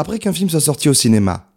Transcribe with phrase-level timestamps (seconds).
[0.00, 1.52] Après qu'un film soit sorti au cinéma,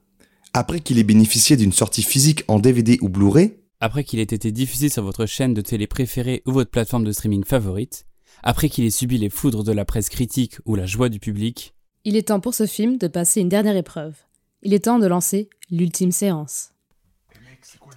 [0.52, 4.52] après qu'il ait bénéficié d'une sortie physique en DVD ou Blu-ray, après qu'il ait été
[4.52, 8.06] diffusé sur votre chaîne de télé préférée ou votre plateforme de streaming favorite,
[8.44, 11.74] après qu'il ait subi les foudres de la presse critique ou la joie du public,
[12.04, 14.16] Il est temps pour ce film de passer une dernière épreuve.
[14.62, 16.72] Il est temps de lancer l'ultime séance.
[17.78, 17.94] 3,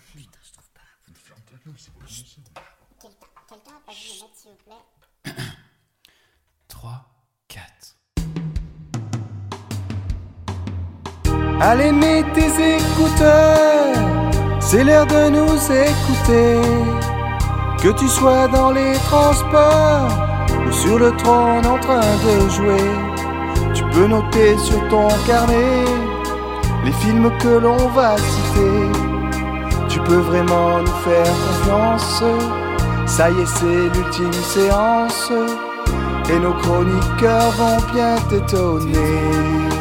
[11.59, 13.95] Allez, mets tes écouteurs,
[14.61, 16.61] c'est l'heure de nous écouter.
[17.83, 20.09] Que tu sois dans les transports
[20.67, 22.91] ou sur le trône en train de jouer,
[23.73, 25.85] tu peux noter sur ton carnet
[26.85, 28.91] les films que l'on va citer.
[29.89, 32.23] Tu peux vraiment nous faire confiance,
[33.07, 35.33] ça y est, c'est l'ultime séance,
[36.31, 39.76] et nos chroniqueurs vont bien t'étonner.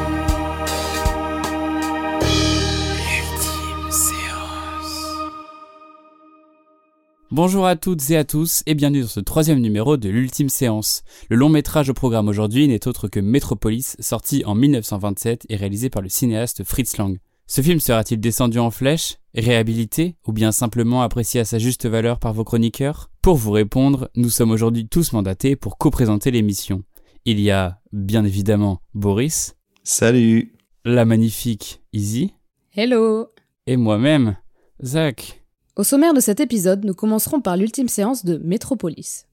[7.31, 11.03] Bonjour à toutes et à tous et bienvenue dans ce troisième numéro de l'ultime séance.
[11.27, 15.89] Le long métrage au programme aujourd'hui n'est autre que Metropolis, sorti en 1927 et réalisé
[15.89, 17.17] par le cinéaste Fritz Lang.
[17.47, 22.19] Ce film sera-t-il descendu en flèche, réhabilité ou bien simplement apprécié à sa juste valeur
[22.19, 23.09] par vos chroniqueurs?
[23.23, 26.83] Pour vous répondre, nous sommes aujourd'hui tous mandatés pour co-présenter l'émission.
[27.25, 30.53] Il y a, bien évidemment, Boris, salut
[30.85, 32.33] la magnifique Izzy
[32.75, 33.29] Hello
[33.65, 34.37] et moi-même,
[34.83, 35.44] Zach.
[35.77, 39.25] Au sommaire de cet épisode, nous commencerons par l'ultime séance de Métropolis.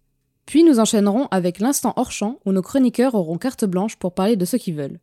[0.45, 4.35] Puis nous enchaînerons avec l'instant hors champ où nos chroniqueurs auront carte blanche pour parler
[4.35, 4.99] de ce qu'ils veulent.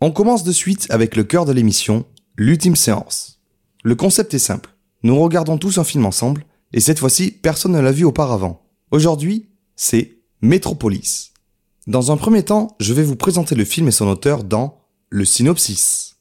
[0.00, 2.04] On commence de suite avec le cœur de l'émission,
[2.36, 3.40] l'ultime séance.
[3.82, 4.70] Le concept est simple.
[5.02, 8.62] Nous regardons tous un film ensemble, et cette fois-ci, personne ne l'a vu auparavant.
[8.92, 11.32] Aujourd'hui, c'est Metropolis.
[11.88, 14.78] Dans un premier temps, je vais vous présenter le film et son auteur dans
[15.10, 16.17] le synopsis.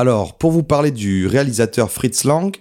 [0.00, 2.56] Alors, pour vous parler du réalisateur Fritz Lang,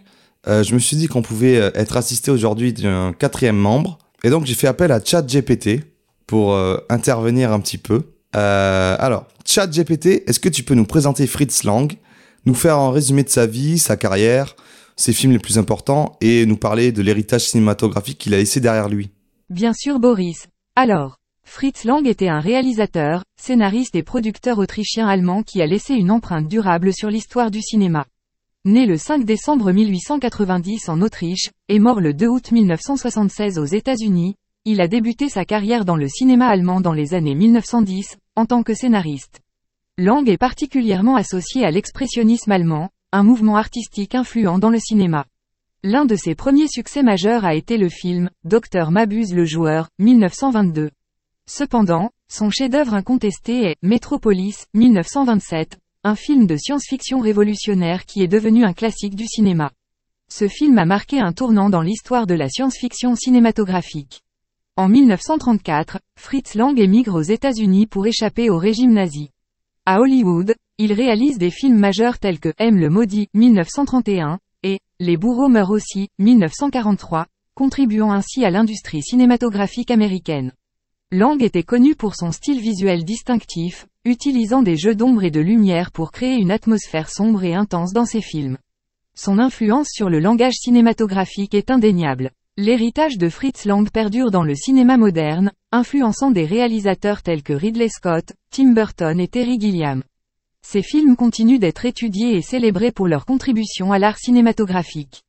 [0.49, 3.97] euh, je me suis dit qu'on pouvait euh, être assisté aujourd'hui d'un quatrième membre.
[4.25, 5.85] Et donc, j'ai fait appel à ChatGPT
[6.27, 8.01] pour euh, intervenir un petit peu.
[8.35, 11.89] Euh, alors, ChatGPT, est-ce que tu peux nous présenter Fritz Lang,
[12.45, 14.57] nous faire un résumé de sa vie, sa carrière,
[14.97, 18.89] ses films les plus importants et nous parler de l'héritage cinématographique qu'il a laissé derrière
[18.89, 19.11] lui?
[19.49, 20.47] Bien sûr Boris.
[20.75, 21.18] Alors,
[21.51, 26.93] Fritz Lang était un réalisateur, scénariste et producteur autrichien-allemand qui a laissé une empreinte durable
[26.93, 28.05] sur l'histoire du cinéma.
[28.65, 34.35] Né le 5 décembre 1890 en Autriche, et mort le 2 août 1976 aux États-Unis,
[34.63, 38.61] il a débuté sa carrière dans le cinéma allemand dans les années 1910, en tant
[38.61, 39.41] que scénariste.
[39.97, 45.25] Lang est particulièrement associé à l'expressionnisme allemand, un mouvement artistique influent dans le cinéma.
[45.81, 50.91] L'un de ses premiers succès majeurs a été le film Docteur Mabuse le joueur, 1922.
[51.51, 58.63] Cependant, son chef-d'œuvre incontesté est Metropolis, 1927, un film de science-fiction révolutionnaire qui est devenu
[58.63, 59.71] un classique du cinéma.
[60.31, 64.21] Ce film a marqué un tournant dans l'histoire de la science-fiction cinématographique.
[64.75, 69.31] En 1934, Fritz Lang émigre aux États-Unis pour échapper au régime nazi.
[69.87, 75.17] À Hollywood, il réalise des films majeurs tels que M le maudit, 1931, et Les
[75.17, 80.53] bourreaux meurent aussi, 1943, contribuant ainsi à l'industrie cinématographique américaine.
[81.11, 85.89] Lang était connu pour son style visuel distinctif, utilisant des jeux d'ombre et de lumière
[85.89, 88.59] pour créer une atmosphère sombre et intense dans ses films.
[89.15, 92.29] Son influence sur le langage cinématographique est indéniable.
[92.57, 97.89] L'héritage de Fritz Lang perdure dans le cinéma moderne, influençant des réalisateurs tels que Ridley
[97.89, 100.03] Scott, Tim Burton et Terry Gilliam.
[100.61, 105.23] Ces films continuent d'être étudiés et célébrés pour leur contribution à l'art cinématographique.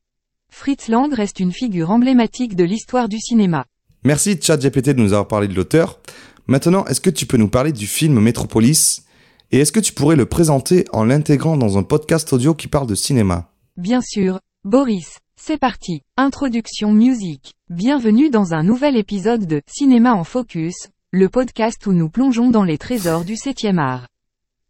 [0.53, 3.65] Fritz Lang reste une figure emblématique de l'histoire du cinéma.
[4.03, 6.01] Merci ChatGPT de nous avoir parlé de l'auteur.
[6.47, 9.05] Maintenant, est-ce que tu peux nous parler du film Metropolis?
[9.51, 12.87] Et est-ce que tu pourrais le présenter en l'intégrant dans un podcast audio qui parle
[12.87, 13.51] de cinéma?
[13.77, 16.01] Bien sûr, Boris, c'est parti.
[16.17, 17.53] Introduction musique.
[17.69, 22.65] Bienvenue dans un nouvel épisode de Cinéma en Focus, le podcast où nous plongeons dans
[22.65, 24.07] les trésors du 7e art.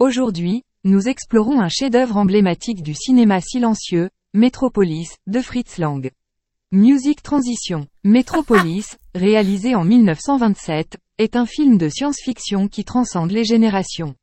[0.01, 6.11] Aujourd'hui, nous explorons un chef-d'œuvre emblématique du cinéma silencieux, Metropolis, de Fritz Lang.
[6.73, 7.89] Music Transition.
[8.05, 14.15] Metropolis, réalisé en 1927, est un film de science-fiction qui transcende les générations.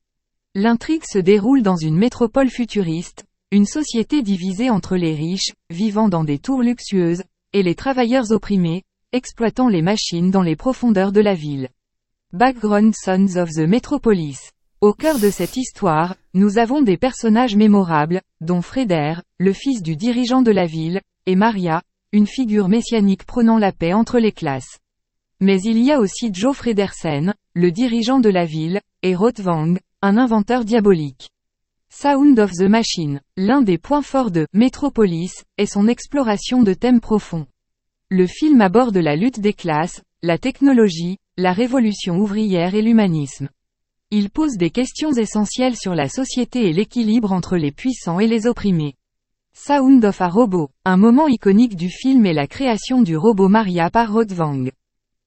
[0.56, 6.24] L'intrigue se déroule dans une métropole futuriste, une société divisée entre les riches, vivant dans
[6.24, 11.34] des tours luxueuses, et les travailleurs opprimés, exploitant les machines dans les profondeurs de la
[11.34, 11.68] ville.
[12.32, 14.54] Background Sons of the Metropolis.
[14.80, 19.98] Au cœur de cette histoire, nous avons des personnages mémorables, dont Freder, le fils du
[19.98, 21.82] dirigeant de la ville, et Maria,
[22.12, 24.80] une figure messianique prônant la paix entre les classes.
[25.40, 30.18] Mais il y a aussi Joe Fredersen, le dirigeant de la ville, et Rothwang, un
[30.18, 31.30] inventeur diabolique.
[31.90, 37.00] Sound of the Machine, l'un des points forts de Metropolis, est son exploration de thèmes
[37.00, 37.48] profonds.
[38.10, 43.50] Le film aborde la lutte des classes, la technologie, la révolution ouvrière et l'humanisme.
[44.12, 48.48] Il pose des questions essentielles sur la société et l'équilibre entre les puissants et les
[48.48, 48.96] opprimés.
[49.60, 53.90] Sound of a Robot, un moment iconique du film est la création du robot Maria
[53.90, 54.70] par Rodvang.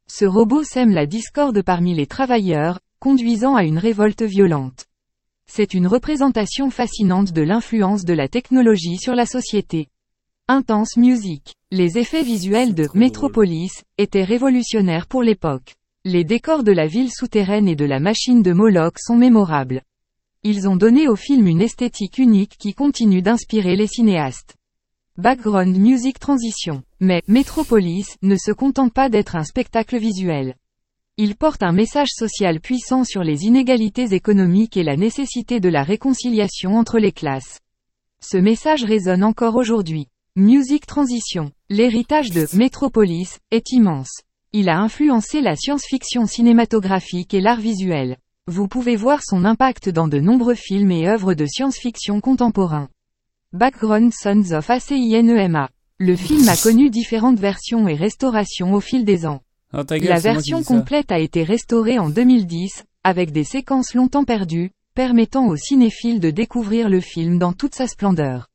[0.07, 4.87] Ce robot sème la discorde parmi les travailleurs, conduisant à une révolte violente.
[5.47, 9.89] C'est une représentation fascinante de l'influence de la technologie sur la société.
[10.47, 11.57] Intense Music.
[11.73, 15.75] Les effets visuels de Metropolis étaient révolutionnaires pour l'époque.
[16.05, 19.83] Les décors de la ville souterraine et de la machine de Moloch sont mémorables.
[20.43, 24.57] Ils ont donné au film une esthétique unique qui continue d'inspirer les cinéastes.
[25.19, 26.83] Background Music Transition.
[26.99, 30.55] Mais, Metropolis ne se contente pas d'être un spectacle visuel.
[31.19, 35.83] Il porte un message social puissant sur les inégalités économiques et la nécessité de la
[35.83, 37.61] réconciliation entre les classes.
[38.23, 40.07] Ce message résonne encore aujourd'hui.
[40.37, 41.53] Music Transition.
[41.69, 44.23] L'héritage de Metropolis est immense.
[44.55, 48.17] Il a influencé la science-fiction cinématographique et l'art visuel.
[48.51, 52.89] Vous pouvez voir son impact dans de nombreux films et œuvres de science-fiction contemporains.
[53.53, 55.69] Background Sons of ACINEMA.
[55.99, 59.41] Le film a connu différentes versions et restaurations au fil des ans.
[59.73, 64.73] Oh, gueule, La version complète a été restaurée en 2010, avec des séquences longtemps perdues,
[64.97, 68.49] permettant aux cinéphiles de découvrir le film dans toute sa splendeur.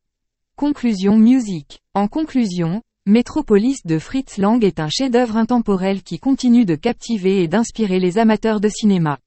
[0.56, 1.80] Conclusion musique.
[1.94, 7.48] En conclusion, Metropolis de Fritz Lang est un chef-d'œuvre intemporel qui continue de captiver et
[7.48, 9.20] d'inspirer les amateurs de cinéma.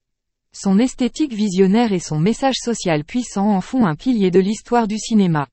[0.52, 4.98] Son esthétique visionnaire et son message social puissant en font un pilier de l'histoire du
[4.98, 5.46] cinéma.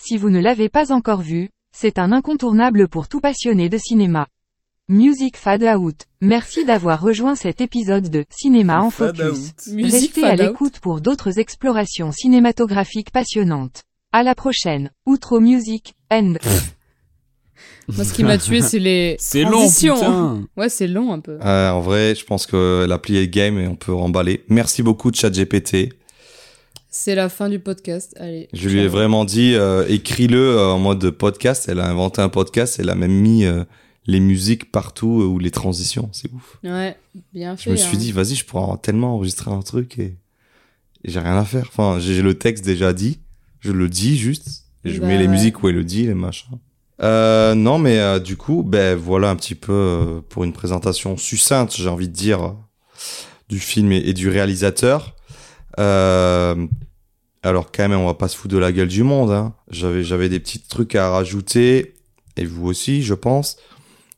[0.00, 4.28] Si vous ne l'avez pas encore vu, c'est un incontournable pour tout passionné de cinéma.
[4.88, 6.06] Music Fade Out.
[6.20, 9.52] Merci d'avoir rejoint cet épisode de Cinéma en Fade Focus.
[9.74, 13.82] Restez à l'écoute pour d'autres explorations cinématographiques passionnantes.
[14.12, 14.90] À la prochaine.
[15.04, 16.34] Outro Music, End.
[17.88, 19.94] Moi, ce qui m'a tué, c'est les C'est long, transitions.
[19.96, 20.42] putain.
[20.56, 21.38] Ouais, c'est long un peu.
[21.42, 24.44] Euh, en vrai, je pense que l'appli est game et on peut remballer.
[24.48, 25.94] Merci beaucoup, ChatGPT.
[26.90, 28.14] C'est la fin du podcast.
[28.18, 28.48] Allez.
[28.52, 31.66] Je lui ai vraiment dit, euh, écris-le euh, en mode podcast.
[31.68, 32.78] Elle a inventé un podcast.
[32.80, 33.64] Elle a même mis euh,
[34.06, 36.08] les musiques partout euh, ou les transitions.
[36.12, 36.58] C'est ouf.
[36.64, 36.96] Ouais,
[37.34, 37.64] bien fait.
[37.64, 38.00] Je me suis hein.
[38.00, 40.16] dit, vas-y, je pourrais tellement enregistrer un truc et,
[41.04, 41.66] et j'ai rien à faire.
[41.68, 43.18] Enfin, j'ai le texte déjà dit.
[43.60, 44.64] Je le dis juste.
[44.84, 45.28] Et je Bah mets les ouais.
[45.30, 46.56] musiques où elle le dit, les machins.
[47.00, 51.16] Euh, non, mais euh, du coup, ben voilà un petit peu euh, pour une présentation
[51.16, 52.54] succincte, j'ai envie de dire,
[53.48, 55.14] du film et, du réalisateur.
[55.78, 56.66] Euh,
[57.42, 59.30] alors quand même, on va pas se foutre de la gueule du monde.
[59.30, 59.54] Hein.
[59.70, 61.94] J'avais j'avais des petits trucs à rajouter
[62.36, 63.56] et vous aussi, je pense.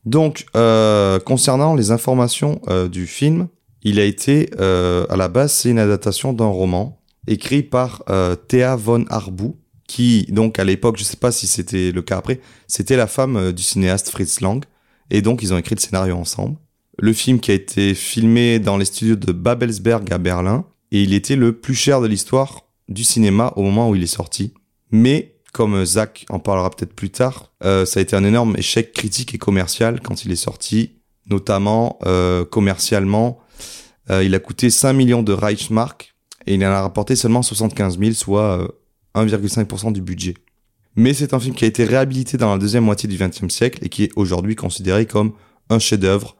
[0.05, 3.47] Donc, euh, concernant les informations euh, du film,
[3.83, 8.03] il a été, à la base, c'est une adaptation d'un roman écrit par
[8.47, 9.57] Thea von Arbou,
[9.91, 13.35] qui, donc, à l'époque, je sais pas si c'était le cas après, c'était la femme
[13.35, 14.63] euh, du cinéaste Fritz Lang.
[15.09, 16.55] Et donc, ils ont écrit le scénario ensemble.
[16.97, 20.65] Le film qui a été filmé dans les studios de Babelsberg à Berlin.
[20.93, 24.07] Et il était le plus cher de l'histoire du cinéma au moment où il est
[24.07, 24.53] sorti.
[24.91, 28.93] Mais, comme Zach en parlera peut-être plus tard, euh, ça a été un énorme échec
[28.93, 30.91] critique et commercial quand il est sorti.
[31.29, 33.39] Notamment, euh, commercialement,
[34.09, 36.13] euh, il a coûté 5 millions de Reichsmark
[36.47, 38.67] et il en a rapporté seulement 75 000, soit euh,
[39.15, 40.35] 1,5% du budget.
[40.95, 43.79] Mais c'est un film qui a été réhabilité dans la deuxième moitié du XXe siècle
[43.83, 45.33] et qui est aujourd'hui considéré comme
[45.69, 46.35] un chef-d'œuvre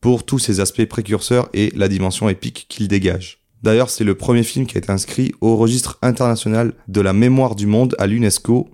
[0.00, 3.38] pour tous ses aspects précurseurs et la dimension épique qu'il dégage.
[3.62, 7.54] D'ailleurs, c'est le premier film qui a été inscrit au registre international de la mémoire
[7.54, 8.68] du monde à l'UNESCO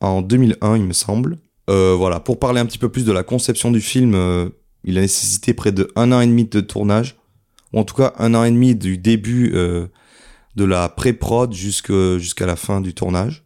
[0.00, 1.36] en 2001, il me semble.
[1.68, 4.48] Euh, voilà, pour parler un petit peu plus de la conception du film, euh,
[4.82, 7.16] il a nécessité près de un an et demi de tournage,
[7.72, 9.86] ou en tout cas un an et demi du début euh,
[10.56, 13.44] de la pré-prod jusque- jusqu'à la fin du tournage.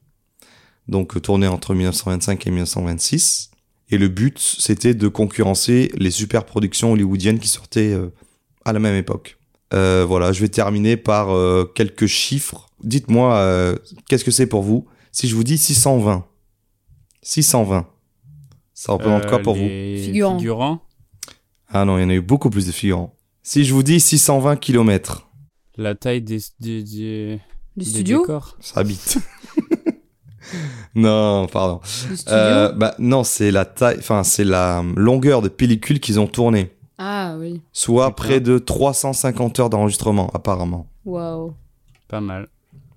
[0.89, 3.51] Donc euh, tourné entre 1925 et 1926.
[3.91, 8.13] Et le but, c'était de concurrencer les super productions hollywoodiennes qui sortaient euh,
[8.65, 9.39] à la même époque.
[9.75, 12.69] Euh, voilà, je vais terminer par euh, quelques chiffres.
[12.83, 13.77] Dites-moi, euh,
[14.09, 14.87] qu'est-ce que c'est pour vous?
[15.13, 16.25] Si je vous dis 620.
[17.23, 17.87] 620.
[18.75, 19.63] Ça représente quoi pour vous?
[19.63, 20.39] les Figurants.
[20.39, 20.83] Figurants?
[21.69, 23.15] Ah non, il y en a eu beaucoup plus de figurants.
[23.43, 25.29] Si je vous dis 620 km,
[25.77, 27.41] La taille des, des, des,
[27.77, 28.57] Du des studio décors.
[28.61, 29.19] ça habite.
[30.95, 31.81] non, pardon.
[32.29, 36.71] Euh, bah non, c'est la taille, enfin c'est la longueur de pellicule qu'ils ont tourné,
[36.99, 37.61] Ah oui.
[37.73, 40.87] soit près de 350 heures d'enregistrement apparemment.
[41.05, 41.55] Waouh.
[42.09, 42.49] Pas mal.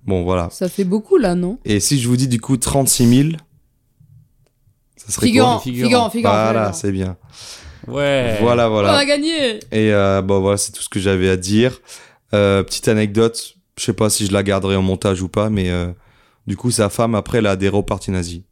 [0.06, 0.48] Bon voilà.
[0.50, 1.58] Ça fait beaucoup là, non?
[1.64, 3.30] Et si je vous dis du coup 36 000,
[4.96, 6.10] ça Ça serait Figurant, Figurant.
[6.10, 6.32] figurant.
[6.32, 7.16] Voilà, c'est bien.
[7.86, 8.36] Ouais.
[8.40, 8.92] Voilà, On voilà.
[8.96, 11.80] a gagné Et euh, bon, voilà, c'est tout ce que j'avais à dire.
[12.34, 15.70] Euh, petite anecdote, je sais pas si je la garderai en montage ou pas, mais
[15.70, 15.92] euh,
[16.46, 18.44] du coup, sa femme, après, elle a adhéré au parti nazi.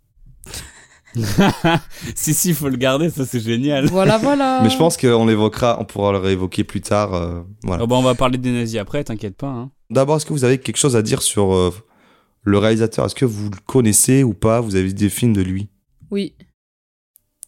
[2.15, 3.87] si, si, faut le garder, ça c'est génial.
[3.87, 4.61] Voilà, voilà.
[4.63, 7.15] Mais je pense qu'on l'évoquera, on pourra le réévoquer plus tard.
[7.15, 7.85] euh, voilà.
[7.85, 9.49] Oh, bah, on va parler des nazis après, t'inquiète pas.
[9.49, 9.71] Hein.
[9.91, 11.73] D'abord, est-ce que vous avez quelque chose à dire sur euh,
[12.43, 13.07] le réalisateur?
[13.07, 14.61] Est-ce que vous le connaissez ou pas?
[14.61, 15.69] Vous avez vu des films de lui?
[16.11, 16.35] Oui.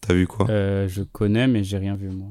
[0.01, 0.49] T'as vu quoi?
[0.49, 2.29] Euh, je connais, mais j'ai rien vu, moi.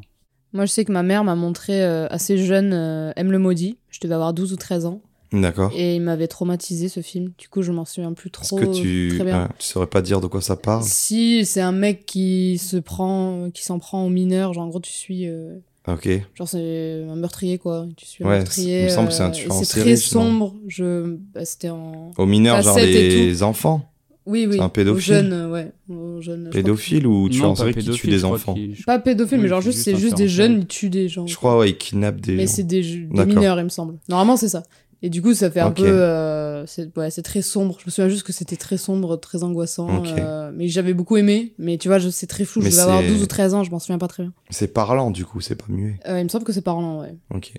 [0.52, 3.78] Moi, je sais que ma mère m'a montré euh, assez jeune euh, Aime le maudit.
[3.90, 5.00] Je devais avoir 12 ou 13 ans.
[5.32, 5.70] D'accord.
[5.76, 7.32] Et il m'avait traumatisé ce film.
[7.36, 8.56] Du coup, je m'en souviens plus Est-ce trop.
[8.58, 9.42] que tu, Très bien.
[9.42, 12.78] ouais, tu saurais pas dire de quoi ça parle Si, c'est un mec qui se
[12.78, 14.54] prend, qui s'en prend aux mineurs.
[14.54, 15.28] Genre, en gros, tu suis.
[15.28, 16.08] euh, Ok.
[16.34, 17.86] Genre, c'est un meurtrier, quoi.
[17.96, 18.80] Tu suis un meurtrier.
[18.80, 20.54] il me semble que c'est un euh, tueur C'est très sombre.
[20.66, 21.16] Je...
[21.34, 22.10] bah, C'était en.
[22.16, 23.82] Aux mineurs, genre les enfants
[24.28, 24.56] Oui, oui.
[24.56, 25.72] C'est un pédophile Aux jeunes, euh, ouais.
[25.88, 28.54] Aux jeunes, je crois Pédophile ou tueur Non, en série qui tue des enfants
[28.86, 31.26] Pas pédophile, mais genre, juste, c'est juste des jeunes, ils tuent des gens.
[31.26, 33.94] Je crois, ouais, ils kidnappent des Mais c'est des, mineurs, il me semble.
[34.08, 34.62] Normalement, c'est ça.
[35.00, 35.84] Et du coup, ça fait un peu.
[35.86, 37.78] euh, c'est ouais, c'est très sombre.
[37.80, 40.02] Je me souviens juste que c'était très sombre, très angoissant.
[40.18, 41.54] Euh, mais j'avais beaucoup aimé.
[41.58, 42.60] Mais tu vois, c'est très flou.
[42.62, 44.32] Mais je devais avoir c'est- 12 ou 13 ans, je m'en souviens pas très bien.
[44.50, 46.00] C'est parlant, du coup, c'est pas muet.
[46.08, 47.14] Euh, il me semble que c'est parlant, ouais.
[47.32, 47.52] Ok.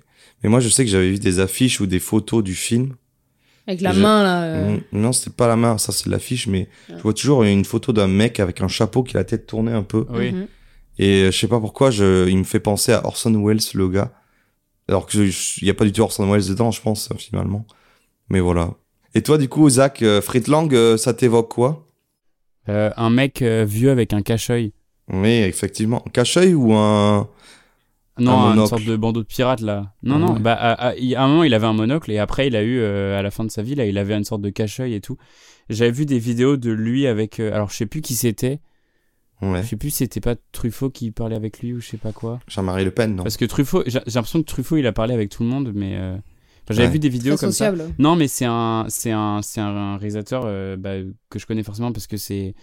[0.44, 2.96] Mais moi, je sais que j'avais vu des affiches ou des photos du film.
[3.70, 4.44] Avec la Je- main, là.
[4.46, 6.96] euh, Non, c'était pas la main, ça c'est l'affiche, mais Ouais.
[6.98, 9.72] je vois toujours une photo d'un mec avec un chapeau qui a la tête tournée
[9.72, 10.06] un peu.
[10.10, 10.32] Oui.
[10.32, 10.48] mhm.
[10.98, 13.88] Et euh, je sais pas pourquoi, je, il me fait penser à Orson Welles, le
[13.90, 14.12] gars.
[14.90, 17.66] Alors que je- il y a pas du tout Orson Welles dedans, je pense, finalement.
[18.30, 18.72] Mais voilà.
[19.14, 21.86] Et toi, du coup, Zach, euh, Fritz Lang, euh, ça t'évoque quoi?
[22.70, 24.74] Euh, un mec euh, vieux avec un cache-œil.
[25.14, 26.04] Oui, effectivement.
[26.12, 27.28] Cache-œil ou un...
[28.20, 29.94] Non, Un une sorte de bandeau de pirate là.
[30.04, 30.34] Non, Ah non.
[30.34, 30.40] ouais.
[30.40, 32.64] Bah, à, à- il- à un moment, il avait un monocle et après, il a
[32.64, 34.94] eu, euh, à la fin de sa vie, là, il avait une sorte de cache-œil
[34.94, 35.18] et tout.
[35.70, 37.40] J'avais vu des vidéos de lui avec.
[37.40, 38.60] euh, alors, je sais plus qui c'était.
[39.42, 39.64] Ouais.
[39.64, 42.12] Je sais plus si c'était pas Truffaut qui parlait avec lui ou je sais pas
[42.12, 42.40] quoi.
[42.48, 45.30] Jean-Marie Le Pen, non Parce que Truffaut, j'ai l'impression que Truffaut, il a parlé avec
[45.30, 45.96] tout le monde, mais.
[45.96, 46.22] euh, enfin,
[46.72, 46.94] J'avais Ouais.
[46.94, 47.72] vu des vidéos Très comme ça.
[47.72, 47.94] sociable.
[48.00, 50.96] Non, mais c'est un, c'est un, c'est un réalisateur euh, bah,
[51.30, 52.54] que je connais forcément parce que c'est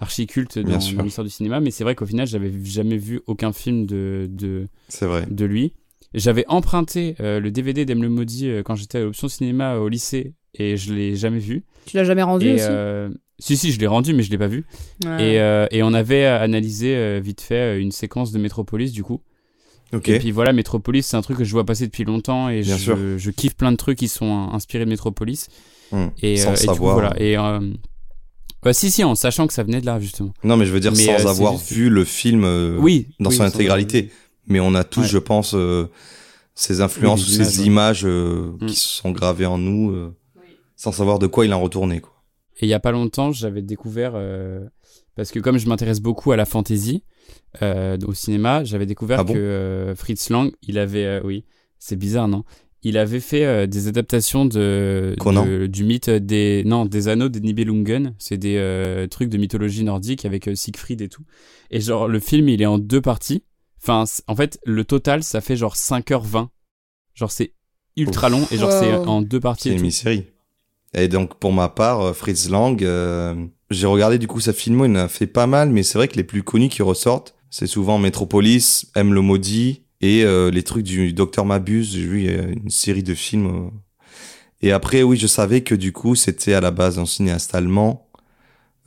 [0.00, 1.60] archi culte Bien dans, dans l'histoire du cinéma.
[1.60, 4.66] Mais c'est vrai qu'au final, j'avais jamais vu aucun film de, de,
[5.00, 5.26] vrai.
[5.30, 5.72] de lui.
[6.14, 9.88] J'avais emprunté euh, le DVD d'Aime le Maudit euh, quand j'étais à l'option cinéma au
[9.88, 11.62] lycée et je l'ai jamais vu.
[11.86, 14.38] Tu l'as jamais rendu et, aussi euh, si, si, je l'ai rendu, mais je l'ai
[14.38, 14.66] pas vu.
[15.04, 15.34] Ouais.
[15.34, 19.20] Et, euh, et on avait analysé euh, vite fait une séquence de Metropolis du coup.
[19.92, 23.16] Et puis voilà, Metropolis, c'est un truc que je vois passer depuis longtemps et je,
[23.18, 25.48] je kiffe plein de trucs qui sont inspirés de Metropolis.
[25.92, 26.94] Hum, Et, Sans euh, et du coup, savoir.
[26.94, 27.14] voilà.
[27.20, 27.58] Et, euh,
[28.62, 30.32] bah, si, si, en sachant que ça venait de là, justement.
[30.44, 33.08] Non, mais je veux dire Mais, sans euh, avoir juste- vu le film euh, oui.
[33.20, 34.10] dans oui, son sans- intégralité.
[34.46, 35.06] Mais on a tous, Ouais.
[35.08, 35.86] je pense, euh,
[36.54, 38.66] ces influences Oui, ou ces images, euh, Mm.
[38.66, 40.14] qui se sont gravées en nous euh,
[40.76, 42.00] sans savoir de quoi il en retournait.
[42.00, 42.12] Quoi.
[42.60, 44.60] Et il y a pas longtemps, j'avais découvert, euh,
[45.16, 47.02] parce que comme je m'intéresse beaucoup à la fantasy
[47.62, 49.32] euh, au cinéma, j'avais découvert Ah bon?
[49.34, 51.44] que euh, Fritz Lang, il avait, euh, oui,
[51.78, 52.44] c'est bizarre, non?
[52.82, 55.14] Il avait fait euh, des adaptations de,
[55.66, 58.14] du mythe des, non, des anneaux des Nibelungen.
[58.18, 61.24] C'est des euh, trucs de mythologie nordique avec euh, Siegfried et tout.
[61.70, 63.42] Et genre, le film, il est en deux parties.
[63.82, 66.48] Enfin, en fait, le total, ça fait genre 5h20.
[67.14, 67.52] Genre, c'est
[67.96, 69.64] ultra long et genre, c'est en deux parties.
[69.64, 70.24] C'est et une mini-série.
[70.94, 73.34] Et donc, pour ma part, Fritz Lang, euh,
[73.70, 76.08] j'ai regardé du coup sa filmo, il en a fait pas mal, mais c'est vrai
[76.08, 80.62] que les plus connus qui ressortent, c'est souvent Metropolis, M le maudit, et euh, les
[80.62, 83.46] trucs du Docteur Mabuse, j'ai vu a une série de films.
[83.46, 83.70] euh.
[84.62, 88.06] Et après, oui, je savais que du coup, c'était à la base un cinéaste allemand,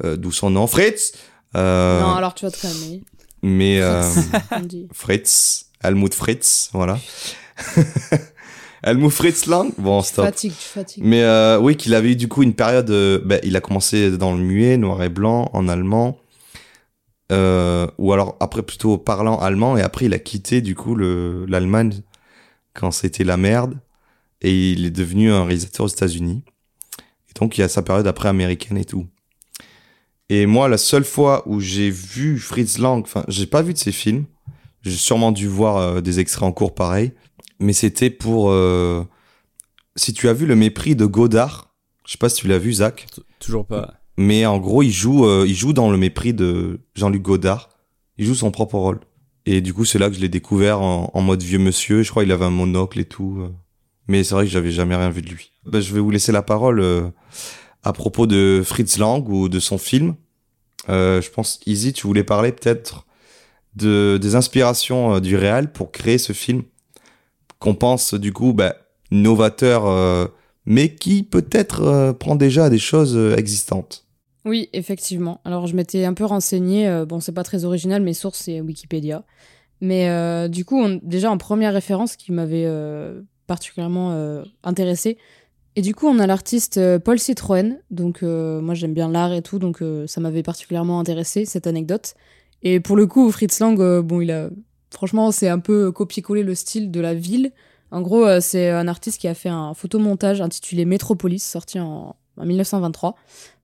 [0.04, 1.14] euh, d'où son nom, Fritz
[1.56, 3.02] Euh, Non, alors tu vas te calmer.
[3.42, 3.80] Mais...
[3.82, 4.02] euh,
[4.64, 4.88] dit.
[4.94, 7.00] Fritz, Helmut Fritz, voilà.
[8.84, 10.26] Helmut Fritz Lang, bon, Tu stop.
[10.26, 11.04] fatigues, tu fatigues.
[11.06, 12.90] Mais euh, oui, qu'il avait eu du coup une période.
[12.90, 16.18] euh, ben, il a commencé dans le muet, noir et blanc, en allemand.
[17.32, 19.78] Euh, ou alors après plutôt parlant allemand.
[19.78, 22.02] Et après, il a quitté du coup le- l'Allemagne
[22.74, 23.80] quand c'était la merde.
[24.42, 26.44] Et il est devenu un réalisateur aux États-Unis.
[27.30, 29.08] Et donc, il y a sa période après américaine et tout.
[30.30, 33.78] Et moi, la seule fois où j'ai vu Fritz Lang, enfin, j'ai pas vu de
[33.78, 34.26] ses films.
[34.82, 37.14] J'ai sûrement dû voir euh, des extraits en cours pareil.
[37.60, 38.50] Mais c'était pour.
[38.52, 39.04] euh,
[39.96, 41.74] si tu as vu le mépris de Godard,
[42.06, 43.06] je sais pas si tu l'as vu, Zach,
[43.40, 43.94] Toujours pas.
[44.18, 47.70] Mais en gros, il joue, euh, il joue dans le mépris de Jean-Luc Godard.
[48.18, 49.00] Il joue son propre rôle.
[49.46, 52.04] Et du coup, c'est là que je l'ai découvert en, en mode vieux monsieur.
[52.04, 53.40] Je crois qu'il avait un monocle et tout.
[53.42, 53.50] euh.
[54.08, 55.52] Mais c'est vrai que j'avais jamais rien vu de lui.
[55.66, 57.10] Ben, je vais vous laisser la parole euh,
[57.84, 60.16] à propos de Fritz Lang ou de son film.
[60.90, 63.06] Euh, je pense, Easy, tu voulais parler peut-être
[63.76, 66.64] de, des inspirations euh, du réal pour créer ce film
[67.60, 68.74] qu'on pense du coup ben,
[69.10, 70.28] novateur, euh,
[70.66, 74.03] mais qui peut-être prend déjà des choses existantes.
[74.46, 75.40] Oui, effectivement.
[75.46, 76.88] Alors, je m'étais un peu renseignée.
[76.88, 79.24] euh, bon, c'est pas très original, mes sources, c'est Wikipédia.
[79.80, 85.18] Mais euh, du coup, déjà en première référence qui m'avait euh, particulièrement intéressée.
[85.76, 87.80] Et du coup, on a l'artiste Paul Citroën.
[87.90, 89.60] Donc, moi, j'aime bien l'art et tout.
[89.60, 92.14] Donc, ça m'avait particulièrement intéressé, cette anecdote.
[92.62, 94.50] Et pour le coup, Fritz Lang, bon, il a.
[94.92, 97.52] Franchement, c'est un peu copier-coller le style de la ville.
[97.92, 102.46] En gros, c'est un artiste qui a fait un photomontage intitulé Métropolis, sorti en, en
[102.46, 103.16] 1923.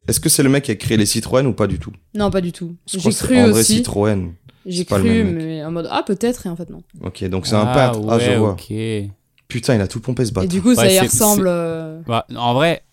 [0.08, 1.92] Est-ce que c'est le mec qui a créé les Citroën ou pas du tout?
[2.16, 2.76] Non, pas du tout.
[2.88, 3.76] J'ai cru André aussi.
[3.78, 4.32] Citroën.
[4.66, 6.82] J'ai cru, mais en mode ah peut-être et en fait non.
[7.04, 8.08] Ok, donc c'est un Ah, peintre.
[8.10, 8.52] Ah, je vois.
[8.52, 8.74] ok.
[9.48, 10.50] Putain, il a tout pompé ce Et bâtard.
[10.50, 11.46] du coup, ça y ressemble.
[11.48, 12.84] euh, Bah, en vrai,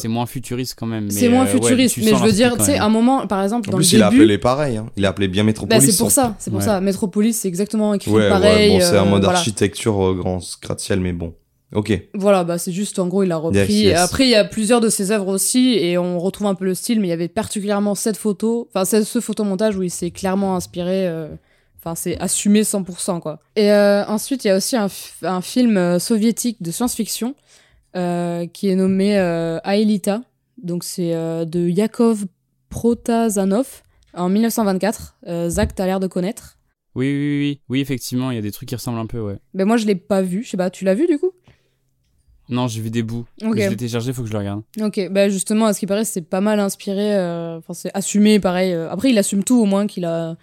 [0.00, 1.10] c'est moins futuriste quand même.
[1.10, 3.42] C'est moins euh, ouais, futuriste, tu mais je veux dire, tu sais, un moment, par
[3.42, 4.22] exemple, En dans plus, le il a début.
[4.22, 4.76] appelé pareil.
[4.76, 4.86] Hein.
[4.96, 5.90] Il a appelé bien Bah, Métropolis.
[5.90, 6.80] c'est pour son- ça, c'est pour ça.
[6.80, 8.70] Métropolis, c'est exactement écrit pareil.
[8.72, 9.38] ouais, bon, c'est un euh, mode voilà.
[9.38, 11.34] architecture euh, grand gratte-ciel, mais bon.
[11.74, 11.92] Ok.
[12.14, 13.58] Voilà, bah c'est juste en gros il a repris.
[13.58, 13.98] Yes, yes.
[13.98, 16.74] Après il y a plusieurs de ses œuvres aussi et on retrouve un peu le
[16.74, 20.10] style, mais il y avait particulièrement cette photo, enfin c'est ce photomontage où il s'est
[20.10, 21.06] clairement inspiré.
[21.06, 21.28] euh,
[21.86, 23.40] Enfin c'est assumé 100% quoi.
[23.56, 24.88] Et euh, ensuite il y a aussi un,
[25.42, 27.34] film euh, soviétique de science-fiction
[27.94, 30.22] euh, qui est nommé euh, Aelita.
[30.62, 32.24] Donc c'est euh, de Yakov
[32.70, 33.82] Protazanov
[34.14, 35.16] en 1924.
[35.26, 36.58] Euh, Zach t'as l'air de connaître.
[36.94, 37.60] Oui, oui, oui, oui.
[37.68, 39.36] Oui, effectivement, il y a des trucs qui ressemblent un peu, ouais.
[39.52, 40.42] Mais moi je l'ai pas vu.
[40.42, 41.32] Je sais pas, tu l'as vu du coup?
[42.48, 43.24] Non, j'ai vu des bouts.
[43.42, 43.58] Ok.
[43.58, 44.62] Je l'ai téléchargé, faut que je le regarde.
[44.82, 47.14] Ok, bah justement, à ce qui paraît, c'est pas mal inspiré.
[47.16, 48.72] euh, Enfin, c'est assumé, pareil.
[48.72, 48.90] euh.
[48.90, 50.36] Après, il assume tout, au moins qu'il a,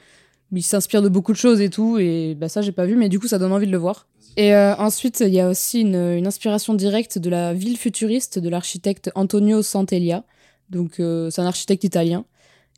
[0.52, 2.00] il s'inspire de beaucoup de choses et tout.
[2.00, 4.08] Et bah ça, j'ai pas vu, mais du coup, ça donne envie de le voir.
[4.38, 8.40] Et euh, ensuite, il y a aussi une, une inspiration directe de la ville futuriste
[8.40, 10.24] de l'architecte Antonio Santelia.
[10.70, 12.26] Donc, euh, c'est un architecte italien.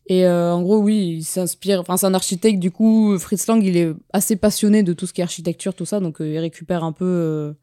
[0.08, 1.80] Et en gros, oui, il s'inspire.
[1.80, 2.60] Enfin, c'est un architecte.
[2.60, 5.86] Du coup, Fritz Lang, il est assez passionné de tout ce qui est architecture, tout
[5.86, 6.02] ça.
[6.02, 7.54] Donc, il récupère un peu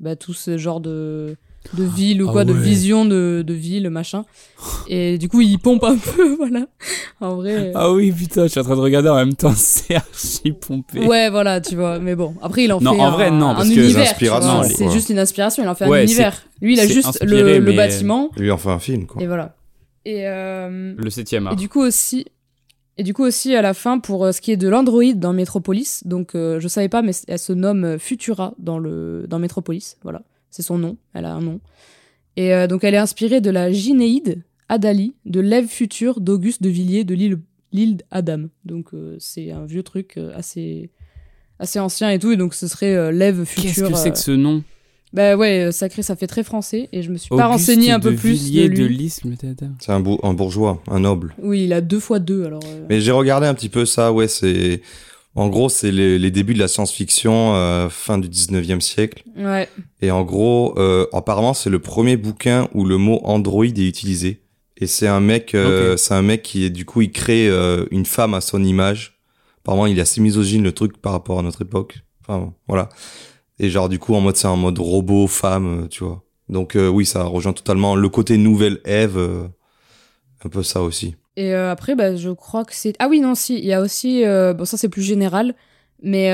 [0.00, 1.36] bah, tout ce genre de
[1.74, 4.24] de ville ou Ah quoi, de vision de, de ville, machin.
[4.88, 6.66] Et du coup, il pompe un peu, voilà.
[7.20, 7.72] En vrai.
[7.74, 11.06] Ah oui, putain, je suis en train de regarder en même temps, c'est archi pompé.
[11.06, 11.98] Ouais, voilà, tu vois.
[11.98, 14.14] Mais bon, après, il en Non, fait en un, vrai, non, un parce univers.
[14.64, 16.42] C'est juste une inspiration, il en fait un univers.
[16.62, 18.30] Lui, il a juste inspiré, le, bâtiment.
[18.36, 19.22] Lui, on fait un film, quoi.
[19.22, 19.56] Et voilà.
[20.06, 21.52] Et, euh, Le septième art.
[21.52, 22.24] et du coup aussi.
[22.98, 25.32] Et du coup aussi à la fin pour euh, ce qui est de l'Android dans
[25.32, 29.38] Metropolis, donc euh, je savais pas mais elle se nomme euh, Futura dans le dans
[29.38, 31.60] Metropolis, voilà, c'est son nom, elle a un nom.
[32.36, 36.68] Et euh, donc elle est inspirée de la Ginéide Adali de l'Ève future d'Auguste de
[36.68, 37.38] Villiers de l'île
[37.72, 38.48] l'île Adam.
[38.64, 40.90] Donc euh, c'est un vieux truc assez
[41.58, 43.88] assez ancien et tout et donc ce serait l'Ève future.
[43.88, 44.62] Qu'est-ce que c'est que ce nom?
[45.12, 47.90] Bah ouais, euh, sacré, ça fait très français et je me suis pas Auguste renseigné
[47.90, 48.96] un de peu plus de de lui.
[48.96, 49.66] l'Isle, tata.
[49.80, 51.34] C'est un, un bourgeois, un noble.
[51.42, 52.62] Oui, il a deux fois deux alors.
[52.64, 54.82] euh, Mais j'ai regardé un petit peu ça, ouais, c'est...
[55.36, 59.22] En gros, c'est les, les débuts de la science-fiction, euh, fin du 19e siècle.
[59.36, 59.68] Ouais.
[60.02, 64.42] Et en gros, euh, apparemment, c'est le premier bouquin où le mot android est utilisé.
[64.76, 67.84] Et c'est un mec, euh, c'est un mec qui est du coup, il crée euh,
[67.92, 69.20] une femme à son image.
[69.62, 72.00] Apparemment, il est assez misogyne le truc par rapport à notre époque.
[72.26, 72.88] Enfin, voilà.
[73.62, 76.24] Et genre du coup, en mode, c'est un mode robot, femme, euh, tu vois.
[76.48, 79.46] Donc euh, oui, ça rejoint totalement le côté nouvelle Ève, euh,
[80.44, 81.14] un peu ça aussi.
[81.36, 82.94] Et après, bah, je crois que c'est.
[82.98, 83.58] Ah oui, non, si.
[83.58, 84.24] Il y a aussi.
[84.24, 85.54] Bon, ça, c'est plus général.
[86.02, 86.28] Mais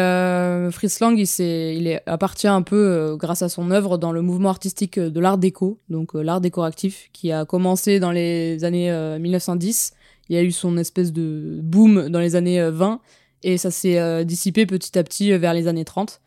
[0.71, 4.23] Fritz Lang, il, s'est- il est, appartient un peu, grâce à son œuvre, dans le
[4.23, 9.19] mouvement artistique de l'art déco, donc l'art décoratif, qui a commencé dans les années euh,
[9.19, 9.93] 1910.
[10.29, 13.01] Il y a eu son espèce de boom dans les années euh, 20,
[13.43, 16.21] et ça s'est dissipé petit à petit vers les années 30.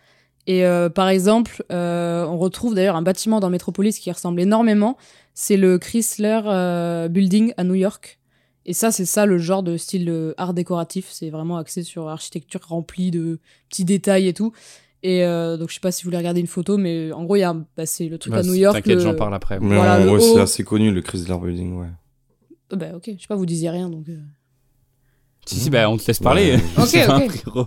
[0.47, 4.97] Et euh, par exemple, euh, on retrouve d'ailleurs un bâtiment dans Metropolis qui ressemble énormément.
[5.33, 8.19] C'est le Chrysler euh, Building à New York.
[8.65, 11.07] Et ça, c'est ça le genre de style euh, art décoratif.
[11.11, 14.51] C'est vraiment axé sur architecture remplie de petits détails et tout.
[15.01, 17.35] Et euh, donc, je sais pas si vous voulez regarder une photo, mais en gros,
[17.35, 18.75] il y a un- bah, c'est le truc Bah, à New York.
[18.75, 19.59] T'inquiète, le- j'en parle après.
[19.61, 20.19] Mais Voilà, haut.
[20.19, 21.87] c'est assez connu, le Chrysler Building, ouais.
[22.73, 24.09] Euh, Bah, ok, je sais pas, vous disiez rien donc.
[24.09, 24.17] euh.
[25.45, 26.55] Si, si, bah, on te laisse parler.
[26.55, 26.61] Ouais.
[26.77, 27.65] Ok, ok.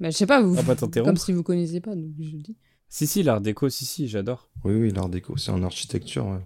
[0.00, 0.54] Bah, je sais pas, vous.
[0.54, 2.56] Pas comme si vous connaissiez pas, donc je dis.
[2.88, 4.48] Si, si, l'art déco, si, si, j'adore.
[4.64, 6.38] Oui, oui, l'art déco, c'est en architecture, ouais.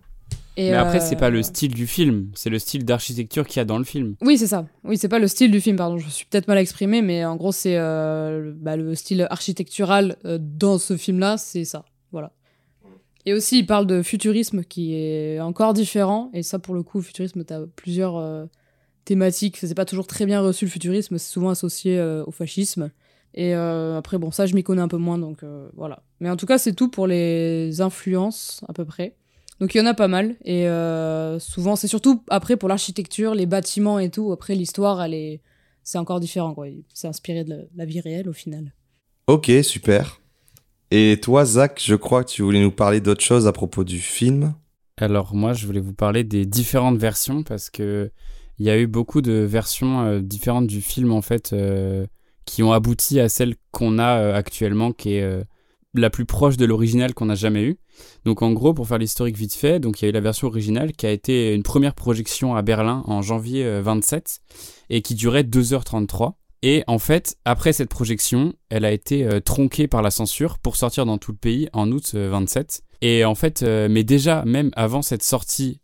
[0.56, 3.56] Et, Mais après, euh, c'est pas le style du film, c'est le style d'architecture qu'il
[3.58, 4.16] y a dans le film.
[4.20, 4.66] Oui, c'est ça.
[4.84, 5.96] Oui, c'est pas le style du film, pardon.
[5.98, 9.26] Je me suis peut-être mal exprimé, mais en gros, c'est euh, le- bah, le style
[9.30, 11.86] architectural euh, dans ce film-là, c'est ça.
[12.10, 12.32] Voilà.
[13.24, 16.30] Et aussi, il parle de futurisme qui est encore différent.
[16.34, 18.44] Et ça, pour le coup, futurisme, t'as plusieurs euh,
[19.06, 19.56] thématiques.
[19.58, 22.90] C'est pas toujours très bien reçu le futurisme, c'est souvent associé euh, au fascisme.
[23.34, 26.02] Et euh, après, bon, ça, je m'y connais un peu moins, donc euh, voilà.
[26.20, 29.16] Mais en tout cas, c'est tout pour les influences, à peu près.
[29.60, 30.36] Donc il y en a pas mal.
[30.44, 34.32] Et euh, souvent, c'est surtout après pour l'architecture, les bâtiments et tout.
[34.32, 35.40] Après, l'histoire, elle est.
[35.84, 36.66] C'est encore différent, quoi.
[36.94, 38.72] C'est inspiré de la, la vie réelle au final.
[39.26, 40.20] Ok, super.
[40.92, 43.98] Et toi, Zach, je crois que tu voulais nous parler d'autre chose à propos du
[43.98, 44.54] film.
[44.98, 48.12] Alors moi, je voulais vous parler des différentes versions parce que
[48.58, 52.06] il y a eu beaucoup de versions différentes du film en fait euh,
[52.44, 55.42] qui ont abouti à celle qu'on a euh, actuellement, qui est euh,
[55.94, 57.78] la plus proche de l'original qu'on a jamais eu.
[58.24, 60.48] Donc en gros, pour faire l'historique vite fait, donc il y a eu la version
[60.48, 64.40] originale qui a été une première projection à Berlin en janvier euh, 27
[64.90, 66.34] et qui durait 2h33.
[66.62, 70.76] Et en fait, après cette projection, elle a été euh, tronquée par la censure pour
[70.76, 72.82] sortir dans tout le pays en août euh, 27.
[73.02, 75.81] Et en fait, euh, mais déjà, même avant cette sortie, euh,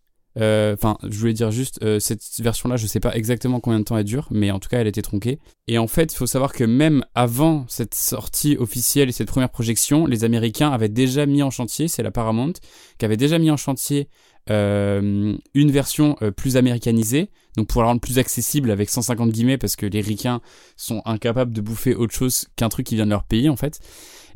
[0.74, 3.98] enfin, je voulais dire juste, euh, cette version-là, je sais pas exactement combien de temps
[3.98, 5.38] elle dure, mais en tout cas, elle été tronquée.
[5.66, 9.50] Et en fait, il faut savoir que même avant cette sortie officielle et cette première
[9.50, 12.52] projection, les Américains avaient déjà mis en chantier, c'est la Paramount,
[12.98, 14.08] qui avait déjà mis en chantier
[14.50, 19.58] euh, une version euh, plus américanisée, donc pour la rendre plus accessible avec 150 guillemets,
[19.58, 20.40] parce que les ricains
[20.76, 23.80] sont incapables de bouffer autre chose qu'un truc qui vient de leur pays en fait.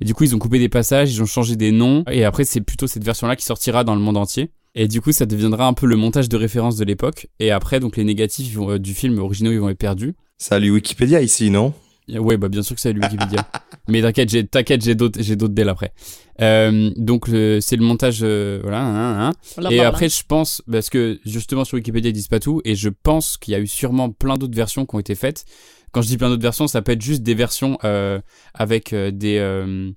[0.00, 2.44] Et du coup, ils ont coupé des passages, ils ont changé des noms, et après,
[2.44, 4.50] c'est plutôt cette version-là qui sortira dans le monde entier.
[4.74, 7.28] Et du coup, ça deviendra un peu le montage de référence de l'époque.
[7.38, 10.14] Et après, donc les négatifs vont- euh, du film originaux, ils vont être perdus.
[10.38, 11.74] Salut Wikipédia ici, non?
[12.08, 13.46] Ouais, bah bien sûr que c'est le Wikipédia.
[13.88, 15.92] Mais t'inquiète, j'ai t'inquiète, j'ai d'autres, j'ai d'autres dès après.
[16.40, 18.82] Euh, donc le- c'est le montage, euh, voilà.
[18.82, 19.70] hein, hein, hein.
[19.70, 20.08] Et parle, après, hein.
[20.08, 23.52] je pense, parce que justement sur Wikipédia ils disent pas tout, et je pense qu'il
[23.52, 25.44] y a eu sûrement plein d'autres versions qui ont été faites.
[25.92, 28.20] Quand je dis plein d'autres versions, ça peut être juste des versions euh,
[28.54, 29.90] avec euh, des, euh,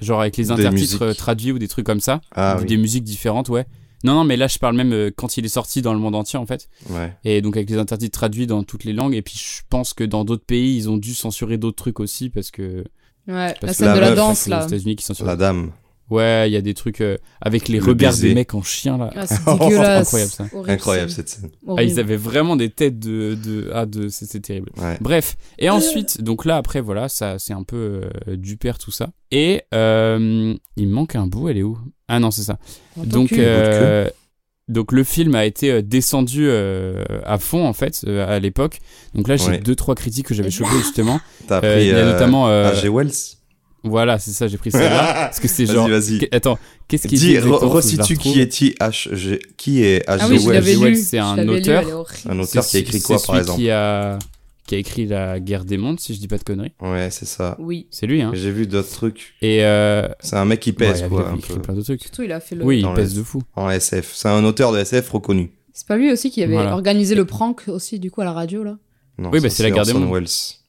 [0.00, 2.66] genre avec les intertitres euh, traduits ou des trucs comme ça, Ah ou oui.
[2.66, 3.64] des musiques différentes, ouais.
[4.06, 6.14] Non, non, mais là je parle même euh, quand il est sorti dans le monde
[6.14, 6.68] entier en fait.
[6.90, 7.12] Ouais.
[7.24, 9.14] Et donc avec les intertitres traduits dans toutes les langues.
[9.14, 12.30] Et puis je pense que dans d'autres pays, ils ont dû censurer d'autres trucs aussi
[12.30, 12.84] parce que.
[13.26, 14.64] Ouais, la scène de la danse c'est là.
[14.64, 15.26] aux États-Unis qui censurent.
[15.26, 15.72] La dame.
[16.08, 18.28] Ouais, il y a des trucs euh, avec les Le regards baiser.
[18.28, 19.10] des mecs en chien là.
[19.16, 20.06] Ah, c'est dégueulasse.
[20.06, 20.44] Incroyable, ça.
[20.52, 21.50] Horrible Incroyable cette scène.
[21.76, 23.34] Ah, ils avaient vraiment des têtes de.
[23.34, 23.70] de...
[23.74, 24.08] Ah, de...
[24.08, 24.70] c'est terrible.
[24.76, 24.96] Ouais.
[25.00, 28.92] Bref, et ensuite, donc là après, voilà, ça c'est un peu euh, du père tout
[28.92, 29.08] ça.
[29.32, 31.76] Et euh, il me manque un bout, elle est où?
[32.08, 32.58] Ah non, c'est ça.
[32.96, 34.08] En Donc, que- euh,
[34.68, 38.78] donc le film a été euh, descendu euh, à fond en fait euh, à l'époque.
[39.14, 39.58] Donc là j'ai Ouais.
[39.58, 41.20] deux trois critiques que j'avais chopées justement.
[41.48, 42.88] T'as Euh, pris il y a euh, notamment euh, A.G.
[42.88, 43.10] Wells
[43.86, 46.18] voilà c'est ça j'ai pris celle-là parce que c'est genre vas-y.
[46.18, 49.40] Qu- attends qu'est-ce qu'il dit Dis, resitue qui est H.G.
[49.56, 50.26] Qui est Ah H.G.
[50.30, 51.02] oui, je Wells l'avais Wells, lu.
[51.02, 52.06] c'est un auteur.
[52.28, 53.58] Un auteur qui a écrit quoi par exemple?
[53.60, 54.18] qui a
[54.66, 56.72] qui a écrit la guerre des mondes si je dis pas de conneries.
[56.80, 57.56] Ouais, c'est ça.
[57.60, 57.86] Oui.
[57.92, 58.32] C'est lui hein.
[58.34, 59.34] J'ai vu d'autres trucs.
[59.40, 61.62] Et euh, C'est un mec qui ouais, pèse il a quoi, un écrit peu.
[61.62, 62.02] plein de trucs.
[62.02, 62.64] Surtout, il a fait le.
[62.64, 63.42] Oui, il pèse de fou.
[63.54, 64.10] En SF.
[64.14, 65.52] C'est un auteur de SF reconnu.
[65.72, 66.72] C'est pas lui aussi qui avait Voilà.
[66.72, 68.76] organisé le prank aussi, du coup, à la radio, là?
[69.18, 70.12] Non, Oui, bah, c'est la guerre des mondes.
[70.12, 70.26] Welles.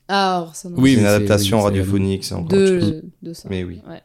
[0.07, 0.79] Ah, Orson Welles.
[0.79, 2.91] Oui, c'est une adaptation oui, radiophonique, c'est encore chose.
[2.91, 3.47] de, de ça.
[3.49, 3.81] Mais oui.
[3.87, 4.01] Ouais.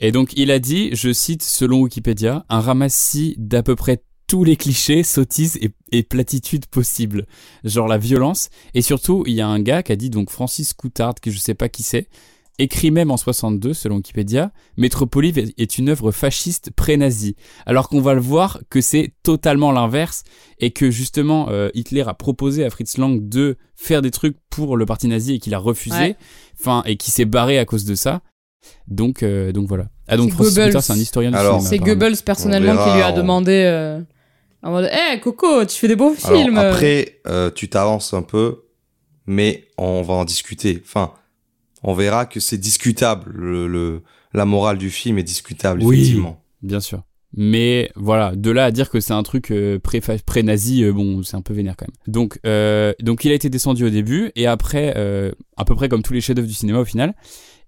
[0.00, 4.44] Et donc il a dit, je cite selon Wikipédia, un ramassis d'à peu près tous
[4.44, 7.26] les clichés, sottises et, et platitudes possibles.
[7.64, 8.48] Genre la violence.
[8.74, 11.38] Et surtout, il y a un gars qui a dit, donc Francis Coutard, que je
[11.38, 12.08] sais pas qui c'est,
[12.58, 17.36] écrit même en 62 selon Wikipédia, Métropolive est- une œuvre fasciste pré-nazie.
[17.66, 20.24] Alors qu'on va le voir que c'est totalement l'inverse
[20.58, 24.76] et que justement euh, Hitler a proposé à Fritz Lang de faire des trucs pour
[24.76, 25.96] le parti nazi et qu'il a refusé.
[25.98, 26.16] Ouais.
[26.58, 28.22] Enfin, et qui s'est barré à cause de ça.
[28.88, 29.86] Donc, euh, donc voilà.
[30.08, 30.82] Ah donc Francis Goebbels.
[30.82, 31.68] C'est un historien du Alors, cinéma.
[31.70, 31.78] C'est.
[31.78, 34.00] Goebbels personnellement verra, qui lui a demandé euh,
[34.62, 38.62] en mode Hé Coco, tu fais des Alors, films après, euh, tu t'avances un peu,
[39.26, 40.82] mais on va en discuter.
[40.84, 41.12] Enfin,
[41.86, 43.30] on verra que c'est discutable.
[43.34, 44.02] Le, le-
[44.34, 45.96] la morale du film est discutable, Oui.
[45.96, 46.42] effectivement.
[46.62, 47.02] Bien sûr.
[47.38, 51.22] Mais voilà, de là à dire que c'est un truc euh, pré- pré-nazi, euh, bon,
[51.22, 51.96] c'est un peu vénère quand même.
[52.12, 54.94] Donc, euh, donc il a été descendu au début, et après,
[55.56, 57.14] à peu près comme tous les chefs-d'œuvre du cinéma au final,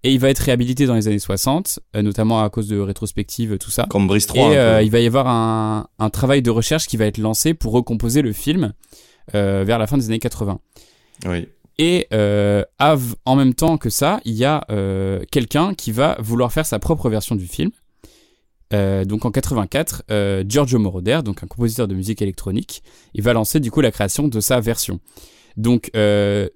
[0.05, 3.59] et il va être réhabilité dans les années 60, euh, notamment à cause de rétrospectives,
[3.59, 3.87] tout ça.
[3.91, 4.81] Comme Brice 3.
[4.81, 7.73] Et il va y avoir un, un travail de recherche qui va être lancé pour
[7.73, 8.73] recomposer le film
[9.35, 10.61] vers la fin des années 80.
[11.27, 11.49] Oui.
[11.79, 16.53] Et euh, en même temps que ça, il y a euh, quelqu'un qui va vouloir
[16.53, 17.71] faire sa propre version du film.
[18.75, 22.83] Euh, donc en 84, euh, Giorgio Moroder, donc un compositeur de musique électronique,
[23.15, 24.99] il va lancer du coup la création de sa version.
[25.57, 25.91] Donc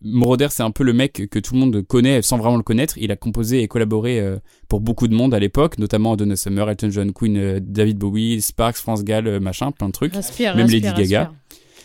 [0.03, 2.99] Moroder, c'est un peu le mec que tout le monde connaît sans vraiment le connaître.
[2.99, 4.23] Il a composé et collaboré
[4.69, 8.77] pour beaucoup de monde à l'époque, notamment Donna Summer, Elton John, Queen, David Bowie, Sparks,
[8.77, 10.15] France Gall, machin, plein de trucs.
[10.15, 11.19] Respire, même respire, Lady Gaga.
[11.21, 11.42] respire.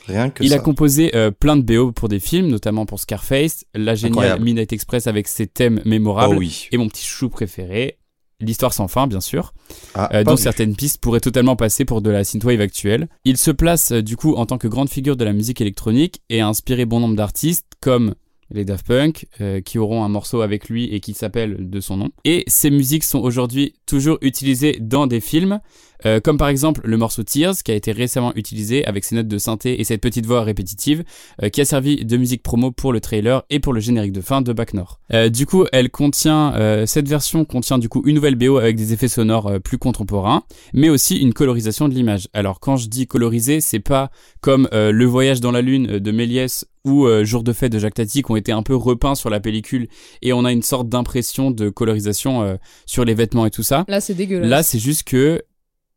[0.08, 0.56] Rien que Il ça.
[0.56, 4.42] a composé euh, plein de BO pour des films, notamment pour Scarface, la géniale.
[4.42, 6.68] Midnight Express avec ses thèmes mémorables, Oh oui.
[6.72, 7.98] et mon petit chou préféré,
[8.40, 9.54] l'histoire sans fin, bien sûr,
[9.96, 10.42] Ah, euh, dont vu.
[10.44, 13.08] certaines pistes pourraient totalement passer pour de la synthwave actuelle.
[13.26, 16.22] Il se place euh, du coup en tant que grande figure de la musique électronique
[16.30, 18.14] et a inspiré bon nombre d'artistes comme
[18.52, 21.98] les Daft Punk, euh, qui auront un morceau avec lui et qui s'appelle de son
[21.98, 22.10] nom.
[22.24, 25.60] Et ces musiques sont aujourd'hui toujours utilisées dans des films,
[26.06, 29.28] euh, comme par exemple le morceau Tears, qui a été récemment utilisé avec ses notes
[29.28, 31.04] de synthé et cette petite voix répétitive,
[31.42, 34.22] euh, qui a servi de musique promo pour le trailer et pour le générique de
[34.22, 35.00] fin de Back North.
[35.32, 39.08] du coup, elle contient, cette version contient du coup une nouvelle BO avec des effets
[39.08, 42.28] sonores plus contemporains, mais aussi une colorisation de l'image.
[42.34, 46.66] Alors quand je dis colorisé, c'est pas comme le voyage dans la lune de Méliès
[46.86, 49.30] ou euh, Jour de fête de Jacques Tati qui ont été un peu repeints sur
[49.30, 49.88] la pellicule
[50.22, 53.86] et on a une sorte d'impression de colorisation euh, sur les vêtements et tout ça.
[53.88, 54.50] Là, c'est dégueulasse.
[54.50, 55.44] Là, c'est juste que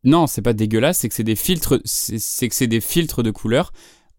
[0.05, 3.31] non, c'est pas dégueulasse, c'est que c'est des filtres, c'est que c'est des filtres de
[3.31, 3.73] couleurs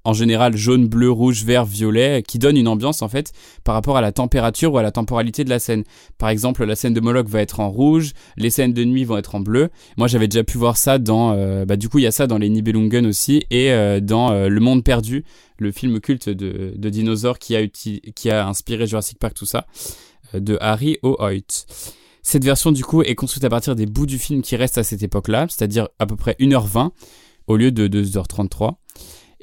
[0.03, 3.31] en général jaune, bleu, rouge, vert, violet, qui donne une ambiance en fait
[3.63, 5.83] par rapport à la température ou à la temporalité de la scène.
[6.17, 9.17] Par exemple, la scène de Moloch va être en rouge, les scènes de nuit vont
[9.17, 9.69] être en bleu.
[9.97, 12.27] Moi, j'avais déjà pu voir ça dans, euh, bah du coup, il y a ça
[12.27, 15.23] dans les Nibelungen aussi et euh, dans euh, Le Monde perdu,
[15.57, 19.67] le film culte de, dinosaures qui a, qui a inspiré Jurassic Park, tout ça,
[20.33, 21.65] de Harry O'Hoyt.
[22.23, 24.83] Cette version du coup est construite à partir des bouts du film qui restent à
[24.83, 26.91] cette époque-là, c'est-à-dire à peu près 1h20
[27.47, 28.75] au lieu de 2h33.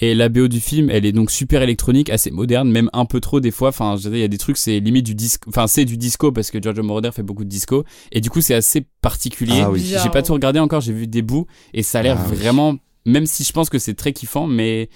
[0.01, 3.21] Et la BO du film, elle est donc super électronique, assez moderne, même un peu
[3.21, 3.71] trop des fois.
[3.71, 5.51] Enfin, je il y a des trucs, c'est limite du disco.
[5.51, 7.85] Enfin, c'est du disco parce que Giorgio Moroder fait beaucoup de disco.
[8.13, 9.61] Et du coup, c'est assez particulier.
[9.63, 9.81] Ah, oui.
[9.81, 11.47] J'ai pas tout regardé encore, j'ai vu des bouts.
[11.75, 14.89] Et ça a l'air ah vraiment, même si je pense que c'est très kiffant, mais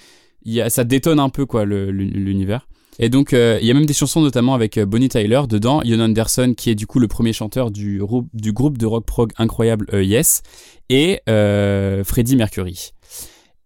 [0.45, 2.67] y a, ça détonne un peu, quoi, l'univers.
[2.99, 5.81] Et donc, euh, il y a même des chansons, notamment avec euh, Bonnie Tyler dedans,
[5.83, 8.01] Ian Anderson, qui est du coup le premier chanteur du,
[8.33, 10.43] du groupe de rock prog incroyable euh, Yes,
[10.89, 12.91] et Freddie Mercury.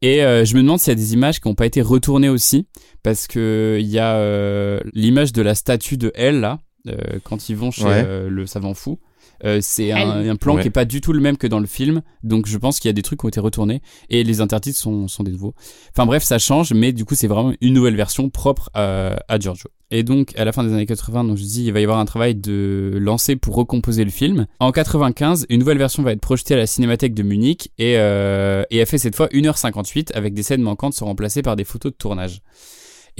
[0.01, 2.29] Et euh, je me demande s'il y a des images qui n'ont pas été retournées
[2.29, 2.67] aussi,
[3.03, 7.49] parce que il y a euh, l'image de la statue de elle là, euh, quand
[7.49, 8.99] ils vont chez le savant fou.
[9.43, 12.01] Euh, c'est un, plan qui est pas du tout le même que dans le film,
[12.23, 14.77] donc je pense qu'il y a des trucs qui ont été retournés et les intertitres
[14.77, 15.53] sont, sont des nouveaux.
[15.91, 19.39] Enfin bref, ça change, mais du coup c'est vraiment une nouvelle version propre à, à
[19.39, 19.69] Giorgio.
[19.89, 21.99] Et donc à la fin des années 80, donc je dis il va y avoir
[21.99, 24.47] un travail de lancer pour recomposer le film.
[24.59, 28.63] En 95, une nouvelle version va être projetée à la Cinémathèque de Munich et, euh,
[28.69, 31.91] et elle fait cette fois 1h58 avec des scènes manquantes sont remplacées par des photos
[31.91, 32.41] de tournage.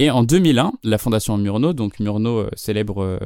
[0.00, 3.18] Et en 2001, la fondation Murnau, donc Murnau, euh, célèbre euh,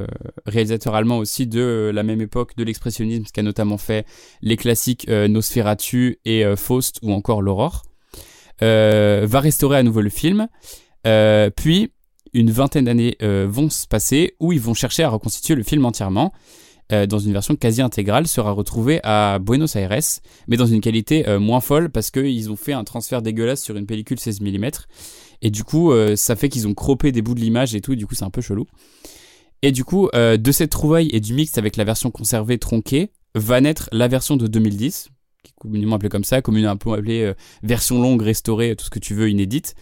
[0.47, 4.07] réalisateur allemand aussi de la même époque de l'expressionnisme, qui a notamment fait
[4.41, 7.83] les classiques euh, Nosferatu et Faust ou encore L'Aurore,
[8.59, 10.47] va restaurer à nouveau le film.
[11.55, 11.91] puis,
[12.33, 16.31] une vingtaine d'années vont se passer où ils vont chercher à reconstituer le film entièrement.
[16.89, 19.99] dans une version quasi intégrale, sera retrouvé à Buenos Aires,
[20.47, 23.85] mais dans une qualité moins folle parce qu'ils ont fait un transfert dégueulasse sur une
[23.85, 24.69] pellicule 16 mm
[25.43, 27.91] et du coup, euh, ça fait qu'ils ont croppé des bouts de l'image et tout,
[27.91, 28.65] et du coup, c'est un peu chelou.
[29.61, 33.11] Et du coup, euh, de cette trouvaille et du mix avec la version conservée tronquée,
[33.35, 35.09] va naître la version de 2010,
[35.43, 38.99] qui est communément appelée comme ça, communément appelée euh, version longue, restaurée, tout ce que
[38.99, 39.75] tu veux, inédite,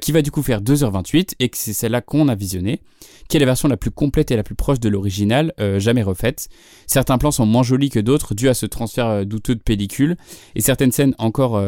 [0.00, 2.80] qui va du coup faire 2h28, et que c'est celle-là qu'on a visionnée,
[3.28, 6.48] qui est la version la plus complète et la plus proche de l'original, jamais refaite.
[6.88, 10.16] Certains plans sont moins jolis que d'autres, dû à ce transfert douteux de pellicule,
[10.56, 11.64] et certaines scènes encore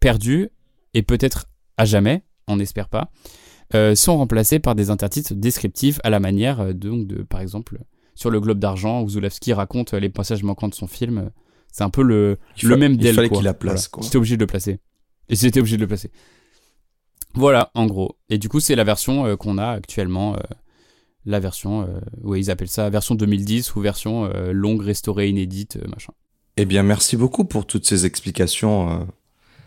[0.00, 0.48] perdues,
[0.94, 1.44] et peut-être
[1.76, 3.10] à jamais, on n'espère pas,
[3.74, 7.40] euh, sont remplacés par des intertitres descriptifs à la manière euh, de, donc de par
[7.40, 7.78] exemple,
[8.14, 11.30] sur le globe d'argent où Zulawski raconte euh, les passages manquants de son film.
[11.72, 13.12] C'est un peu le, le même del.
[13.12, 13.90] Il fallait qu'il la place.
[14.00, 14.78] J'étais obligé de le placer.
[15.28, 16.10] Et j'étais obligé de le placer.
[17.34, 18.16] Voilà, en gros.
[18.28, 20.36] Et du coup, c'est la version qu'on a actuellement.
[21.24, 21.88] la version,
[22.22, 26.12] où ils appellent ça version 2010 ou version longue, restaurée, inédite, machin.
[26.56, 29.08] Eh bien, merci beaucoup pour toutes ces explications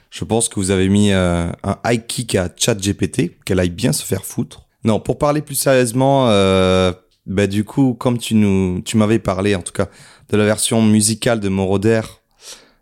[0.10, 3.94] je pense que vous avez mis euh, un high kick à ChatGPT, qu'elle aille bien
[3.94, 4.68] se faire foutre.
[4.84, 6.92] Non, pour parler plus sérieusement, euh,
[7.26, 9.90] bah, du coup, comme tu nous, tu m'avais parlé en tout cas
[10.30, 12.02] de la version musicale de Moroder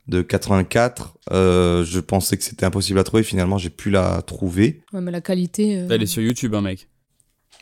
[0.08, 3.24] de 84, euh, je pensais que c'était impossible à trouver.
[3.24, 4.84] Finalement, j'ai pu la trouver.
[4.94, 5.86] Ouais, mais la qualité.
[5.90, 6.88] Elle est sur YouTube, hein, mec.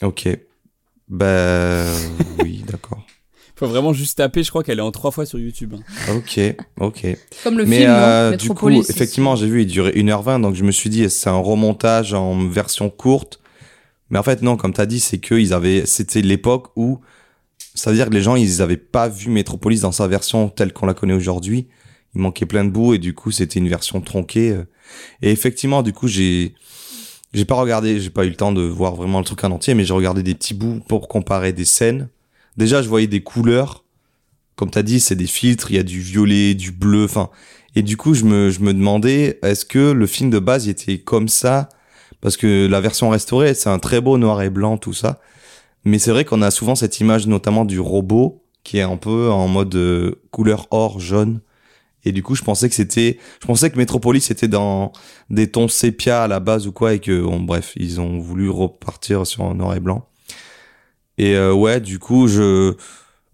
[0.02, 0.28] Ok.
[1.08, 1.86] Ben
[2.40, 3.06] oui, d'accord.
[3.64, 5.74] Faut vraiment juste taper, je crois qu'elle est en trois fois sur YouTube.
[5.74, 6.16] Hein.
[6.18, 6.38] Ok,
[6.82, 7.18] ok.
[7.46, 10.66] Comme le Mais film, euh, du coup, effectivement, j'ai vu, il durait 1h20, donc je
[10.66, 13.40] me suis dit, c'est un remontage en version courte.
[14.10, 17.00] Mais en fait, non, comme tu as dit, c'est que ils avaient, c'était l'époque où,
[17.74, 20.74] ça veut dire que les gens, ils avaient pas vu Metropolis dans sa version telle
[20.74, 21.68] qu'on la connaît aujourd'hui.
[22.16, 24.58] Il manquait plein de bouts et du coup, c'était une version tronquée.
[25.22, 26.54] Et effectivement, du coup, j'ai,
[27.34, 29.74] j'ai pas regardé, j'ai pas eu le temps de voir vraiment le truc en entier,
[29.74, 32.10] mais j'ai regardé des petits bouts pour comparer des scènes
[32.58, 33.84] déjà je voyais des couleurs.
[34.56, 37.30] Comme tu as dit c'est des filtres il y a du violet du bleu enfin.
[37.76, 40.72] Et du coup je me je me demandais est-ce que le film de base il
[40.72, 41.70] était comme ça?
[42.22, 45.20] Parce que la version restaurée c'est un très beau noir et blanc tout ça.
[45.86, 49.30] Mais c'est vrai qu'on a souvent cette image notamment du robot qui est un peu
[49.30, 51.42] en mode euh, couleur or jaune.
[52.06, 54.92] Et du coup je pensais que c'était je pensais que Metropolis était dans
[55.30, 58.50] des tons sépia à la base ou quoi et que bon, bref ils ont voulu
[58.50, 60.08] repartir sur un noir et blanc
[61.18, 62.74] Et euh, ouais, du coup, je,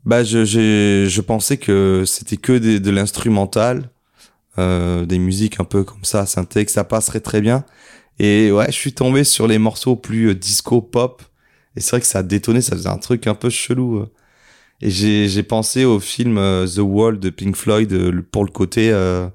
[0.05, 3.89] bah, je, je pensais que c'était que des- de l'instrumental,
[4.59, 7.65] euh, des musiques un peu comme ça, synthé, que ça passerait très bien.
[8.19, 11.23] Et ouais, je suis tombé sur les morceaux plus euh, disco pop.
[11.75, 13.99] Et c'est vrai que ça a détonné, ça faisait un truc un peu chelou.
[13.99, 14.11] euh.
[14.81, 19.27] Et j'ai, pensé au film euh, The Wall de Pink Floyd pour le côté, euh,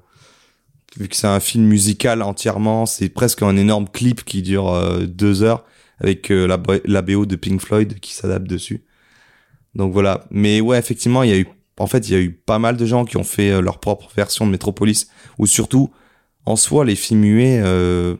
[0.97, 4.73] vu que c'est un film musical entièrement, c'est presque un énorme clip qui dure
[5.07, 5.63] deux heures
[5.99, 8.83] avec euh, la, la BO de Pink Floyd qui s'adapte dessus.
[9.75, 10.25] Donc voilà.
[10.31, 12.77] Mais ouais, effectivement, il y a eu, en fait, il y a eu pas mal
[12.77, 15.89] de gens qui ont fait euh, leur propre version de Metropolis, ou surtout,
[16.45, 18.15] en soi, les films muets, euh,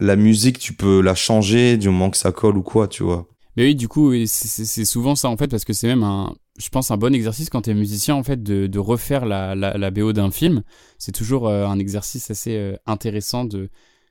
[0.00, 3.26] la musique, tu peux la changer du moment que ça colle ou quoi, tu vois.
[3.56, 6.68] Mais oui, du coup, c'est- souvent ça en fait, parce que c'est même un, je
[6.68, 10.12] pense, un bon exercice quand t'es musicien en fait de, refaire la, la, la BO
[10.12, 10.62] d'un film.
[10.98, 13.68] C'est toujours euh, un exercice assez intéressant de,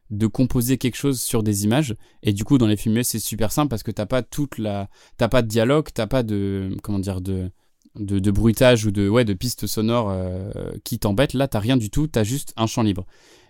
[0.09, 1.95] de composer quelque chose sur des images.
[2.23, 4.89] Et du coup, dans les films c'est super simple parce que t'as pas toute la,
[5.17, 7.51] t'as pas de dialogue, t'as pas de, comment dire, de,
[7.99, 10.51] de, bruitage ou de, ouais, de pistes sonores euh,
[10.83, 11.33] qui t'embêtent.
[11.33, 13.05] Là, t'as rien du tout, t'as juste un champ libre.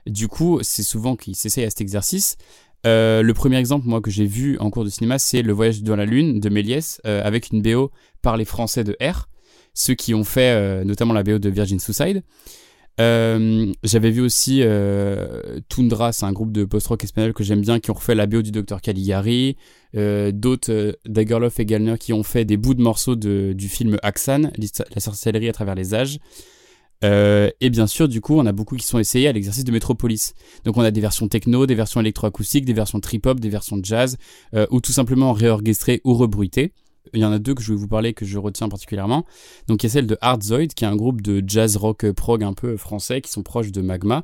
[0.05, 2.37] Du coup, c'est souvent qu'ils s'essayent à cet exercice.
[2.85, 5.83] Euh, le premier exemple, moi, que j'ai vu en cours de cinéma, c'est Le Voyage
[5.83, 7.91] dans la Lune de Méliès, euh, avec une BO
[8.21, 9.27] par les Français de R,
[9.73, 12.23] ceux qui ont fait notamment la BO de Virgin Suicide.
[12.99, 17.79] Euh, J'avais vu aussi euh, Tundra, c'est un groupe de post-rock espagnol que j'aime bien,
[17.79, 19.55] qui ont refait la BO du Dr Caligari.
[19.95, 23.97] Euh, D'autres, Dagerloff et Gallner, qui ont fait des bouts de morceaux de, du film
[24.03, 24.51] Axan,
[24.93, 26.19] la sorcellerie à travers les âges.
[27.03, 30.33] Et bien sûr, du coup, on a beaucoup qui sont essayés à l'exercice de Metropolis.
[30.65, 34.17] Donc, on a des versions techno, des versions électroacoustiques, des versions trip-hop, des versions jazz,
[34.71, 36.73] ou tout simplement réorchestrées ou rebruitées.
[37.13, 39.25] Il y en a deux que je vais vous parler que je retiens particulièrement.
[39.67, 42.43] Donc, il y a celle de Hardzoid, qui est un groupe de jazz rock prog
[42.43, 44.23] un peu français, qui sont proches de Magma,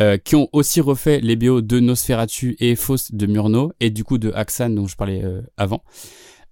[0.00, 4.04] euh, qui ont aussi refait les BO de Nosferatu et Faust de Murnau, et du
[4.04, 5.82] coup de Axan, dont je parlais euh, avant.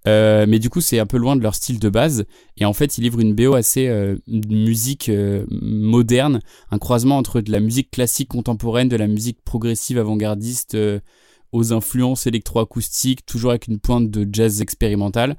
[0.07, 2.25] Euh, mais du coup, c'est un peu loin de leur style de base.
[2.57, 5.11] Et en fait, ils livrent une BO assez euh, musique
[5.49, 6.39] moderne,
[6.71, 10.75] un croisement entre de la musique classique contemporaine, de la musique progressive avant-gardiste
[11.51, 15.35] aux influences électroacoustiques, toujours avec une pointe de jazz expérimental.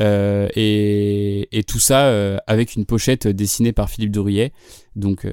[0.00, 4.52] Euh, et, tout ça euh, avec une pochette dessinée par Philippe Drouillet,
[4.96, 5.32] donc euh,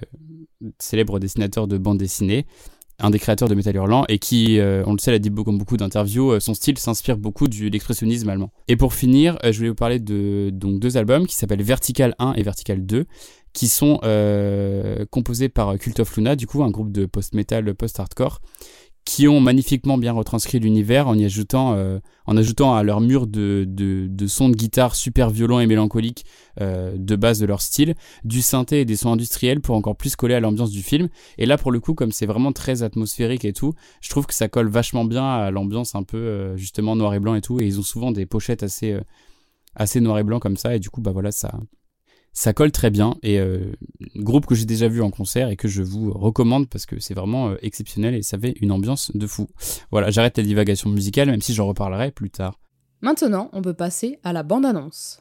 [0.80, 2.46] célèbre dessinateur de bande dessinée
[3.04, 5.76] un des créateurs de Metal Hurlant et qui, on le sait, l'a dit beaucoup, beaucoup
[5.76, 8.52] d'interviews, son style s'inspire beaucoup de l'expressionnisme allemand.
[8.68, 12.34] Et pour finir, je voulais vous parler de donc deux albums qui s'appellent Vertical 1
[12.34, 13.06] et Vertical 2,
[13.54, 14.00] qui sont
[15.10, 18.40] composés par Cult of Luna, du coup un groupe de post-metal, post-hardcore,
[19.06, 23.66] qui ont magnifiquement bien retranscrit l'univers en y ajoutant, euh, à leur mur de,
[24.28, 26.26] sons de guitare super violents et mélancoliques
[26.62, 30.16] euh, de base de leur style, du synthé et des sons industriels pour encore plus
[30.16, 31.10] coller à l'ambiance du film.
[31.38, 34.34] Et là, pour le coup, comme c'est vraiment très atmosphérique et tout, je trouve que
[34.34, 37.60] ça colle vachement bien à l'ambiance un peu euh, justement noir et blanc et tout.
[37.60, 38.98] Et ils ont souvent des pochettes assez,
[39.76, 40.76] assez noir et blanc comme ça.
[40.76, 41.52] Et du coup, bah voilà, ça,
[42.34, 43.16] ça colle très bien.
[43.24, 43.72] Et euh,
[44.16, 47.14] groupe que j'ai déjà vu en concert et que je vous recommande parce que c'est
[47.14, 49.48] vraiment euh, exceptionnel et ça fait une ambiance de fou.
[49.92, 52.60] Voilà, j'arrête la divagation musicale, même si j'en reparlerai plus tard.
[53.02, 55.20] Maintenant, on peut passer à la bande-annonce.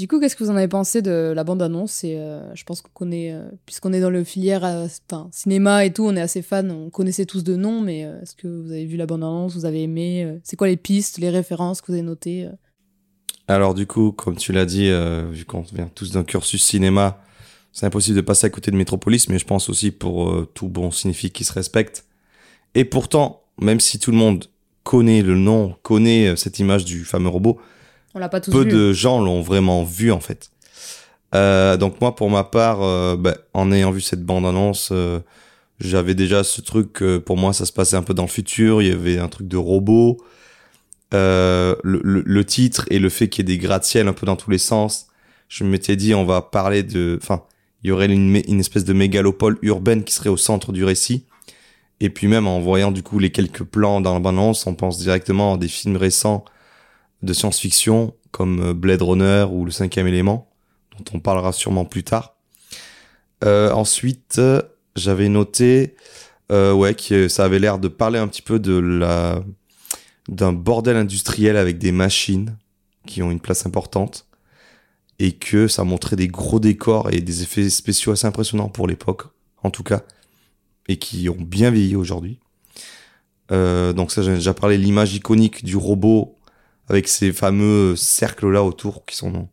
[0.00, 2.88] Du coup, qu'est-ce que vous en avez pensé de la bande-annonce euh, je pense qu'on
[2.94, 4.86] connaît, euh, puisqu'on est dans le filière euh,
[5.30, 8.48] cinéma et tout, on est assez fan, on connaissait tous de nom, mais est-ce que
[8.48, 11.88] vous avez vu la bande-annonce, vous avez aimé C'est quoi les pistes, les références que
[11.88, 12.48] vous avez notées
[13.46, 14.90] Alors du coup, comme tu l'as dit,
[15.32, 17.22] vu qu'on vient tous d'un cursus cinéma,
[17.70, 20.90] c'est impossible de passer à côté de Metropolis, mais je pense aussi pour tout bon
[20.90, 22.06] cinéphile qui se respecte.
[22.74, 24.46] Et pourtant, même si tout le monde
[24.82, 27.60] connaît le nom, connaît cette image du fameux robot,
[28.14, 28.70] On l'a pas tous peu vu.
[28.70, 30.50] de gens l'ont vraiment vu en fait.
[31.34, 35.20] Euh, donc moi, pour ma part, euh, bah, en ayant vu cette bande-annonce, euh,
[35.78, 38.82] j'avais déjà ce truc, que pour moi, ça se passait un peu dans le futur,
[38.82, 40.18] il y avait un truc de robot.
[41.12, 44.26] Euh, le, le- le titre et le fait qu'il y ait des gratte-ciel un peu
[44.26, 45.06] dans tous les sens,
[45.48, 47.18] je m'étais dit, on va parler de...
[47.20, 47.42] Enfin,
[47.82, 51.24] il y aurait une, une espèce de mégalopole urbaine qui serait au centre du récit.
[52.00, 54.98] Et puis même en voyant du coup les quelques plans dans la bande-annonce, on pense
[54.98, 56.44] directement à des films récents
[57.22, 60.50] de science-fiction comme euh, Blade Runner ou Le Cinquième Élément,
[60.96, 62.36] dont on parlera sûrement plus tard.
[63.44, 64.62] Euh, ensuite, euh,
[64.96, 65.96] j'avais noté,
[66.50, 69.42] ouais, que ça avait l'air de parler un petit peu de la
[70.28, 72.56] d'un bordel industriel avec des machines
[73.06, 74.26] qui ont une place importante.
[75.22, 79.24] et que ça montrait des gros décors et des effets spéciaux assez impressionnants pour l'époque,
[79.62, 80.02] en tout cas,
[80.88, 82.40] et qui ont bien vieilli aujourd'hui.
[83.50, 86.38] Donc ça, j'ai déjà parlé, l'image iconique du robot
[86.90, 89.48] avec ces fameux cercles là autour qui sont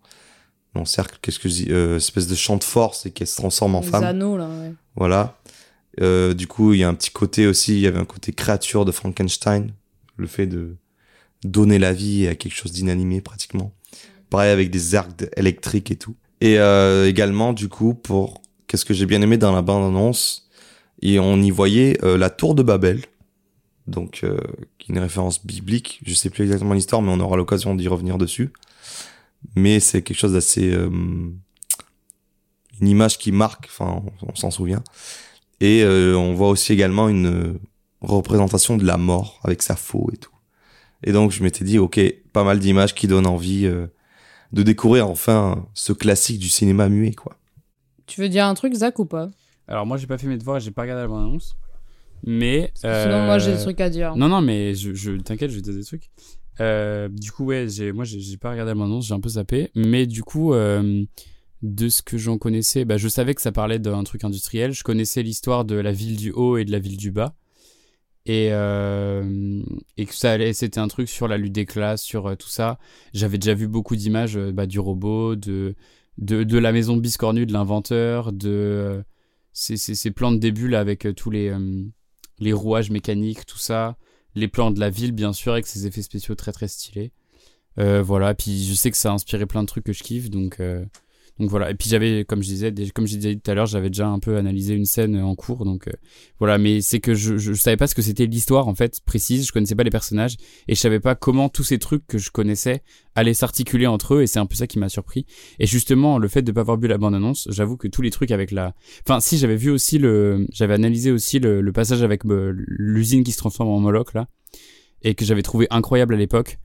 [0.75, 3.37] non cercle, qu'est-ce que je dis, euh, espèce de champ de force et qui se
[3.37, 4.03] transforme en Les femme.
[4.03, 4.73] anneaux, là, ouais.
[4.95, 5.37] Voilà.
[6.01, 8.31] Euh, du coup, il y a un petit côté aussi, il y avait un côté
[8.31, 9.71] créature de Frankenstein,
[10.17, 10.75] le fait de
[11.43, 13.73] donner la vie à quelque chose d'inanimé pratiquement.
[14.29, 16.15] Pareil avec des arcs électriques et tout.
[16.41, 20.49] Et euh, également, du coup, pour qu'est-ce que j'ai bien aimé dans la bande-annonce,
[21.01, 23.01] et on y voyait euh, la tour de Babel,
[23.87, 24.39] donc euh,
[24.89, 25.99] une référence biblique.
[26.05, 28.51] Je sais plus exactement l'histoire, mais on aura l'occasion d'y revenir dessus.
[29.55, 30.89] Mais c'est quelque chose d'assez euh,
[32.79, 34.83] une image qui marque, enfin, on, on s'en souvient.
[35.59, 37.59] Et euh, on voit aussi également une euh,
[38.01, 40.33] représentation de la mort avec sa faux et tout.
[41.03, 41.99] Et donc je m'étais dit, ok,
[42.33, 43.87] pas mal d'images qui donnent envie euh,
[44.51, 47.37] de découvrir enfin ce classique du cinéma muet, quoi.
[48.05, 49.29] Tu veux dire un truc, Zach, ou pas?
[49.67, 51.57] Alors moi j'ai pas fait mes devoirs et j'ai pas regardé la bande-annonce.
[52.25, 52.71] Mais...
[52.75, 54.15] Sinon, moi, j'ai euh, des trucs à dire.
[54.15, 56.09] Non, non, mais je, je t'inquiète, je vais te dire des trucs.
[56.59, 59.71] Euh, du coup, ouais, j'ai, moi, j'ai, pas regardé la bande-annonce, j'ai un peu zappé.
[59.75, 61.03] Mais du coup, euh,
[61.61, 64.71] de ce que j'en connaissais, bah, je savais que ça parlait d'un truc industriel.
[64.73, 67.35] Je connaissais l'histoire de la ville du haut et de la ville du bas.
[68.25, 69.61] Et, euh,
[69.95, 72.49] et que ça allait, c'était un truc sur la lutte des classes, sur euh, tout
[72.49, 72.77] ça.
[73.13, 75.75] J'avais déjà vu beaucoup d'images euh, bah, du robot, de,
[76.17, 79.01] de, de la maison biscornue de l'inventeur, de euh,
[79.53, 81.83] ces, plans de début là avec euh, tous les, euh,
[82.39, 83.97] les rouages mécaniques, tout ça
[84.37, 87.11] les plans de la ville, bien sûr, avec ses effets spéciaux très très stylés.
[87.79, 90.29] Euh, voilà, puis je sais que ça a inspiré plein de trucs que je kiffe,
[90.29, 90.85] donc, euh,
[91.39, 91.71] donc voilà.
[91.71, 94.19] Et puis j'avais, comme je disais, comme j'ai dit tout à l'heure, j'avais déjà un
[94.19, 95.91] peu analysé une scène en cours, donc euh,
[96.39, 96.57] voilà.
[96.57, 99.47] Mais c'est que je, je, je savais pas ce que c'était l'histoire en fait précise,
[99.47, 102.31] je connaissais pas les personnages et je savais pas comment tous ces trucs que je
[102.31, 102.81] connaissais
[103.15, 105.25] allaient s'articuler entre eux, et c'est un peu ça qui m'a surpris.
[105.59, 108.11] Et justement, le fait de pas avoir vu la bande annonce, j'avoue que tous les
[108.11, 108.75] trucs avec la,
[109.07, 113.31] enfin si j'avais vu aussi le, j'avais analysé aussi le, passage avec euh, l'usine qui
[113.31, 114.27] se transforme en Moloch là
[115.03, 116.59] et que j'avais trouvé incroyable à l'époque.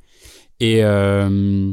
[0.61, 1.73] Et euh,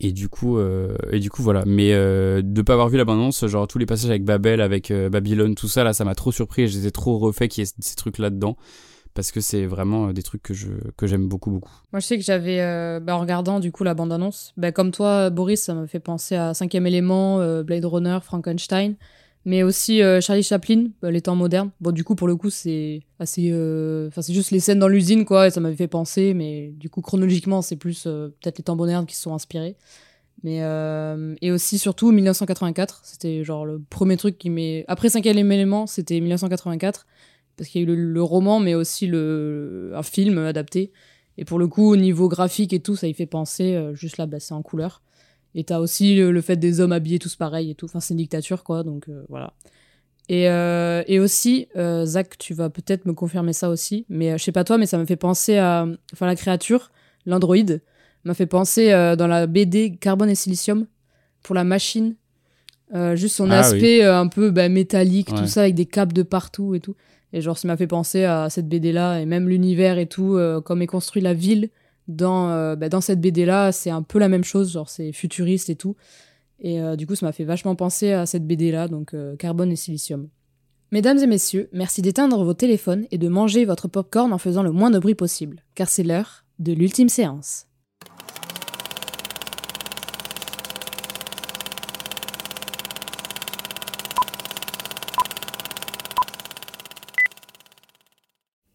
[0.00, 1.62] et du coup euh, et du coup voilà.
[1.66, 5.08] Mais euh, de pas avoir vu l'abondance, genre tous les passages avec Babel, avec euh,
[5.08, 6.62] Babylone, tout ça là, ça m'a trop surpris.
[6.62, 8.56] et J'étais trop refait qu'il y ait ces trucs là dedans
[9.12, 11.72] parce que c'est vraiment euh, des trucs que je que j'aime beaucoup beaucoup.
[11.92, 12.58] Moi, je sais que j'avais,
[13.00, 16.34] bah, en regardant du coup la bande-annonce, bah, comme toi, Boris, ça me fait penser
[16.34, 18.94] à Cinquième élément, Blade Runner, Frankenstein,
[19.44, 21.70] mais aussi euh, Charlie Chaplin, bah, les temps modernes.
[21.80, 23.50] Bon, du coup, pour le coup, c'est assez.
[23.52, 26.68] euh, Enfin, c'est juste les scènes dans l'usine, quoi, et ça m'avait fait penser, mais
[26.76, 29.76] du coup, chronologiquement, c'est plus euh, peut-être les temps modernes qui se sont inspirés.
[30.42, 30.60] Mais
[31.42, 36.18] et aussi surtout 1984, c'était genre le premier truc qui m'est après cinquième élément, c'était
[36.18, 37.06] 1984
[37.58, 40.92] parce qu'il y a eu le, roman mais aussi le un film adapté
[41.36, 44.24] et pour le coup au niveau graphique et tout ça y fait penser juste là
[44.24, 45.02] bah, c'est en couleur
[45.54, 48.14] et t'as aussi le, le fait des hommes habillés tous pareils et tout enfin c'est
[48.14, 49.52] une dictature quoi donc euh, voilà
[50.28, 54.38] et, euh, et aussi euh, Zach tu vas peut-être me confirmer ça aussi mais euh,
[54.38, 56.92] je sais pas toi mais ça me fait penser à enfin la créature
[57.26, 57.82] l'androïde
[58.24, 60.86] m'a fait penser dans la BD Carbone et Silicium
[61.42, 62.16] pour la machine.
[63.14, 65.38] Juste son Ah aspect un peu bah, métallique, Ouais.
[65.38, 66.96] tout ça, avec des capes de partout et tout.
[67.32, 70.82] Et genre, ça m'a fait penser à cette BD-là, et même l'univers et tout, comme
[70.82, 71.70] est construit la ville
[72.10, 75.70] dans, euh, bah, dans cette BD-là, c'est un peu la même chose, genre c'est futuriste
[75.70, 75.96] et tout.
[76.60, 79.72] Et euh, du coup, ça m'a fait vachement penser à cette BD-là, donc euh, Carbone
[79.72, 80.28] et Silicium.
[80.92, 84.72] Mesdames et messieurs, merci d'éteindre vos téléphones et de manger votre popcorn en faisant le
[84.72, 87.66] moins de bruit possible, car c'est l'heure de l'ultime séance.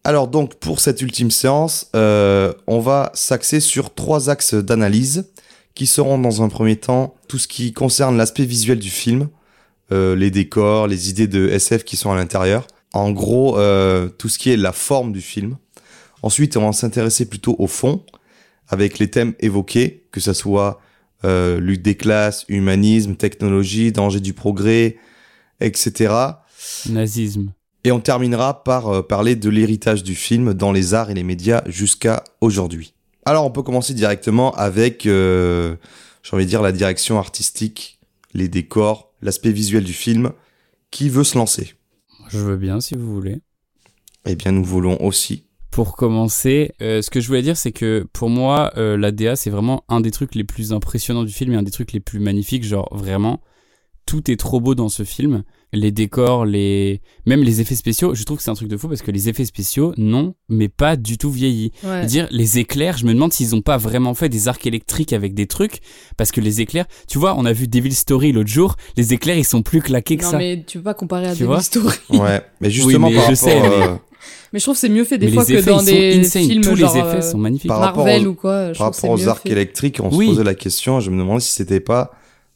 [0.05, 5.31] Alors donc pour cette ultime séance, euh, on va s'axer sur trois axes d'analyse
[5.73, 9.29] qui seront dans un premier temps tout ce qui concerne l'aspect visuel du film,
[9.91, 12.67] euh, les décors, les idées de SF qui sont à l'intérieur.
[12.93, 15.57] En gros, euh, tout ce qui est la forme du film.
[16.21, 18.05] Ensuite, on va s'intéresser plutôt au fond,
[18.67, 20.79] avec les thèmes évoqués, que ce soit
[21.23, 24.97] euh, lutte des classes, humanisme, technologie, danger du progrès,
[25.61, 26.13] etc.
[26.89, 27.51] Nazisme.
[27.85, 31.23] Et on terminera par euh, parler de l'héritage du film dans les arts et les
[31.23, 32.95] médias jusqu'à aujourd'hui.
[33.25, 35.75] Alors on peut commencer directement avec, euh,
[36.23, 37.99] j'ai envie de dire, la direction artistique,
[38.33, 40.31] les décors, l'aspect visuel du film.
[40.89, 41.73] Qui veut se lancer?
[42.29, 43.41] Je veux bien si vous voulez.
[44.25, 45.45] Eh bien nous voulons aussi.
[45.69, 49.35] Pour commencer, euh, ce que je voulais dire, c'est que pour moi, euh, la DA,
[49.35, 51.99] c'est vraiment un des trucs les plus impressionnants du film et un des trucs les
[51.99, 52.63] plus magnifiques.
[52.63, 53.41] Genre, vraiment,
[54.05, 55.43] tout est trop beau dans ce film.
[55.75, 58.87] Les décors, les même les effets spéciaux, je trouve que c'est un truc de fou
[58.87, 61.71] parce que les effets spéciaux, non, mais pas du tout vieilli.
[61.83, 62.05] Ouais.
[62.05, 65.33] Dire les éclairs, je me demande s'ils ont pas vraiment fait des arcs électriques avec
[65.33, 65.79] des trucs
[66.17, 69.37] parce que les éclairs, tu vois, on a vu Devil Story l'autre jour, les éclairs
[69.37, 70.37] ils sont plus claqués que Non, ça.
[70.37, 71.95] mais tu peux pas comparer à Tu des vois Story.
[72.09, 73.95] Ouais, mais justement mais par je rapport, sais, mais- euh,
[74.53, 76.13] Mais je trouve que c'est mieux fait des Mais fois les que dans ils des
[76.13, 77.67] sont insane, films tous genre les effets euh, sont magnifiques.
[77.67, 78.71] par rapport Marvel aux- ou quoi.
[78.73, 79.49] Je par rapport aux arcs fait.
[79.51, 80.27] électriques, on Oui.
[80.27, 82.11] se posait la question, je me demandais si c'était pas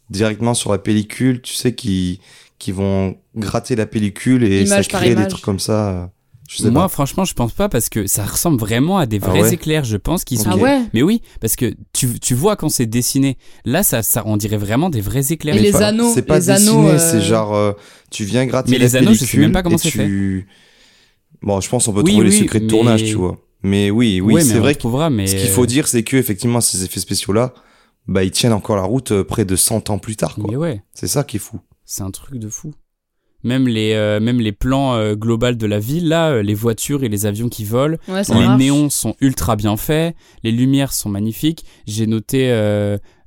[0.09, 2.19] directement sur la pellicule, tu sais, qui,
[2.59, 6.11] qui vont gratter la pellicule et Image ça crée des trucs comme ça.
[6.49, 6.87] Je sais Moi, pas.
[6.89, 9.83] franchement, je pense pas parce que ça ressemble vraiment à des Ah vrais ouais éclairs.
[9.83, 10.49] Je pense qu'ils sont.
[10.51, 13.37] Ah ouais Mais oui, parce que tu, tu vois quand c'est dessiné.
[13.65, 15.53] Là, ça, ça, on dirait vraiment des vrais éclairs.
[15.55, 17.73] Et Mais les pas- anneaux, C'est pas les anneaux, dessiné, euh, c'est genre, euh,
[18.09, 20.47] tu viens gratter Mais la les anneaux, je sais pellicule même pas comment c'est tu...
[21.43, 23.37] Bon, je pense qu'on peut Oui, trouver les secrets de tournage, tu vois.
[23.61, 26.03] Mais oui, oui, Ouais, c'est on vrai que trouvera, mais ce qu'il faut dire, c'est
[26.03, 27.53] que effectivement, ces effets spéciaux-là,
[28.07, 30.45] bah, ils tiennent encore la route euh, près de 100 ans plus tard, quoi.
[30.49, 31.59] Mais ouais, C'est ça qui est fou.
[31.89, 32.71] C'est un truc de fou.
[33.43, 37.03] Même les, euh, même les plans euh, globaux de la ville, là, euh, les voitures
[37.03, 38.59] et les avions qui volent, Ouais, les marche.
[38.59, 41.65] néons sont ultra bien faits, les lumières sont magnifiques.
[41.87, 42.49] J'ai noté,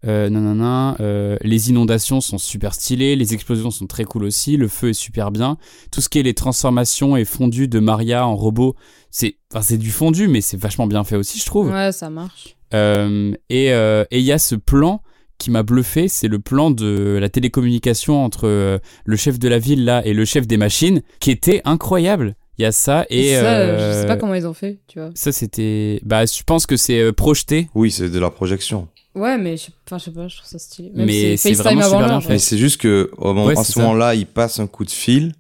[0.04, 0.96] nanana,
[1.42, 5.30] les inondations sont super stylées, les explosions sont très cool aussi, le feu est super
[5.32, 5.56] bien.
[5.90, 8.76] Tout ce qui est les transformations et fondus de Maria en robot,
[9.10, 11.70] c'est, enfin, du fondu, mais c'est vachement bien fait aussi, je trouve.
[11.70, 12.56] Ouais, ça marche.
[12.74, 15.02] Et et il y a ce plan
[15.43, 19.59] qui m'a bluffé, c'est le plan de la télécommunication entre euh, le chef de la
[19.59, 22.36] ville là et le chef des machines, qui était incroyable.
[22.59, 24.78] Il y a ça et, Et, ça, euh, je sais pas comment ils ont fait,
[24.86, 25.11] tu vois.
[25.14, 28.88] ça c'était, bah je pense que c'est euh, projeté, Oui, c'est de la projection.
[29.14, 30.90] Ouais, mais je, enfin, je sais pas, je trouve ça stylé.
[30.95, 32.38] Même Mais c'est vraiment super bien fait.
[32.38, 35.32] C'est juste que au moment, Ouais, à ce moment-là, il passe un coup de fil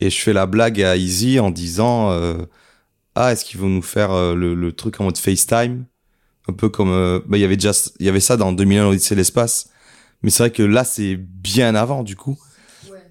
[0.00, 2.38] et je fais la blague à Easy en disant euh,
[3.14, 5.84] ah est-ce qu'ils vont nous faire euh, le, le truc en mode FaceTime?
[6.50, 8.84] Un peu comme euh, bah il y avait déjà il y avait ça dans 2001
[8.84, 9.70] l'Odyssée de l'espace.
[10.22, 12.38] Mais c'est vrai que là c'est bien avant du coup.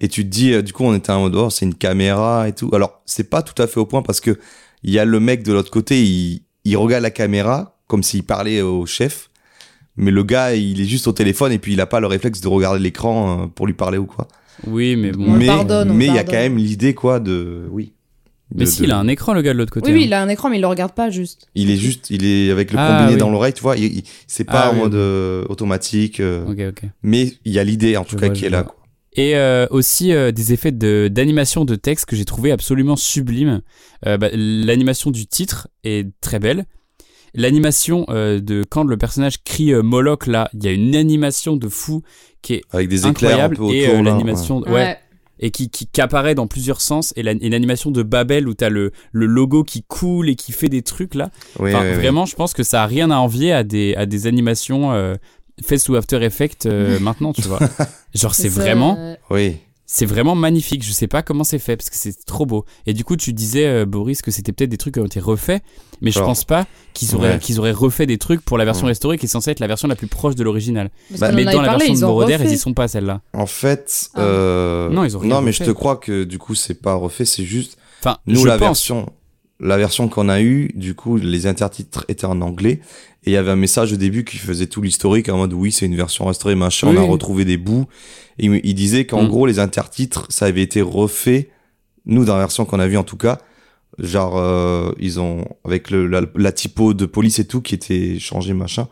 [0.00, 2.48] Et tu te dis euh, du coup on était en mode oh c'est une caméra
[2.48, 2.70] et tout.
[2.72, 4.38] Alors c'est pas tout à fait au point parce que
[4.82, 8.22] il y a le mec de l'autre côté il, il regarde la caméra comme s'il
[8.24, 9.30] parlait au chef.
[9.96, 12.40] Mais le gars il est juste au téléphone et puis il a pas le réflexe
[12.40, 14.28] de regarder l'écran euh, pour lui parler ou quoi.
[14.66, 15.30] Oui, mais bon.
[15.30, 17.94] Mais pardonne, on mais il y a quand même l'idée quoi de oui
[18.54, 19.86] Mais De- si, de- il a un écran le gars de l'autre côté.
[19.90, 20.06] Oui, oui, hein.
[20.06, 21.48] il a un écran, mais il le regarde pas juste.
[21.54, 23.18] il est juste il est avec le Ah, combiné oui.
[23.20, 26.44] dans l'oreille tu vois il, il- c'est pas Ah, en oui, mode euh, automatique euh,
[26.46, 26.88] Ok, ok.
[27.02, 28.76] mais il y a l'idée en tout Je cas vois, qui est là quoi.
[29.16, 33.60] Et euh, aussi euh, des effets de d'animation de texte que j'ai trouvé absolument sublimes.
[34.06, 36.64] Euh, bah, L'animation du titre est très belle.
[37.34, 41.56] L'animation euh, de quand le personnage crie euh, Moloch là, il y a une animation
[41.56, 42.02] de fou
[42.42, 44.96] qui est avec des éclairs un incroyable peu autour et euh, là, l'animation ouais.
[45.40, 48.68] Et qui, qui, qui apparaît dans plusieurs sens et la- l'animation de Babel où t'as
[48.68, 51.70] le, le logo qui coule et qui fait des trucs là ouais.
[51.70, 51.96] Oui, Enfin, oui, oui.
[51.96, 55.14] vraiment je pense que ça a rien à envier à des, à des animations euh,
[55.62, 57.58] faites sous After Effects euh, maintenant tu vois
[58.14, 59.56] genre c'est vraiment euh, oui
[59.92, 60.84] c'est vraiment magnifique.
[60.84, 62.64] Je sais pas comment c'est fait parce que c'est trop beau.
[62.86, 65.18] Et du coup, tu disais, euh, Boris, que c'était peut-être des trucs qui ont été
[65.18, 65.62] refaits,
[66.00, 67.38] mais je pense pas qu'ils auraient, Ouais.
[67.40, 68.90] qu'ils auraient refait des trucs pour la version Ouais.
[68.92, 70.90] restaurée qui est censée être la version la plus proche de l'original.
[71.18, 72.38] Bah, mais dans la parlé, version ils de refait.
[72.44, 73.20] ils y sont pas celle-là.
[73.32, 74.20] en fait Ah.
[74.20, 76.94] euh, Non, ils ont rien non mais je te crois que du coup c'est pas
[76.94, 78.68] refait c'est juste Enfin, nous je la pense.
[78.68, 79.12] version
[79.60, 82.80] la version qu'on a eue du coup les intertitres étaient en anglais.
[83.24, 85.70] Et il y avait un message au début qui faisait tout l'historique en mode oui
[85.72, 87.86] c'est une version restaurée machin on a retrouvé des bouts.
[88.38, 89.28] Et il, disait qu'en Mm.
[89.28, 91.50] gros les intertitres ça avait été refait
[92.06, 93.38] nous dans la version qu'on a vue en tout cas.
[93.98, 98.18] Genre euh, ils ont avec le, la, la typo de police et tout qui était
[98.18, 98.88] changé machin.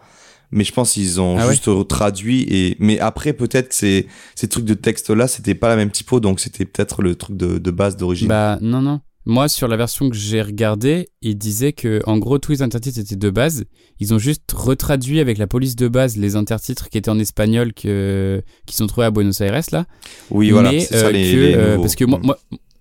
[0.51, 1.53] Mais je pense qu'ils ont Ah ouais.
[1.53, 5.69] juste traduit et mais après peut-être que ces ces trucs de texte là c'était pas
[5.69, 8.29] la même typo donc c'était peut-être le truc de, de base d'origine.
[8.29, 9.01] Bah, non, non.
[9.31, 12.99] Moi, sur la version que j'ai regardée, il disait que, en gros, tous les intertitres
[12.99, 13.67] étaient de base.
[14.01, 17.75] Ils ont juste retraduit avec la police de base les intertitres qui étaient en espagnol
[17.75, 19.85] que, qui sont trouvés à Buenos Aires, là.
[20.31, 22.39] oui voilà mais ça euh, les, que, les euh, parce que moi, moi,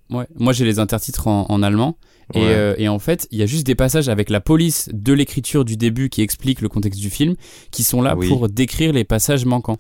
[0.10, 1.98] ouais, moi j'ai les intertitres en, en allemand
[2.34, 5.12] et, euh, et en fait il y a juste des passages avec la police de
[5.14, 7.36] l'écriture du début qui expliquent le contexte du film
[7.72, 8.28] qui sont là Oui.
[8.30, 9.80] pour décrire les passages manquants.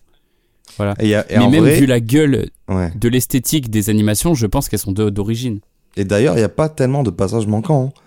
[0.99, 2.91] Et, a- et Mais même vrai, vu la gueule ouais.
[2.93, 5.61] de l'esthétique des animations, je pense qu'elles sont d'origine.
[5.97, 7.91] Et d'ailleurs, il n'y a pas tellement de passages manquants.
[7.95, 8.01] hein.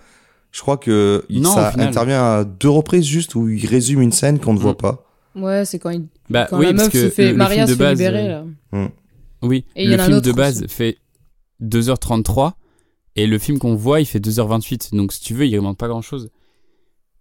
[0.53, 4.39] Je crois que Non, ça intervient à deux reprises juste où il résume une scène
[4.41, 4.77] qu'on ne voit Mm.
[4.77, 5.05] pas.
[5.37, 6.07] Ouais, c'est quand, il...
[6.29, 7.31] Bah quand oui, la parce meuf que se fait.
[7.31, 8.89] le Maria film se de fait base, libérer, euh, là.
[9.43, 10.75] Oui, Et il y le en a un film de base aussi.
[10.75, 10.99] fait
[11.63, 12.53] 2h33
[13.17, 14.95] et le film qu'on voit il fait 2h28.
[14.95, 16.31] Donc si tu veux, il ne manque pas grand chose.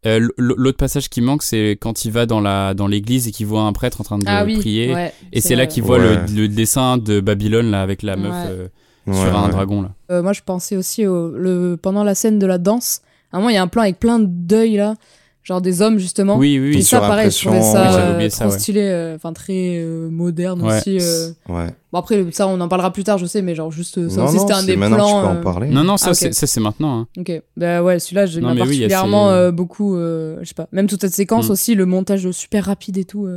[0.06, 3.62] L'autre passage qui manque, c'est quand il va dans la dans l'église et qu'il voit
[3.64, 4.94] un prêtre en train de Ah oui, prier.
[4.94, 6.26] ouais, Et c'est là qu'il voit Ouais.
[6.28, 8.50] le, le dessin de Babylone là avec la meuf Ouais.
[8.50, 8.68] euh,
[9.12, 9.52] Ouais, sur un ouais.
[9.52, 9.90] dragon là.
[10.12, 13.02] Euh, moi, je pensais aussi au, le, pendant la scène de la danse.
[13.32, 14.96] À un moment, il y a un plan avec plein de deuil là.
[15.44, 16.36] genre des hommes justement.
[16.38, 16.84] Oui, oui, Et oui.
[16.84, 18.60] ça, pareil, je trouvais ça, Oui, euh, ça, trop ouais.
[18.60, 20.78] stylé, euh, enfin très euh, moderne Ouais.
[20.78, 20.98] aussi.
[21.02, 21.30] euh.
[21.48, 21.68] Ouais.
[21.92, 24.26] Bon après, ça on en parlera plus tard, je sais, mais genre juste ça non,
[24.28, 24.90] aussi non, c'était un des plans.
[24.90, 25.70] je peux en parler.
[25.70, 27.00] Non, non, ça, Ah, c'est maintenant.
[27.00, 27.08] hein.
[27.18, 30.86] Ok, bah ouais, celui-là, j'aime oui, particulièrement ces- euh, beaucoup, euh, je sais pas, même
[30.88, 31.52] toute cette séquence Mm.
[31.52, 33.28] aussi, le montage super rapide et tout.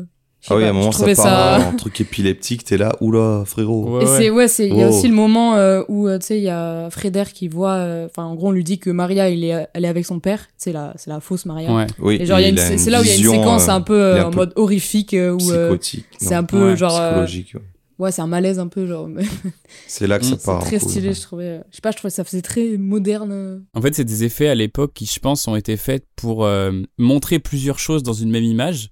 [0.51, 3.99] Ah oui, pas, à un moment, ça part en truc épileptique, t'es là, oula, frérot.
[3.99, 4.19] Ouais, Et ouais.
[4.19, 4.91] c'est ouais, c'est il y a Oh.
[4.91, 8.07] aussi le moment euh, où euh, tu sais il y a Freder qui voit, euh,
[8.07, 10.49] enfin en gros on lui dit que Maria il est, elle est avec son père,
[10.57, 11.73] c'est la, c'est la fausse Maria.
[11.73, 11.87] Ouais.
[12.01, 13.17] Oui, Et genre il y a une- il c'est c'est là où il y a
[13.17, 15.17] une séquence euh, un peu un en peu mode horrifique où
[15.53, 16.07] euh, psychotique.
[16.19, 17.53] c'est un peu Ouais, genre psychologique.
[17.55, 17.61] ouais.
[18.01, 19.09] ouais c'est un malaise un peu genre
[19.87, 20.61] C'est là que ça Mm, c'est part.
[20.65, 23.63] très en couille, stylé je trouvais je sais pas je trouvais ça faisait très moderne.
[23.75, 26.73] En fait, c'est des effets à l'époque qui, je pense, ont été faits pour euh,
[26.99, 28.91] montrer plusieurs choses dans une même image,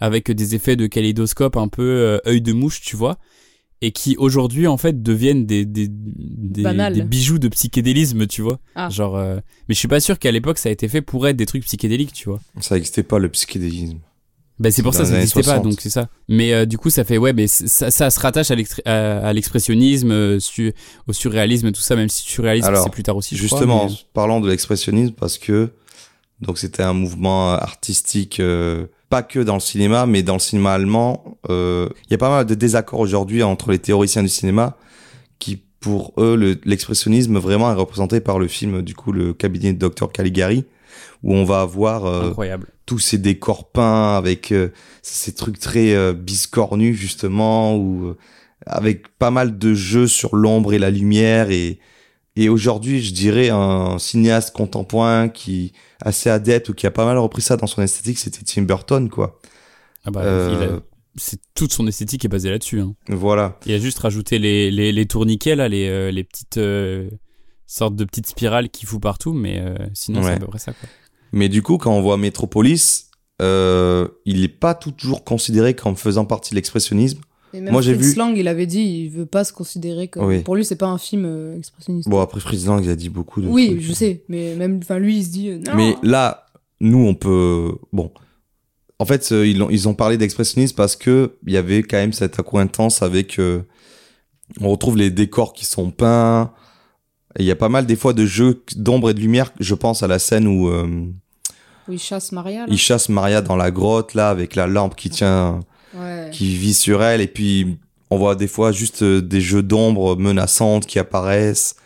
[0.00, 3.18] avec des effets de kaléidoscope un peu euh, œil de mouche, tu vois,
[3.82, 8.58] et qui aujourd'hui, en fait, deviennent des, des, des, bijoux de psychédélisme, tu vois.
[8.74, 8.88] Ah.
[8.90, 9.36] Genre, euh,
[9.68, 11.64] mais je suis pas sûr qu'à l'époque, ça a été fait pour être des trucs
[11.64, 12.40] psychédéliques, tu vois.
[12.60, 13.98] Ça n'existait pas, le psychédélisme.
[14.58, 15.64] Ben, c'est pour ça, ça n'existait pas, 60.
[15.64, 16.10] donc c'est ça.
[16.28, 20.38] Mais euh, du coup, ça fait, ouais, mais ça, ça se rattache à l'expressionnisme, euh,
[20.38, 20.74] su-
[21.06, 23.36] au surréalisme, tout ça, même si surréalisme, c'est plus tard aussi.
[23.36, 25.70] je crois, Justement, mais- parlant de l'expressionnisme, parce que
[26.42, 30.72] donc c'était un mouvement artistique, euh, pas que dans le cinéma, mais dans le cinéma
[30.72, 31.38] allemand.
[31.50, 34.76] euh, Il y a pas mal de désaccords aujourd'hui entre les théoriciens du cinéma,
[35.38, 39.72] qui pour eux le- l'expressionnisme vraiment est représenté par le film du coup le cabinet
[39.72, 40.64] de Dr Caligari,
[41.22, 42.68] où on va avoir euh, incroyable.
[42.86, 44.68] tous ces décors peints avec euh,
[45.02, 48.16] ces trucs très euh, biscornus justement ou euh,
[48.66, 51.78] avec pas mal de jeux sur l'ombre et la lumière et
[52.36, 57.18] et aujourd'hui je dirais un cinéaste contemporain qui assez adepte ou qui a pas mal
[57.18, 59.40] repris ça dans son esthétique c'était Tim Burton quoi
[60.04, 60.80] Ah bah, Euh, a-
[61.16, 62.80] c'est toute son esthétique est basée là-dessus.
[62.80, 62.94] Hein.
[63.08, 67.10] voilà Il a juste rajouté les, les, les tourniquets, là, les, euh, les petites euh,
[67.66, 69.60] sortes de petites spirales qu'il fout partout, mais
[69.92, 70.34] sinon c'est Ouais.
[70.34, 70.72] à peu près ça.
[70.72, 70.88] Quoi.
[71.32, 73.10] mais du coup quand on voit Metropolis
[73.40, 77.20] il est pas toujours considéré comme faisant partie de l'expressionnisme
[77.52, 80.26] Et même Moi, j'ai vu- Lang, il avait dit il veut pas se considérer comme
[80.26, 80.40] Oui.
[80.40, 82.08] pour lui c'est pas un film euh, expressionniste.
[82.08, 83.80] bon après Fritz Lang il a dit beaucoup de oui, trucs.
[83.82, 85.74] je sais, mais même enfin lui il se dit euh, non.
[85.74, 86.46] Mais là,
[86.80, 87.72] nous, on peut.
[87.92, 88.10] Bon.
[88.98, 91.96] En fait, euh, ils ont, ils ont parlé d'expressionnisme parce que il y avait quand
[91.98, 93.38] même cette accointance avec.
[94.60, 96.52] on retrouve les décors qui sont peints.
[97.38, 99.52] Il y a pas mal des fois de jeux d'ombre et de lumière.
[99.60, 100.68] Je pense à la scène où
[101.88, 102.60] où il chasse Maria.
[102.60, 102.66] là.
[102.68, 105.60] il chasse Maria dans la grotte là avec la lampe qui tient,
[105.94, 106.30] Ouais.
[106.32, 107.20] qui vit sur elle.
[107.20, 107.78] Et puis
[108.10, 111.76] on voit des fois juste euh, des jeux d'ombre menaçantes qui apparaissent.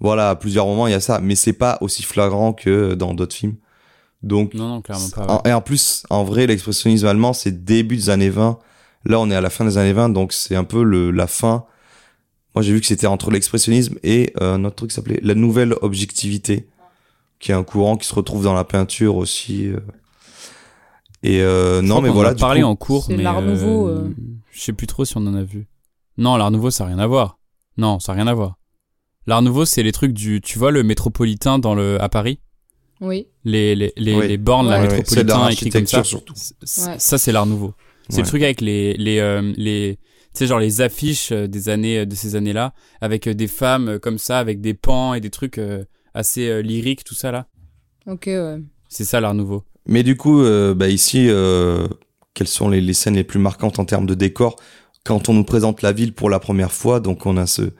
[0.00, 3.14] Voilà, à plusieurs moments il y a ça, mais c'est pas aussi flagrant que dans
[3.14, 3.56] d'autres films.
[4.22, 5.22] Donc Non, non, clairement pas.
[5.22, 5.30] ouais.
[5.30, 8.58] en- et en plus, en vrai, l'expressionnisme allemand, c'est début des années 20.
[9.04, 11.26] Là, on est à la fin des années 20, donc c'est un peu le, la
[11.26, 11.64] fin.
[12.54, 15.34] Moi, j'ai vu que c'était entre l'expressionnisme et euh, un autre truc qui s'appelait la
[15.34, 16.66] nouvelle objectivité,
[17.38, 19.66] qui est un courant qui se retrouve dans la peinture aussi.
[19.68, 19.78] euh.
[21.22, 22.30] Et euh, non, mais en voilà.
[22.30, 24.14] a du parlé coup- en cours, C'est mais l'Art euh, Nouveau, euh.
[24.50, 25.66] Je sais plus trop si on en a vu.
[26.18, 27.38] Non, l'art nouveau, ça n'a rien à voir.
[27.76, 28.56] Non, ça n'a rien à voir.
[29.26, 32.38] L'art nouveau, c'est les trucs du, tu vois, le métropolitain dans le à Paris,
[33.00, 33.26] Oui.
[33.44, 34.28] les les les, Oui.
[34.28, 36.04] les bornes, la Ouais, de métropolitain écrit comme ça.
[36.04, 36.32] surtout.
[36.34, 36.94] Ouais.
[36.98, 37.74] Ça, c'est l'art nouveau.
[38.08, 38.22] C'est Ouais.
[38.22, 39.98] le truc avec les les euh, les
[40.32, 44.38] tu sais genre les affiches des années de ces années-là avec des femmes comme ça
[44.38, 45.60] avec des pans et des trucs
[46.14, 47.46] assez lyriques tout ça là.
[48.06, 48.58] Ok, ouais.
[48.88, 49.64] C'est ça l'art nouveau.
[49.86, 51.86] Mais du coup, euh, bah ici, euh,
[52.34, 54.56] quelles sont les, scènes les plus marquantes en termes de décor
[55.04, 57.70] Quand on nous présente la ville pour la première fois, donc on a ce,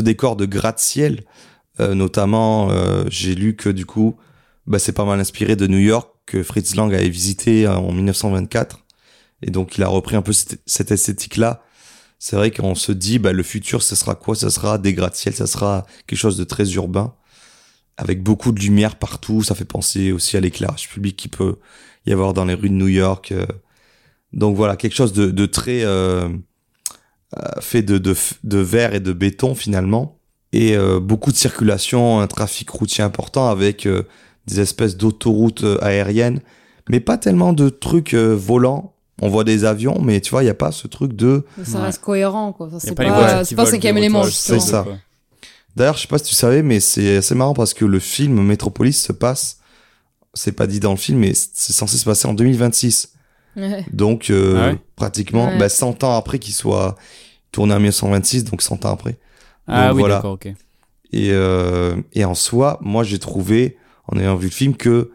[0.00, 1.24] décor de gratte-ciel.
[1.80, 2.70] Euh, notamment,
[3.08, 4.16] j'ai lu que du coup,
[4.66, 8.80] bah, c'est pas mal inspiré de New York que Fritz Lang avait visité en 1924.
[9.42, 11.62] Et donc, il a repris un peu cette, esthétique-là.
[12.18, 14.34] C'est vrai qu'on se dit, bah, le futur, ce sera quoi?
[14.34, 17.14] Ce sera des gratte-ciel, ça sera quelque chose de très urbain
[17.96, 19.42] avec beaucoup de lumière partout.
[19.42, 21.56] Ça fait penser aussi à l'éclairage public qui peut
[22.06, 23.32] y avoir dans les rues de New York.
[23.32, 23.46] euh.
[24.32, 26.28] Donc voilà, quelque chose de, de très euh,
[27.36, 30.18] euh, fait de, de, de verre et de béton finalement.
[30.52, 34.04] Et euh, beaucoup de circulation, un trafic routier important avec euh,
[34.46, 36.40] des espèces d'autoroutes euh, aériennes,
[36.88, 38.92] mais pas tellement de trucs euh, volants.
[39.22, 41.44] On voit des avions, mais tu vois, il n'y a pas ce truc de...
[41.64, 41.84] Ça Ouais.
[41.86, 42.68] reste cohérent, quoi.
[42.78, 44.22] C'est pas les pas, pas volent cinquième élément.
[44.24, 44.84] C'est ça.
[45.76, 48.42] D'ailleurs, je sais pas si tu savais, mais c'est assez marrant parce que le film
[48.42, 49.58] Metropolis se passe,
[50.34, 53.12] c'est pas dit dans le film, mais c'est censé se passer en 2026.
[53.56, 53.84] Ouais.
[53.92, 55.58] Donc, euh, Ah ouais pratiquement Ouais.
[55.58, 56.96] bah, 100 ans après qu'il soit
[57.52, 59.18] tourné en 1926, donc 100 ans après.
[59.66, 60.14] Ah Donc oui, voilà.
[60.16, 60.46] d'accord, ok.
[61.12, 63.76] Et, euh, et en soi, moi, j'ai trouvé,
[64.08, 65.12] en ayant vu le film, que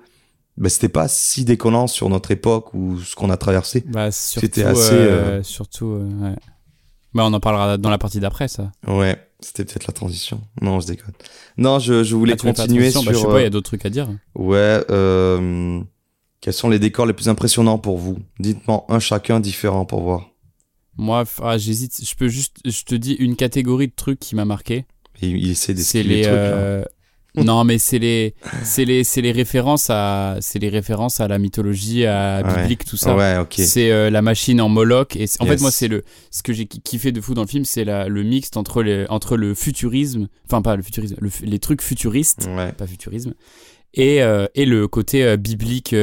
[0.58, 3.84] bah, c'était pas si déconnant sur notre époque ou ce qu'on a traversé.
[3.88, 6.36] Bah, surtout, C'était assez, euh, euh, surtout, euh, ouais.
[7.14, 8.72] Bah, on en parlera dans la partie d'après, ça.
[8.88, 10.42] Ouais, c'était peut-être la transition.
[10.62, 11.14] Non, je déconne.
[11.58, 13.12] Non, je, je voulais Ah, continuer attention sur...
[13.12, 14.10] Bah, je sais pas, euh, il y a d'autres trucs à dire.
[14.36, 15.82] Ouais, euh,
[16.42, 18.18] Quels sont les décors les plus impressionnants pour vous?
[18.40, 20.30] Dites-moi un chacun différent pour voir.
[20.98, 22.00] Moi, ah, j'hésite.
[22.08, 24.86] Je peux juste, je te dis une catégorie de trucs qui m'a marqué.
[25.22, 26.16] Et il essaie d'esquiver les.
[26.18, 26.34] les trucs.
[26.34, 26.84] euh,
[27.44, 31.38] non, mais c'est les, c'est les, c'est les références à, c'est les références à la
[31.40, 32.62] mythologie, à Ouais.
[32.62, 33.16] biblique, tout ça.
[33.16, 33.36] Ouais.
[33.52, 35.16] C'est euh, la machine en Moloch.
[35.16, 35.54] Et en Yes.
[35.56, 37.86] fait, moi, c'est le, ce que j'ai ki- kiffé de fou dans le film, c'est
[37.86, 41.60] la- le mixte entre les, entre le futurisme, enfin pas le futurisme, le fu- les
[41.60, 42.74] trucs futuristes, Ouais.
[42.74, 43.34] pas futurisme,
[43.94, 45.94] et, euh, et le côté euh, biblique,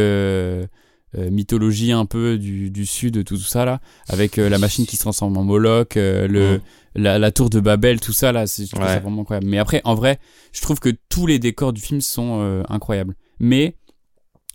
[1.17, 4.97] euh, mythologie un peu du, du sud, tout ça là, avec euh, la machine qui
[4.97, 6.61] se transforme en Moloch, euh, le,
[6.95, 8.89] la, la tour de Babel, tout ça là, c'est je trouve Ouais.
[8.95, 9.47] ça vraiment incroyable.
[9.47, 10.19] Mais après, en vrai,
[10.53, 13.15] je trouve que tous les décors du film sont euh, incroyables.
[13.41, 13.77] Mais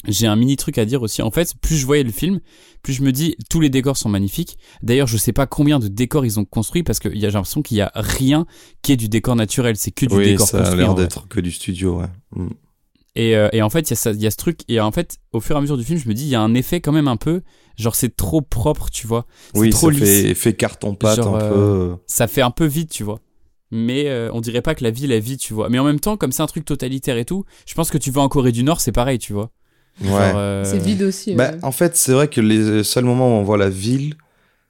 [0.07, 1.21] j'ai un mini truc à dire aussi.
[1.21, 2.41] En fait, plus je voyais le film,
[2.81, 4.57] plus je me dis tous les décors sont magnifiques.
[4.81, 7.33] D'ailleurs, je sais pas combien de décors ils ont construit parce que y a- j'ai
[7.35, 8.45] l'impression qu'il y a rien
[8.81, 9.77] qui est du décor naturel.
[9.77, 10.79] C'est que du Oui, décor ça a construit.
[10.81, 12.07] l'air d'être que du studio, ouais.
[12.35, 12.49] Mm.
[13.15, 14.61] Et, euh, et en fait, il y, a y ce truc.
[14.67, 16.35] Et en fait, au fur et à mesure du film, je me dis, il y
[16.35, 17.41] a un effet quand même un peu.
[17.77, 19.25] Genre, c'est trop propre, tu vois.
[19.53, 20.21] C'est Oui, trop ça lisse.
[20.21, 21.95] fait, fait carton-pâte Genre, un euh.
[22.07, 23.19] Ça fait un peu vide, tu vois.
[23.71, 25.69] Mais euh, on dirait pas que la ville est vide, tu vois.
[25.69, 28.11] Mais en même temps, comme c'est un truc totalitaire et tout, je pense que tu
[28.11, 29.51] vas en Corée du Nord, c'est pareil, tu vois.
[30.03, 30.09] Ouais.
[30.35, 31.33] Euh, C'est vide aussi.
[31.35, 34.15] Bah, en fait, c'est vrai que les seuls moments où on voit la ville,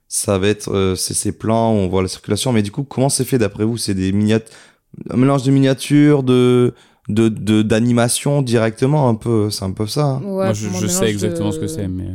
[0.08, 2.52] ça va être euh, c'est ces plans où on voit la circulation.
[2.52, 3.76] Mais du coup, comment c'est fait d'après vous?
[3.78, 4.54] C'est des miniatures,
[5.10, 6.74] un mélange de miniatures, de
[7.08, 9.50] de de- d'animation directement un peu.
[9.50, 10.04] C'est un peu ça.
[10.04, 10.22] hein.
[10.22, 12.08] Ouais, Moi, je, sais exactement de- ce que c'est, mais.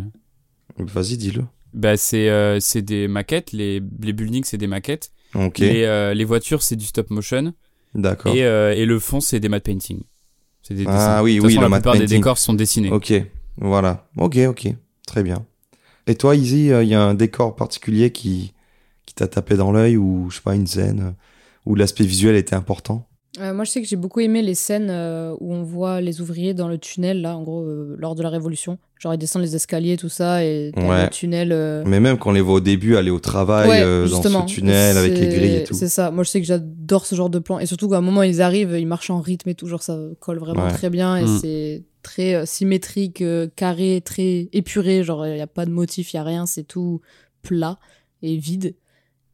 [0.78, 1.44] Vas-y, dis-le.
[1.74, 3.52] Bah, c'est euh, c'est des maquettes.
[3.52, 5.12] Les, les buildings, c'est des maquettes.
[5.36, 7.54] Ok, Les, euh, les voitures, c'est du stop motion.
[7.94, 8.34] d'accord.
[8.34, 10.02] Et, euh, et le fond, c'est des matte painting.
[10.64, 11.24] C'est des Ah dessins.
[11.24, 12.90] oui, De toute oui, façon, la plupart des décors sont dessinés.
[12.92, 13.14] Ok,
[13.58, 14.08] voilà.
[14.18, 14.74] Ok, ok,
[15.06, 15.46] très bien.
[16.08, 18.54] Et toi, Izzy, il y a un décor particulier qui
[19.06, 21.12] qui t'a tapé dans l'œil ou je sais pas une scène euh,
[21.66, 23.08] où l'aspect visuel était important?
[23.40, 26.20] Euh, moi, je sais que j'ai beaucoup aimé les scènes euh, où on voit les
[26.20, 28.80] ouvriers dans le tunnel, là, en gros, euh, lors de la Révolution.
[28.98, 31.04] Genre, ils descendent les escaliers, tout ça, et Ouais.
[31.04, 31.52] le tunnel.
[31.52, 34.24] euh, Mais même quand on les voit au début aller au travail Ouais, euh, dans
[34.24, 35.76] ce tunnel avec les grilles et tout.
[35.76, 36.10] C'est ça.
[36.10, 37.60] Moi, je sais que j'adore ce genre de plan.
[37.60, 39.68] Et surtout, qu'à un moment, ils arrivent, ils marchent en rythme et tout.
[39.68, 40.74] Genre, ça colle vraiment Ouais.
[40.74, 41.16] très bien.
[41.18, 41.40] Et Mm.
[41.40, 45.04] c'est très euh, symétrique, euh, carré, très épuré.
[45.04, 46.46] Genre, il n'y a pas de motif, il n'y a rien.
[46.48, 47.00] C'est tout
[47.44, 47.78] plat
[48.24, 48.74] et vide.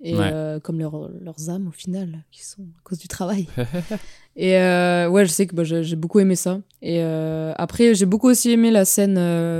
[0.07, 0.29] Et Ouais.
[0.31, 3.47] euh, comme leur- leurs âmes, au final, qui sont à cause du travail.
[4.35, 6.59] et euh, ouais, je sais que bah, j'ai beaucoup aimé ça.
[6.83, 9.15] Et euh, après, j'ai beaucoup aussi aimé la scène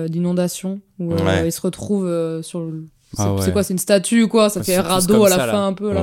[0.08, 1.48] d'inondation où Ouais.
[1.48, 2.86] ils se retrouvent sur le.
[3.14, 3.42] C'est Ah ouais.
[3.42, 4.50] c'est quoi C'est une statue ou quoi?
[4.50, 5.64] Ça fait radeau à la ça, fin là.
[5.64, 6.02] un peu là.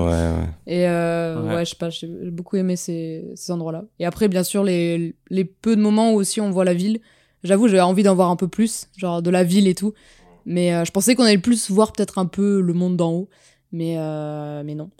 [0.66, 1.64] Et Ouais.
[1.64, 3.84] je sais pas, j'ai beaucoup aimé ces, ces endroits-là.
[4.00, 7.00] Et après, bien sûr, les, les peu de moments où aussi on voit la ville.
[7.44, 9.92] J'avoue, j'avais envie d'en voir un peu plus, genre de la ville et tout.
[10.46, 13.28] Mais je pensais qu'on allait plus voir peut-être un peu le monde d'en haut.
[13.72, 14.90] Mais, euh, mais non.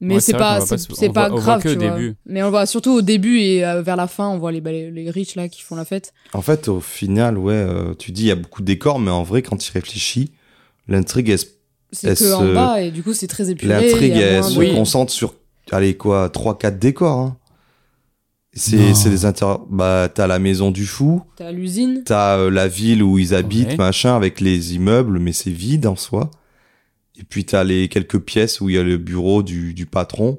[0.00, 1.90] Mais Ouais, c'est pas, c'est pas voit- grave, tu au vois.
[1.90, 2.16] début.
[2.26, 4.70] Mais on voit surtout au début et euh, vers la fin, on voit les, bah,
[4.72, 6.12] les, les riches là qui font la fête.
[6.34, 9.10] En fait, au final, ouais, euh, tu dis il y a beaucoup de décors, mais
[9.10, 10.32] en vrai, quand tu y réfléchis,
[10.88, 11.38] l'intrigue, elle,
[11.92, 13.72] C'est Elle que en bas et du coup c'est très épuré.
[13.72, 14.74] l'intrigue, il elle se Oui.
[14.74, 15.34] concentre sur,
[15.70, 17.18] allez quoi, 3-4 décors.
[17.20, 17.36] Hein.
[18.52, 19.54] C'est c'est des inter...
[19.68, 22.02] Bah, t'as la maison du fou, T'as l'usine.
[22.04, 23.76] t'as euh, la ville où ils habitent, Ouais.
[23.76, 26.30] machin, avec les immeubles, mais c'est vide en soi.
[27.18, 30.38] Et puis t'as les quelques pièces où il y a le bureau du, du patron.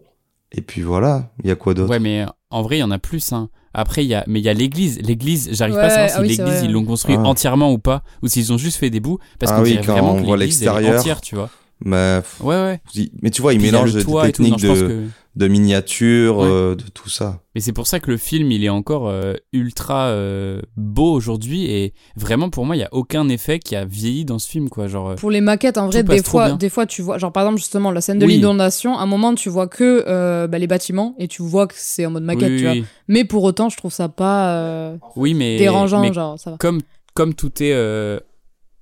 [0.52, 1.90] Et puis voilà, il y a quoi d'autre?
[1.90, 3.34] Ouais, mais en vrai, il y en a plus.
[3.34, 3.50] Hein.
[3.74, 5.00] Après, il y a, mais il y a l'église.
[5.02, 7.24] L'église, j'arrive pas à savoir si ah oui, l'église ils l'ont construit Ah.
[7.24, 9.20] entièrement ou pas, ou s'ils ont juste fait des bouts.
[9.40, 11.00] Parce Ah qu'on oui, dirait quand vraiment on que voit l'église, elle est l'extérieur.
[11.02, 11.50] entière, tu vois.
[11.84, 12.80] Mais, Ouais, ouais.
[13.22, 14.04] mais tu vois, ils mélangent des.
[14.06, 15.04] Non, techniques pense de, que-
[15.36, 16.48] de miniature, Ouais.
[16.48, 17.42] euh, de tout ça.
[17.56, 21.66] Mais c'est pour ça que le film, il est encore euh, ultra euh, beau aujourd'hui.
[21.70, 24.70] Et vraiment, pour moi, il y a aucun effet qui a vieilli dans ce film,
[24.70, 24.88] quoi.
[24.88, 27.60] Genre, Pour les maquettes, en vrai, des fois, des fois, tu vois, genre par exemple,
[27.60, 28.36] justement, la scène de Oui.
[28.38, 31.76] l'inondation, à un moment, tu vois que euh, bah, les bâtiments et tu vois que
[31.78, 32.72] c'est en mode maquette, oui, tu vois.
[32.74, 36.52] oui, Mais pour autant, je trouve ça pas euh, oui, mais dérangeant, mais genre, ça
[36.52, 36.58] va.
[36.58, 36.82] comme
[37.14, 38.20] comme tout est euh,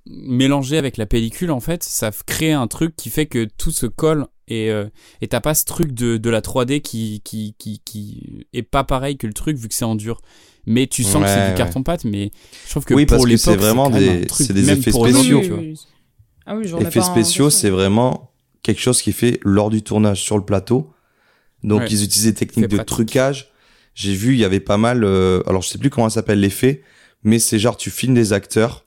[0.06, 3.86] mélangé avec la pellicule, en fait, ça crée un truc qui fait que tout se
[3.86, 4.86] colle et euh,
[5.20, 8.84] et t'as pas ce truc de, de la 3D qui, qui qui qui est pas
[8.84, 10.20] pareil que le truc vu que c'est en dur.
[10.66, 12.30] Mais tu sens que c'est Ouais, du carton pâte, mais
[12.64, 14.90] je trouve que Oui, pour parce que l'époque, c'est vraiment des- truc, c'est des effets
[14.92, 15.42] pour spéciaux.
[16.46, 18.32] Ah oui, je remets Effets spéciaux, c'est vraiment
[18.62, 20.90] quelque chose qui est fait lors du tournage sur le plateau.
[21.62, 21.86] Donc Ouais.
[21.90, 23.52] ils utilisaient des techniques de trucage.
[23.94, 25.04] J'ai vu, il y avait pas mal.
[25.04, 26.82] euh, alors je sais plus comment ça s'appelle l'effet,
[27.22, 28.86] mais c'est genre tu filmes des acteurs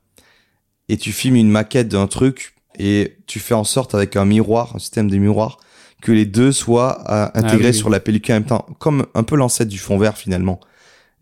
[0.89, 4.73] et tu filmes une maquette d'un truc et tu fais en sorte avec un miroir,
[4.75, 5.57] un système de miroir,
[6.01, 7.73] que les deux soient euh, intégrés oui, oui.
[7.73, 10.59] sur la pellicule en même temps, comme un peu l'ancêtre du fond vert finalement.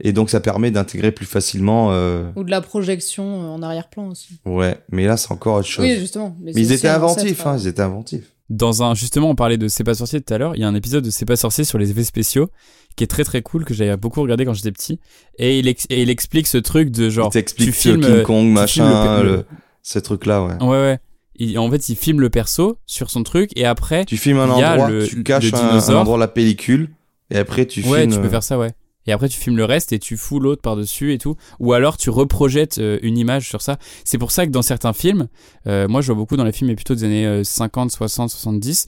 [0.01, 1.91] Et donc ça permet d'intégrer plus facilement.
[1.93, 4.37] euh, Ou de la projection euh, en arrière-plan aussi.
[4.45, 5.85] Ouais, mais là c'est encore autre chose.
[5.85, 6.35] Oui, justement.
[6.41, 7.59] Mais, mais c'est ils étaient inventifs, ancêtre, hein, euh.
[7.61, 8.31] ils étaient inventifs.
[8.49, 10.67] dans un justement on parlait de C'est pas sorcier tout à l'heure, il y a
[10.67, 12.49] un épisode de C'est pas sorcier sur les effets spéciaux
[12.97, 14.99] qui est très très cool que j'avais beaucoup regardé quand j'étais petit
[15.39, 18.23] et il, ex- et il explique ce truc de genre Il t'explique tu filmes King
[18.23, 19.45] Kong, tu machin, filmes le- le-
[19.81, 20.55] ces trucs-là, ouais.
[20.61, 20.99] Ouais ouais.
[21.37, 24.49] Il- en fait, il filme le perso sur son truc et après Tu filmes un
[24.49, 26.89] endroit, le- tu caches un, endroit la pellicule,
[27.31, 28.13] et après tu ouais, filmes.
[28.13, 28.71] tu peux euh, faire ça ouais.
[29.07, 31.95] Et après tu filmes le reste et tu fous l'autre par-dessus et tout ou alors
[31.97, 33.77] tu reprojettes euh, une image sur ça.
[34.03, 35.27] C'est pour ça que dans certains films,
[35.67, 38.31] euh, moi je vois beaucoup dans les films mais plutôt des années euh, 50, 60,
[38.31, 38.87] 70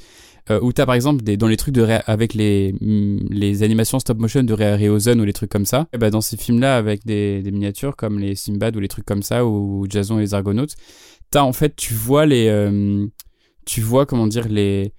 [0.49, 3.99] euh, où t'as par exemple des, dans les trucs de avec les mm, les animations
[3.99, 6.61] stop motion de Ray Harryhausen ou les trucs comme ça et bah dans ces films
[6.61, 10.17] là avec des, des miniatures comme les Simbad ou les trucs comme ça ou Jason
[10.17, 10.73] et les Argonautes
[11.32, 13.05] t'as en fait tu vois les euh,
[13.65, 14.93] tu vois comment dire les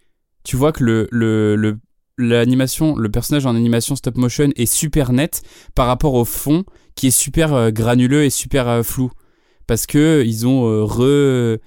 [0.44, 1.78] tu vois que le
[2.18, 5.42] l'animation le personnage en animation stop motion est super net
[5.74, 6.64] par rapport au fond
[6.94, 9.10] qui est super euh, granuleux et super euh, flou
[9.66, 11.58] parce que ils ont re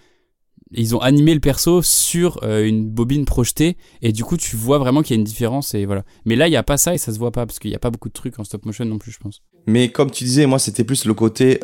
[0.74, 5.01] ils ont animé le perso sur une bobine projetée et du coup tu vois vraiment
[5.01, 6.97] qu'il y a une différence et voilà mais là il y a pas ça et
[6.97, 8.86] ça se voit pas parce qu'il y a pas beaucoup de trucs en stop motion
[8.86, 11.59] non plus je pense Mais comme tu disais, moi c'était plus le côté.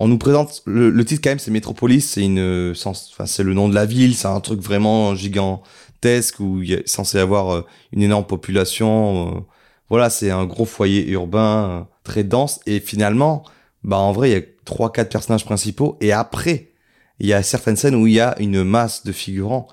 [0.00, 3.26] Euh, on nous présente le, le titre quand même, c'est Métropolis, c'est une, sens- enfin
[3.26, 7.18] c'est le nom de la ville, c'est un truc vraiment gigantesque où il a censé
[7.18, 9.36] avoir euh, une énorme population.
[9.36, 9.40] euh,
[9.88, 13.44] voilà, c'est un gros foyer urbain euh, très dense et finalement,
[13.84, 16.70] bah en vrai il y a trois quatre personnages principaux et après
[17.20, 19.68] il y a certaines scènes où il y a une masse de figurants,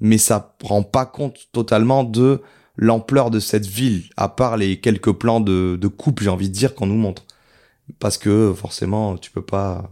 [0.00, 2.42] mais ça rend pas compte totalement de
[2.76, 6.54] l'ampleur de cette ville, à part les quelques plans de, de coupe, j'ai envie de
[6.54, 7.24] dire, qu'on nous montre.
[7.98, 9.90] Parce que forcément, tu peux pas.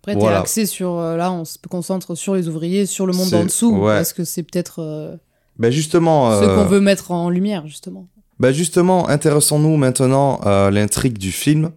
[0.00, 0.40] Après, t'es Voilà.
[0.40, 0.98] axé sur.
[0.98, 3.72] euh, là, on se concentre sur les ouvriers, sur le monde en dessous.
[3.76, 3.96] ouais.
[3.96, 5.16] Parce que c'est peut-être euh,
[5.58, 8.08] Ben justement, ce euh, qu'on veut mettre en lumière, justement?
[8.40, 11.70] ben justement, intéressons-nous maintenant à l'intrigue du film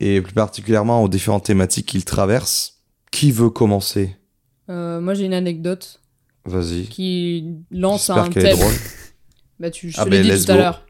[0.00, 2.78] et plus particulièrement aux différentes thématiques qu'il traverse.
[3.10, 4.16] Qui veut commencer?
[4.70, 6.00] Euh, moi, j'ai une anecdote
[6.46, 6.86] Vas-y.
[6.86, 8.56] qui lance un est thème.
[8.58, 8.72] drôle.
[9.60, 10.86] Bah, tu, je Ah te ben, l'ai dit tout à l'heure.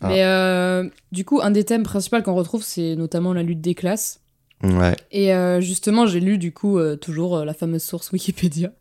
[0.00, 0.08] Ah.
[0.08, 3.74] Mais euh, du coup, un des thèmes principaux qu'on retrouve, c'est notamment la lutte des
[3.74, 4.20] classes.
[4.62, 4.96] Ouais.
[5.12, 8.72] Et euh, justement, j'ai lu du coup euh, toujours la fameuse source Wikipédia.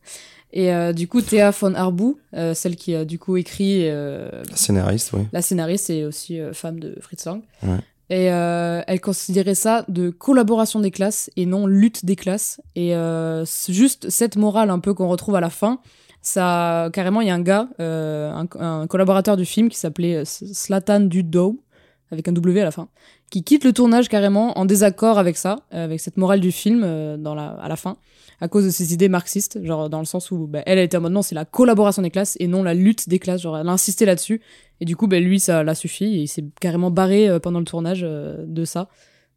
[0.53, 2.17] Et du coup, Thea von Arbou,
[2.53, 5.23] celle qui a du coup écrit La scénariste, oui.
[5.33, 7.41] la scénariste et aussi femme de Fritz Lang.
[7.61, 7.79] Ouais.
[8.09, 12.61] Et euh, elle considérait ça de collaboration des classes et non lutte des classes.
[12.75, 15.79] Et euh, juste cette morale un peu qu'on retrouve à la fin,
[16.27, 20.25] ça carrément il y a un gars, euh, un, collaborateur du film qui s'appelait euh,
[20.25, 21.63] Slatan Dudow
[22.11, 22.89] avec un W à la fin,
[23.29, 26.83] qui quitte le tournage carrément en désaccord avec ça, euh, avec cette morale du film
[26.83, 27.97] à la fin,
[28.39, 30.97] à cause de ses idées marxistes, genre dans le sens où bah, elle, elle était
[30.97, 33.67] en mode c'est la collaboration des classes et non la lutte des classes, genre elle
[33.67, 34.41] a insisté là-dessus.
[34.79, 37.65] Et du coup, ben, lui, ça l'a suffi et il s'est carrément barré pendant le
[37.65, 38.89] tournage de ça.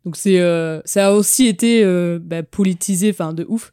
[0.04, 0.38] Donc c'est,
[0.84, 1.84] ça a aussi été
[2.20, 3.72] ben, politisé, enfin de ouf.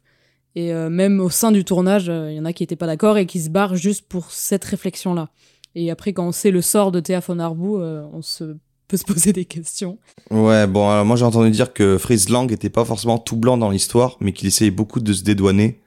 [0.54, 2.86] Et euh, même au sein du tournage, euh, il y en a qui étaient pas
[2.86, 5.28] d'accord et qui se barrent juste pour cette réflexion-là.
[5.74, 8.20] Et après, quand on sait le sort de Théa von Arbou, euh, on
[8.88, 9.98] peut se poser des questions.
[10.30, 13.58] Ouais, bon, alors moi j'ai entendu dire que Fritz Lang était pas forcément tout blanc
[13.58, 15.80] dans l'histoire, mais qu'il essayait beaucoup de se dédouaner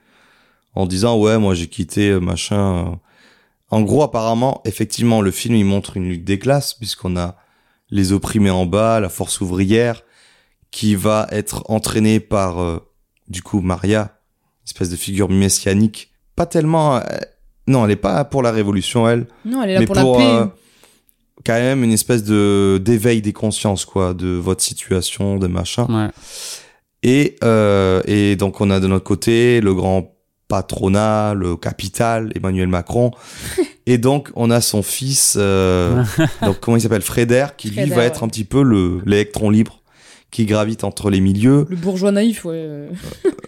[0.76, 2.99] en disant ouais, moi j'ai quitté machin.
[3.72, 7.38] En gros, apparemment, effectivement, le film il montre une lutte des classes puisqu'on a
[7.89, 10.03] les opprimés en bas, la force ouvrière
[10.70, 12.82] qui va être entraînée par
[13.28, 14.20] du coup Maria,
[14.66, 16.97] espèce de figure messianique, pas tellement.
[16.97, 17.01] euh,
[17.68, 20.18] non, elle est pas pour la révolution elle, Non, elle est là mais pour, pour,
[20.20, 20.34] la paix.
[20.34, 20.45] euh,
[21.45, 26.09] quand même une espèce de d'éveil des consciences quoi de votre situation de machin Ouais.
[27.03, 30.16] et euh, et donc on a de notre côté le grand
[30.47, 33.12] patronat le capital Emmanuel Macron
[33.86, 36.03] et donc on a son fils euh,
[36.43, 37.01] donc comment il s'appelle?
[37.01, 39.80] Fréder qui lui va être un petit peu le l'électron libre
[40.32, 42.53] qui gravite entre les milieux Le bourgeois naïf, ouais.
[42.55, 42.89] euh.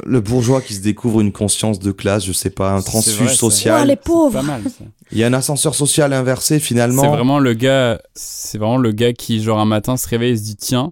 [0.06, 3.34] le bourgeois qui se découvre une conscience de classe je sais pas un transfuge vrai,
[3.36, 4.84] social Oh, les C'est pauvres pas mal ça.
[5.12, 8.92] il y a un ascenseur social inversé finalement C'est vraiment le gars, c'est vraiment le
[8.92, 10.92] gars qui, genre, un matin se réveille et se dit Tiens,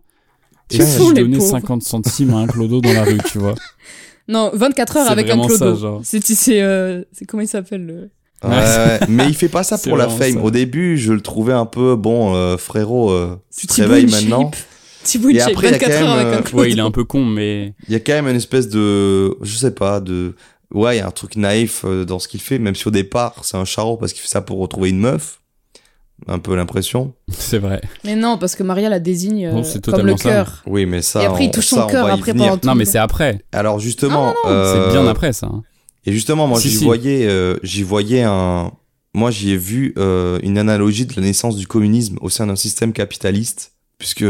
[0.71, 3.37] et Tiens, si je donnais pauvres 50 centimes à un clodo dans la rue, tu
[3.39, 3.55] vois?
[4.29, 5.99] Non, 24 heures avec un clodo.
[6.03, 8.09] C'est, c'est, euh, c'est comment il s'appelle le...
[9.09, 10.35] Mais il fait pas ça pour la fame.
[10.35, 10.39] ça.
[10.39, 14.51] Au début, je le trouvais un peu bon, euh, frérot, euh, tu te réveilles maintenant.
[15.03, 16.59] Thibaut Et après, il y a 24 quand heures même, avec un euh.
[16.61, 19.35] Ouais, il est un peu con, mais Il y a quand même une espèce de,
[19.41, 20.35] je sais pas, de,
[20.73, 22.91] ouais, il y a un truc naïf euh, dans ce qu'il fait, même si au
[22.91, 25.39] départ c'est un charreau parce qu'il fait ça pour retrouver une meuf.
[26.27, 27.15] Un peu l'impression.
[27.31, 27.81] c'est vrai.
[28.03, 30.61] Mais non, parce que Maria la désigne euh, Bon, c'est comme le cœur.
[30.67, 31.23] Oui, mais ça.
[31.23, 32.67] Et après, il on- touche ça, son on cœur après pendant tout.
[32.67, 33.39] Non, mais c'est après.
[33.51, 35.47] Alors justement, C'est euh, bien après ça.
[35.47, 35.63] hein.
[36.05, 36.83] Et justement, moi, Si, j'y si.
[36.83, 38.71] voyais, euh, j'y voyais un,
[39.15, 42.55] moi, j'y ai vu euh, une analogie de la naissance du communisme au sein d'un
[42.55, 44.23] système capitaliste, puisque,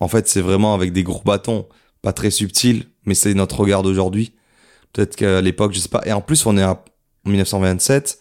[0.00, 1.68] en fait, c'est vraiment avec des gros bâtons,
[2.02, 4.32] pas très subtils, mais c'est notre regard d'aujourd'hui.
[4.92, 6.02] Peut-être qu'à l'époque, je sais pas.
[6.04, 6.82] Et en plus, on est en
[7.26, 8.18] 1927,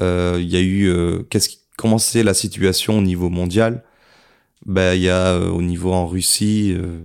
[0.00, 3.82] euh, il y a eu euh, qu'est-ce qui comment c'est la situation au niveau mondial?
[4.66, 7.04] Ben il y a euh, au niveau en Russie euh,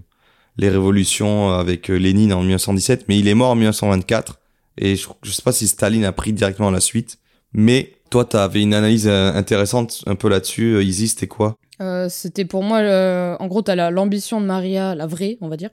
[0.57, 4.39] les révolutions avec euh, Lénine en 1917, mais il est mort en 1924
[4.77, 7.19] et je, je sais pas si Staline a pris directement la suite,
[7.53, 10.83] mais toi tu avais une analyse intéressante un peu là-dessus.
[10.83, 11.55] Izzy, c'était quoi?
[11.81, 15.47] Euh, C'était pour moi, euh, en gros, t'as la- l'ambition de Maria, la vraie, on
[15.47, 15.69] va dire,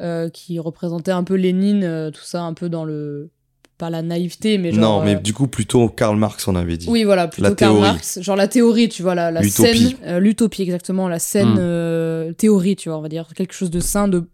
[0.00, 3.30] euh, qui représentait un peu Lénine, tout ça, un peu dans le.
[3.78, 4.98] Pas la naïveté, mais genre.
[4.98, 6.88] Non, mais du coup plutôt Karl Marx on avait dit.
[6.90, 7.88] Oui, voilà, plutôt La Karl théorie.
[7.92, 8.20] Marx.
[8.20, 9.94] Genre la théorie, tu vois, la, la scène.
[10.18, 11.06] L'utopie, exactement.
[11.08, 11.58] La scène Mm.
[11.60, 13.28] euh, théorie, tu vois, on va dire.
[13.36, 14.24] Quelque chose de sain, de.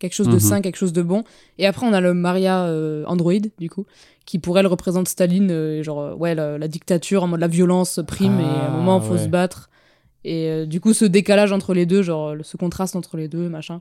[0.00, 0.40] Quelque chose de Mhm.
[0.40, 1.22] sain, quelque chose de bon.
[1.58, 2.68] Et après, on a le Maria
[3.06, 3.86] Android, du coup,
[4.26, 8.40] qui pour elle représente Staline, genre, ouais, la, la dictature, en mode la violence prime,
[8.40, 9.22] et à un Ah, moment, il faut ouais.
[9.24, 9.70] se battre.
[10.24, 13.48] Et euh, du coup, ce décalage entre les deux, genre, ce contraste entre les deux,
[13.48, 13.80] machin.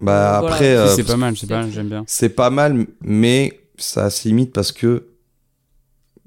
[0.00, 0.54] Bah Euh, voilà.
[0.56, 2.04] après euh, c'est pas mal, c'est pas mal, j'aime bien.
[2.06, 5.06] c'est pas mal, mais ça se limite parce que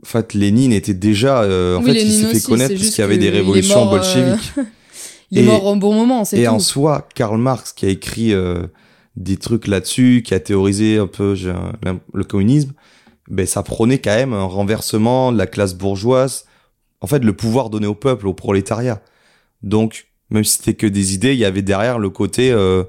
[0.02, 2.90] en fait Lénine était déjà euh, en Oui, fait il s'est fait aussi, connaître parce
[2.90, 4.54] qu'il y avait des révolutions mort, euh, bolcheviques.
[5.32, 6.50] Il est Et- mort au bon moment, c'est Et tout.
[6.52, 8.66] en soi, Karl Marx qui a écrit euh,
[9.18, 11.36] des trucs là-dessus, qui a théorisé un peu
[12.14, 12.72] le communisme,
[13.30, 16.46] ben ça prônait quand même un renversement de la classe bourgeoise,
[17.02, 19.02] en fait le pouvoir donné au peuple, au prolétariat.
[19.64, 22.84] Donc même si c'était que des idées, il y avait derrière le côté euh,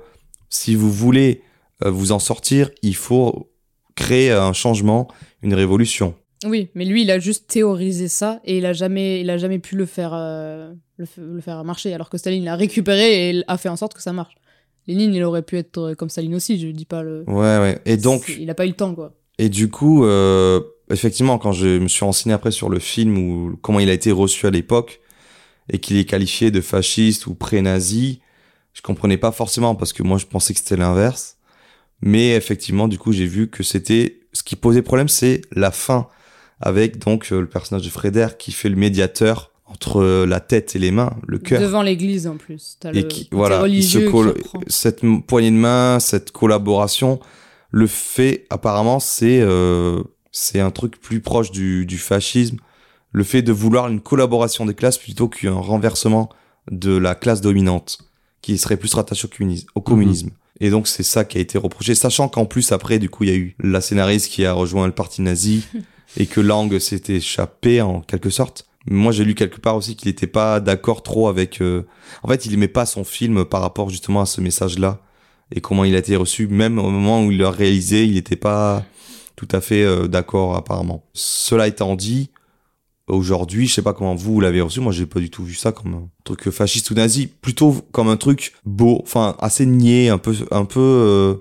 [0.49, 1.43] si vous voulez
[1.85, 3.51] euh, vous en sortir, il faut
[3.95, 5.09] créer un changement,
[5.43, 6.15] une révolution.
[6.45, 9.59] Oui, mais lui, il a juste théorisé ça et il a jamais, il a jamais
[9.59, 11.93] pu le faire, euh, le, faire marcher.
[11.93, 14.35] Alors que Staline l'a récupéré et a fait en sorte que ça marche.
[14.87, 17.25] Lénine, il aurait pu être comme Staline aussi, je dis pas le.
[17.27, 17.79] Ouais ouais.
[17.85, 19.15] Et donc il a pas eu le temps, quoi.
[19.39, 20.61] Et du coup, euh,
[20.91, 24.11] effectivement, quand je me suis renseigné après sur le film ou comment il a été
[24.11, 25.01] reçu à l'époque
[25.71, 28.21] et qu'il est qualifié de fasciste ou pré-nazi,
[28.75, 31.37] je comprenais pas forcément parce que moi je pensais que c'était l'inverse.
[32.01, 36.07] Mais effectivement, du coup, j'ai vu que c'était ce qui posait problème, c'est la fin
[36.61, 40.77] avec donc euh, le personnage de Frédère qui fait le médiateur entre euh, la tête
[40.77, 41.61] et les mains, le cœur.
[41.61, 42.77] Devant l'église en plus.
[42.81, 44.35] T'as Et le qui, côté voilà, il se colle-
[44.69, 47.19] cette poignée de main, cette collaboration,
[47.71, 52.59] le fait, apparemment, c'est euh, c'est un truc plus proche du, du fascisme.
[53.13, 56.29] Le fait de vouloir une collaboration des classes plutôt qu'un renversement
[56.71, 57.99] de la classe dominante,
[58.43, 59.67] qui serait plus rattachée au communisme.
[59.75, 60.31] Au communisme.
[60.61, 63.31] Et donc, c'est ça qui a été reproché, sachant qu'en plus, après, du coup, il
[63.31, 65.65] y a eu la scénariste qui a rejoint le parti nazi
[66.17, 68.67] et que Lang s'est échappé en quelque sorte.
[68.91, 71.61] Moi, j'ai lu quelque part aussi qu'il n'était pas d'accord trop avec.
[71.61, 71.83] euh,
[72.23, 75.01] En fait, il aimait pas son film par rapport justement à ce message-là
[75.55, 76.47] et comment il a été reçu.
[76.49, 78.85] Même au moment où il l'a réalisé, il n'était pas
[79.37, 81.05] tout à fait euh, d'accord apparemment.
[81.13, 82.31] Cela étant dit,
[83.09, 84.81] aujourd'hui, je sais pas comment vous l'avez reçu.
[84.81, 88.09] Moi, j'ai pas du tout vu ça comme un truc fasciste ou nazi, plutôt comme
[88.09, 90.81] un truc beau, enfin assez niais, un peu, un peu.
[90.81, 91.35] euh,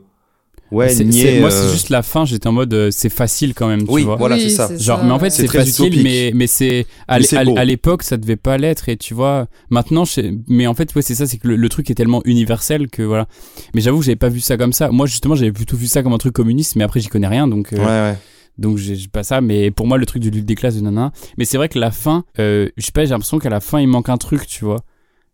[0.70, 1.22] Ouais, C'est- niais.
[1.36, 3.86] c'est- moi, euh, c'est juste la fin, j'étais en mode, euh, c'est facile quand même,
[3.88, 4.18] Oui, tu vois.
[4.18, 4.70] voilà, Oui, c'est ça.
[4.78, 6.03] Genre, mais en fait, C'est c'est très facile, utopique.
[6.03, 7.53] mais, mais c'est, à, Mais l'é- c'est à- beau.
[7.57, 11.01] à l'époque, ça devait pas l'être, et tu vois, maintenant, je mais en fait, ouais,
[11.01, 13.30] c'est ça, c'est que le, le truc est tellement universel que voilà.
[13.74, 14.89] Mais j'avoue que j'avais pas vu ça comme ça.
[14.91, 17.47] Moi, justement, j'avais plutôt vu ça comme un truc communiste, mais après, j'y connais rien,
[17.47, 18.18] donc, euh, Ouais, ouais.
[18.57, 19.41] Donc j'ai pas ça.
[19.41, 21.11] Mais pour moi, le truc du lutte des classes de nana.
[21.37, 23.79] Mais c'est vrai que la fin, euh, je sais pas, j'ai l'impression qu'à la fin,
[23.79, 24.83] il manque un truc, tu vois.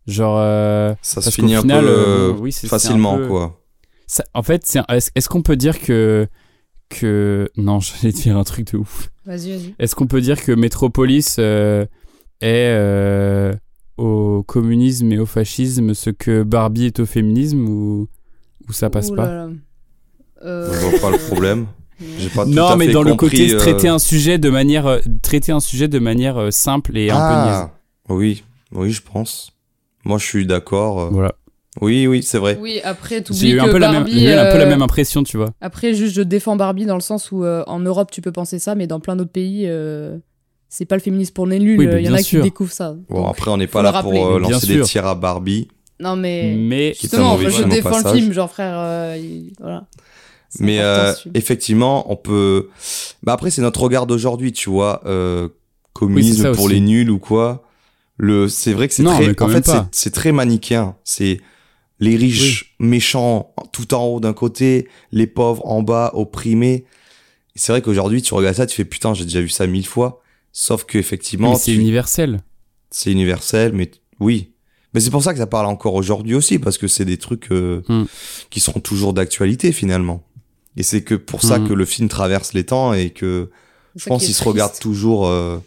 [0.07, 3.61] Genre, euh, Ça se finit un final, peu euh, oui, facilement, un peu- quoi.
[4.05, 6.28] ça- en fait, un- est-ce qu'on peut dire que,
[6.89, 9.09] que, non, j'allais dire un truc de ouf.
[9.26, 9.76] Vas-y, vas-y.
[9.80, 11.86] Est-ce qu'on peut dire que Metropolis euh,
[12.41, 13.53] est euh,
[13.97, 18.09] au communisme et au fascisme ce que Barbie est au féminisme ou,
[18.67, 19.28] ou ça passe Ouh pas?
[19.28, 19.51] là là.
[20.43, 21.67] Euh, Je vois pas le problème.
[22.20, 24.99] J'ai pas tout Non, mais dans le côté euh, traiter un sujet de manière euh,
[25.22, 27.58] traiter un sujet de manière euh, simple et un peu niaise.
[27.62, 27.72] ah,
[28.10, 29.51] oui, oui, je pense.
[30.06, 30.99] Moi, je suis d'accord.
[31.01, 31.10] euh.
[31.12, 31.34] Voilà.
[31.82, 32.58] Oui, oui, c'est vrai.
[32.62, 35.24] Oui, après, J'ai t'oublies eu un peu la même, j'ai un peu la même impression,
[35.24, 35.49] tu vois.
[35.60, 38.60] Après, juste, je défends Barbie dans le sens où euh, en Europe, tu peux penser
[38.60, 40.18] ça, mais dans plein d'autres pays, euh,
[40.70, 41.80] c'est pas le féminisme pour les nuls.
[41.80, 42.41] Oui, bah, Il y en a sûr.
[42.41, 42.95] qui découvrent ça.
[43.10, 44.39] Bon, Donc, après, on n'est pas là pour rappeler.
[44.39, 44.84] lancer sûr.
[44.84, 45.68] des tirs à Barbie.
[45.99, 46.54] Non, mais.
[46.56, 48.76] Mais Justement, je défends le film, genre frère.
[48.78, 49.86] euh, il- Voilà.
[50.60, 52.70] Mais euh, effectivement, on peut.
[53.24, 55.01] Bah après, c'est notre regard d'aujourd'hui, tu vois.
[55.06, 55.49] Euh,
[55.93, 56.74] communisme Oui, pour aussi.
[56.76, 57.64] les nuls ou quoi.
[58.18, 59.41] Le, c'est vrai que c'est très.
[59.43, 60.95] en fait, c'est- très manichéen.
[61.04, 61.39] C'est
[61.99, 66.86] les riches méchants tout en haut d'un côté, les pauvres en bas opprimés.
[67.56, 70.22] C'est vrai qu'aujourd'hui, tu regardes ça, tu fais putain, j'ai déjà vu ça mille fois.
[70.51, 72.41] Sauf que effectivement, c'est tu- universel.
[72.91, 73.89] c'est universel, mais
[74.20, 74.51] oui.
[74.93, 77.51] Mais c'est pour ça que ça parle encore aujourd'hui aussi, parce que c'est des trucs
[77.51, 78.04] euh, Hmm.
[78.51, 80.24] qui seront toujours d'actualité finalement.
[80.78, 81.67] Et c'est que pour ça Hmm.
[81.67, 83.49] que le film traverse les temps et que
[83.95, 85.59] je pense qu'il se regarde toujours euh,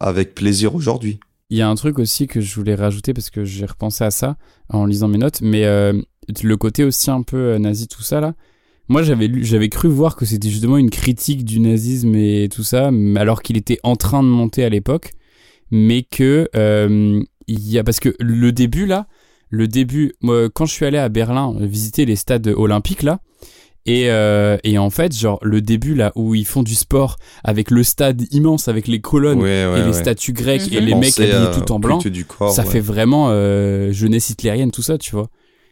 [0.00, 1.18] avec plaisir aujourd'hui.
[1.50, 4.10] Il y a un truc aussi que je voulais rajouter parce que j'ai repensé à
[4.10, 4.36] ça
[4.68, 5.92] en lisant mes notes, mais euh,
[6.42, 8.34] le côté aussi un peu euh, nazi, tout ça là.
[8.88, 12.64] Moi, j'avais lu, j'avais cru voir que c'était justement une critique du nazisme et tout
[12.64, 15.12] ça, alors qu'il était en train de monter à l'époque,
[15.70, 19.06] mais que euh, il y a parce que le début là,
[19.48, 23.20] le début, moi, quand je suis allé à Berlin visiter les stades olympiques là.
[23.86, 27.70] Et, euh, et en fait, genre, le début là où ils font du sport avec
[27.70, 29.92] le stade immense, avec les colonnes Ouais, ouais, et les ouais.
[29.92, 30.86] statues grecques et Mhm.
[30.86, 32.70] les mecs habillés tout en blanc, culte du corps, ça ouais.
[32.70, 35.28] fait vraiment euh, jeunesse hitlérienne, tout ça, tu vois.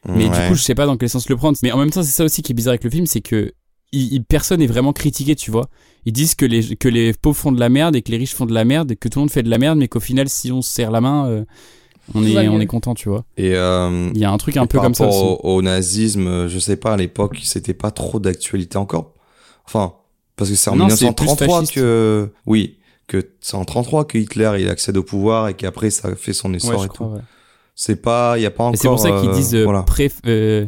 [0.07, 0.31] Mais Ouais.
[0.43, 1.57] du coup, je sais pas dans quel sens le prendre.
[1.63, 3.53] Mais en même temps, c'est ça aussi qui est bizarre avec le film, c'est que
[3.93, 5.69] il, il- personne n'est vraiment critiqué, tu vois.
[6.05, 8.35] Ils disent que les, que les pauvres font de la merde et que les riches
[8.35, 10.01] font de la merde et que tout le monde fait de la merde, mais qu'au
[10.01, 11.45] final, si on se serre la main, euh,
[12.15, 13.25] on, est, on est content, tu vois.
[13.37, 15.41] Et euh, Il y a un truc un peu par comme ça rapport aussi.
[15.45, 19.15] Au, au nazisme, je sais pas, à l'époque, c'était pas trop d'actualité encore.
[19.67, 19.95] Enfin,
[20.37, 21.75] parce que c'est en Non, c'est plus 1933 fasciste.
[21.75, 26.15] que, oui, que c'est en 33 que Hitler il accède au pouvoir et qu'après ça
[26.17, 27.13] fait son essor Ouais, et crois, tout.
[27.15, 27.21] ouais.
[27.75, 28.75] C'est pas, il y a pas encore.
[28.75, 29.83] Et c'est pour ça qu'ils euh, disent euh, voilà.
[29.83, 30.67] pré, euh,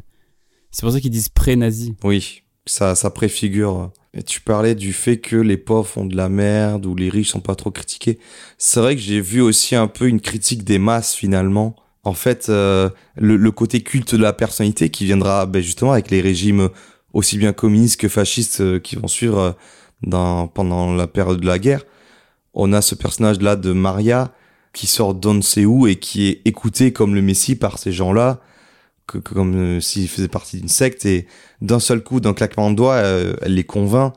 [0.71, 1.95] c'est pour ça qu'ils disent pré-nazi.
[2.05, 3.91] Oui, ça, ça préfigure.
[4.15, 7.31] Et tu parlais du fait que les pauvres font de la merde ou les riches
[7.31, 8.19] sont pas trop critiqués.
[8.59, 11.77] C'est vrai que j'ai vu aussi un peu une critique des masses finalement.
[12.05, 16.11] En fait, euh, le, le côté culte de la personnalité qui viendra ben, justement avec
[16.11, 16.69] les régimes
[17.13, 19.53] aussi bien communistes que fascistes euh, qui vont suivre euh,
[20.03, 21.85] dans, pendant la période de la guerre.
[22.53, 24.33] On a ce personnage-là de Maria
[24.73, 27.93] qui sort d'on ne sait où et qui est écouté comme le Messie par ces
[27.93, 28.41] gens-là,
[29.07, 31.27] que, que comme euh, s'il faisait partie d'une secte et
[31.61, 34.13] d'un seul coup, d'un claquement de doigts, euh, elle les convainc.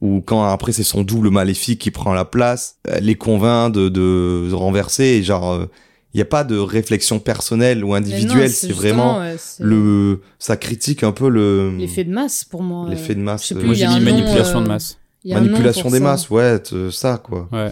[0.00, 3.88] Ou quand après c'est son double maléfique qui prend la place, elle les convainc de,
[3.88, 5.04] de, de renverser.
[5.04, 5.66] Et genre,
[6.12, 8.50] il n'y a pas de réflexion personnelle ou individuelle.
[8.50, 12.88] C'est vraiment ouais, le, ça critique un peu le l'effet de masse pour moi.
[12.90, 13.52] l'effet de masse.
[13.52, 14.98] euh, plus, Moi, j'ai dit manipulation euh, de masse.
[15.24, 16.04] Manipulation des ça.
[16.04, 16.60] masses, ouais,
[16.90, 17.48] ça quoi.
[17.52, 17.70] Ouais.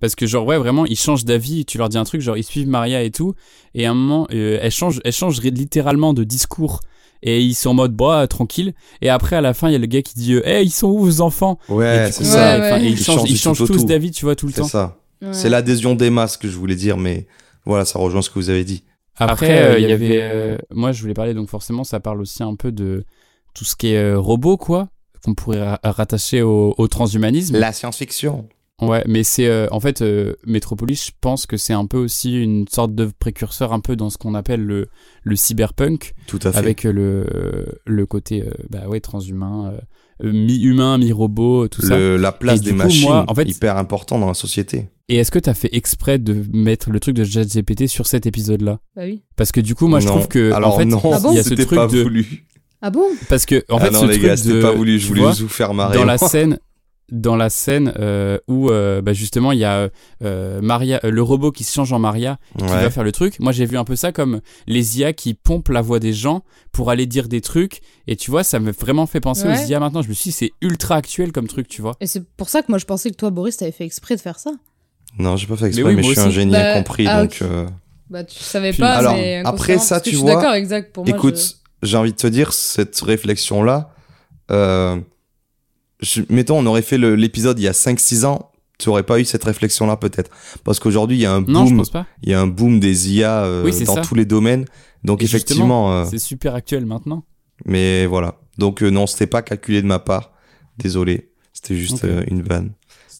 [0.00, 2.44] Parce que genre ouais vraiment ils changent d'avis, tu leur dis un truc genre ils
[2.44, 3.34] suivent Maria et tout
[3.74, 6.80] et à un moment euh, elle change elle change littéralement de discours
[7.22, 9.78] et ils sont en mode bah tranquille et après à la fin il y a
[9.80, 11.58] le gars qui dit euh, hey ils sont où vos enfants?
[11.68, 12.58] Ouais, c'est ça.
[12.58, 12.84] ouais, enfin, ouais.
[12.84, 14.68] et ils Ils changent changent ils changent tous d'avis tu vois tout le C'est temps.
[14.68, 14.98] ça.
[15.20, 15.32] Ouais.
[15.32, 17.26] C'est l'adhésion des masses que je voulais dire, mais
[17.66, 18.84] voilà, ça rejoint ce que vous avez dit.
[19.16, 22.44] Après euh, il y avait euh, moi je voulais parler donc forcément ça parle aussi
[22.44, 23.04] un peu de
[23.52, 24.86] tout ce qui est euh, robot quoi
[25.24, 27.56] qu'on pourrait ra- rattacher au, au transhumanisme.
[27.58, 28.46] La science-fiction.
[28.80, 32.40] Ouais, mais c'est euh, en fait euh, Metropolis, je pense que c'est un peu aussi
[32.40, 34.86] une sorte de précurseur un peu dans ce qu'on appelle le
[35.24, 36.58] le cyberpunk Tout à fait.
[36.58, 41.98] avec euh, le le côté euh, bah ouais transhumain, euh, euh, mi-humain, mi-robot, tout ça.
[41.98, 44.88] Le- la place Et des coup, machines, moi, en fait- hyper important dans la société.
[45.08, 48.78] Et est-ce que t'as fait exprès de mettre le truc de ChatGPT sur cet épisode-là?
[48.94, 49.22] Bah oui.
[49.36, 51.30] Parce que du coup, moi, je trouve que Alors en fait, non, Ah bon?
[51.32, 52.44] il y a ce truc pas de voulu.
[52.82, 53.06] Ah bon?
[53.28, 54.98] Parce que en ah fait, non ce les truc gars, c'était de pas voulu.
[55.00, 55.96] Je voulais vois, vous faire marrer.
[55.96, 56.58] dans la scène
[57.10, 59.88] dans la scène euh, où euh, bah, justement il y a
[60.22, 62.68] euh, Maria euh, le robot qui se change en Maria qui Ouais.
[62.82, 65.70] va faire le truc moi j'ai vu un peu ça comme les IA qui pompent
[65.70, 69.06] la voix des gens pour aller dire des trucs et tu vois ça m'a vraiment
[69.06, 69.58] fait penser Ouais.
[69.64, 72.06] aux IA maintenant je me suis dit c'est ultra actuel comme truc tu vois Et
[72.06, 74.38] c'est pour ça que moi je pensais que toi, Boris, t'avais fait exprès de faire
[74.38, 74.50] ça.
[75.18, 77.38] Non, j'ai pas fait exprès, oui, mais, je suis un génie Bah, incompris, ah, donc.
[77.40, 77.66] euh,
[78.10, 80.92] Bah tu savais Puis- pas, Alors, mais après ça, tu je suis vois, d'accord, exact.
[80.92, 83.90] Pour moi, Écoute, j'ai envie de te dire, cette réflexion-là,
[84.50, 84.96] euh,
[86.00, 89.24] je- mettons, on aurait fait l'épisode il y a 5-6 ans, tu aurais pas eu
[89.24, 90.30] cette réflexion-là peut-être.
[90.64, 92.46] Parce qu'aujourd'hui, il y a un non je boom, pense pas il y a un
[92.46, 94.00] boom des IA euh, Oui, dans ça.
[94.02, 94.64] tous les domaines.
[95.04, 97.24] Donc Et effectivement, euh, c'est super actuel maintenant
[97.64, 98.36] mais voilà.
[98.56, 100.30] Donc euh, non, c'était pas calculé de ma part.
[100.78, 102.72] Désolé, c'était juste euh, une vanne.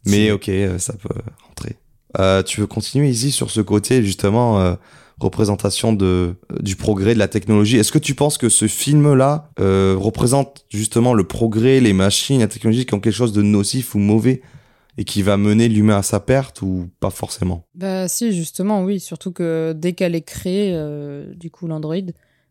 [0.06, 1.08] Mais ok, euh, ça peut
[1.48, 1.76] rentrer.
[2.20, 4.74] Euh, tu veux continuer, Izzy, sur ce côté, justement, euh,
[5.20, 7.76] représentation de, euh, du progrès de la technologie.
[7.76, 12.48] Est-ce que tu penses que ce film-là euh, représente justement le progrès, les machines, la
[12.48, 14.42] technologie qui ont quelque chose de nocif ou mauvais
[14.96, 17.64] et qui va mener l'humain à sa perte ou pas forcément?
[17.74, 19.00] Bah si, justement, oui.
[19.00, 21.96] Surtout que dès qu'elle est créée, euh, du coup, l'android,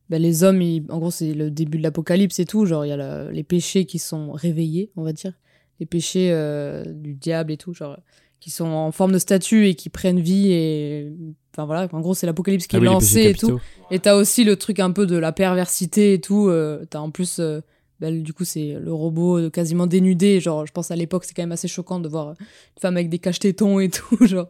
[0.10, 2.66] bah, les hommes, en gros, c'est le début de l'apocalypse et tout.
[2.66, 5.34] Genre, il y a les péchés qui sont réveillés, on va dire.
[5.80, 6.34] Les péchés
[6.88, 7.98] du diable et tout, genre,
[8.40, 10.52] qui sont en forme de statue et qui prennent vie.
[10.52, 11.12] et
[11.54, 13.60] Enfin voilà, en gros, c'est l'apocalypse qui Ah est oui, lancé et tout.
[13.92, 16.48] Et t'as aussi le truc un peu de la perversité et tout.
[16.50, 17.62] euh, t'as en plus, euh,
[18.00, 20.40] bah, du coup, c'est le robot quasiment dénudé.
[20.40, 22.36] Genre, je pense à l'époque, c'est quand même assez choquant de voir une
[22.80, 24.18] femme avec des caches-tétons et tout.
[24.28, 24.50] Genre,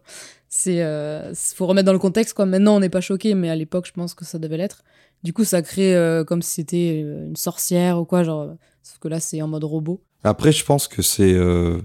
[0.50, 2.46] c'est, euh, faut remettre dans le contexte quoi.
[2.46, 4.84] Maintenant, on n'est pas choqué, mais à l'époque, je pense que ça devait l'être.
[5.24, 8.24] Du coup, ça crée euh, comme si c'était une sorcière ou quoi.
[8.24, 8.50] Genre,
[8.84, 10.02] sauf que là, c'est en mode robot.
[10.26, 11.34] Après, je pense que c'est...
[11.34, 11.80] euh,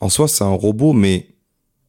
[0.00, 1.35] En soi, c'est un robot, mais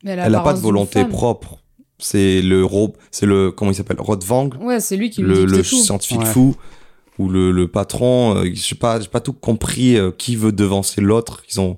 [0.07, 1.57] Mais elle n'a pas de volonté propre.
[1.99, 2.95] C'est le robot...
[3.11, 3.51] C'est le...
[3.51, 5.63] Comment il s'appelle Rodvang Ouais, c'est lui qui lui le, le tout.
[5.63, 6.25] scientifique Ouais.
[6.25, 6.55] fou
[7.19, 10.51] ou le, le patron, euh, je sais pas, j'ai pas tout compris euh, qui veut
[10.51, 11.41] devancer l'autre.
[11.51, 11.75] Ils ont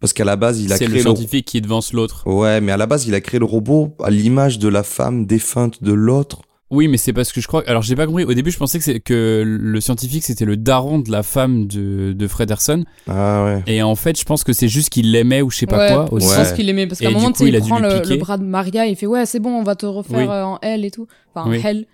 [0.00, 2.70] parce qu'à la base il a créé le le, scientifique qui devance l'autre ouais, mais
[2.70, 5.92] à la base il a créé le robot à l'image de la femme défunte de
[5.92, 6.42] l'autre.
[6.70, 7.62] Oui, mais c'est parce que je crois.
[7.66, 8.24] Alors, j'ai pas compris.
[8.24, 11.66] Au début, je pensais que, c'est- que le scientifique c'était le daron de la femme
[11.66, 12.84] de, de Frederson.
[13.08, 13.62] Ah ouais.
[13.66, 15.94] Et en fait, je pense que c'est juste qu'il l'aimait ou je sais pas ouais,
[16.06, 16.12] quoi.
[16.12, 16.28] Aussi.
[16.28, 17.78] je pense qu'il l'aimait parce qu'à un moment, coup, tu sais, il a il prend
[17.78, 20.24] le, bras de Maria, il fait ouais, c'est bon, on va te refaire Oui.
[20.28, 21.06] euh, en elle et tout.
[21.34, 21.60] Enfin, Oui.
[21.64, 21.86] elle.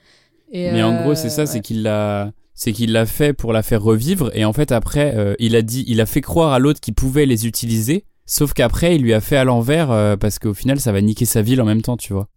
[0.53, 3.53] Et, Mais en euh, gros, c'est ça, c'est qu'il l'a, c'est qu'il l'a fait pour
[3.53, 4.31] la faire revivre.
[4.35, 6.95] Et en fait, après, euh, il a dit, il a fait croire à l'autre qu'il
[6.95, 8.05] pouvait les utiliser.
[8.27, 11.27] Sauf qu'après, il lui a fait à l'envers euh, parce qu'au final, ça va niquer
[11.27, 12.29] sa ville en même temps, tu vois.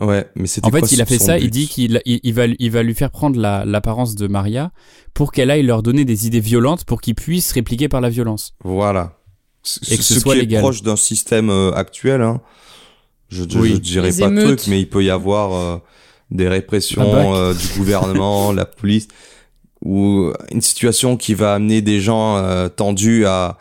[0.00, 1.38] Ouais, mais c'était En fait, il a fait ça.
[1.38, 4.72] Il dit qu'il il, il va, il va lui faire prendre la- l'apparence de Maria
[5.14, 8.54] pour qu'elle aille leur donner des idées violentes pour qu'il puisse répliquer par la violence.
[8.62, 9.18] Voilà.
[9.62, 10.58] Ce, Et que ce ce soit qui légal.
[10.58, 12.20] est proche d'un système euh, actuel.
[12.22, 12.40] Hein.
[13.28, 13.70] Je, je, Oui.
[13.74, 15.78] je dirais Les pas de truc, mais il peut y avoir euh,
[16.30, 19.08] des répressions euh, du gouvernement, la police,
[19.84, 23.58] ou une situation qui va amener des gens euh, tendus à,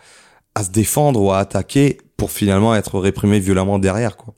[0.54, 4.34] à se défendre ou à attaquer pour finalement être réprimés violemment derrière, quoi.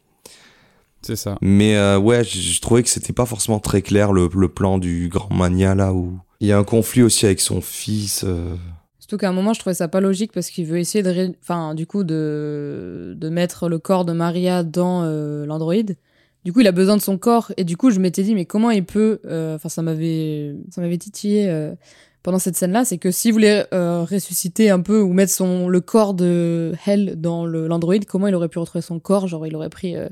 [1.07, 1.37] C'est ça.
[1.41, 4.77] Mais euh, ouais, je, je trouvais que c'était pas forcément très clair le, le plan
[4.77, 8.23] du grand mania là où il y a un conflit aussi avec son fils.
[8.27, 8.55] euh.
[8.99, 11.35] Surtout qu'à un moment, je trouvais ça pas logique parce qu'il veut essayer de, ré-
[11.41, 15.73] enfin, du coup, de, de mettre le corps de Maria dans euh, l'Android.
[16.43, 18.45] Du coup, il a besoin de son corps et du coup, je m'étais dit, mais
[18.45, 21.73] comment il peut, euh, enfin, ça m'avait, ça m'avait titillé euh,
[22.23, 25.79] pendant cette scène-là, c'est que s'il voulait euh, ressusciter un peu ou mettre son le
[25.81, 29.27] corps de Hell dans le- l'Android, comment il aurait pu retrouver son corps?
[29.27, 30.09] Genre, il aurait pris, euh,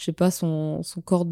[0.00, 1.26] je sais pas, son, son corps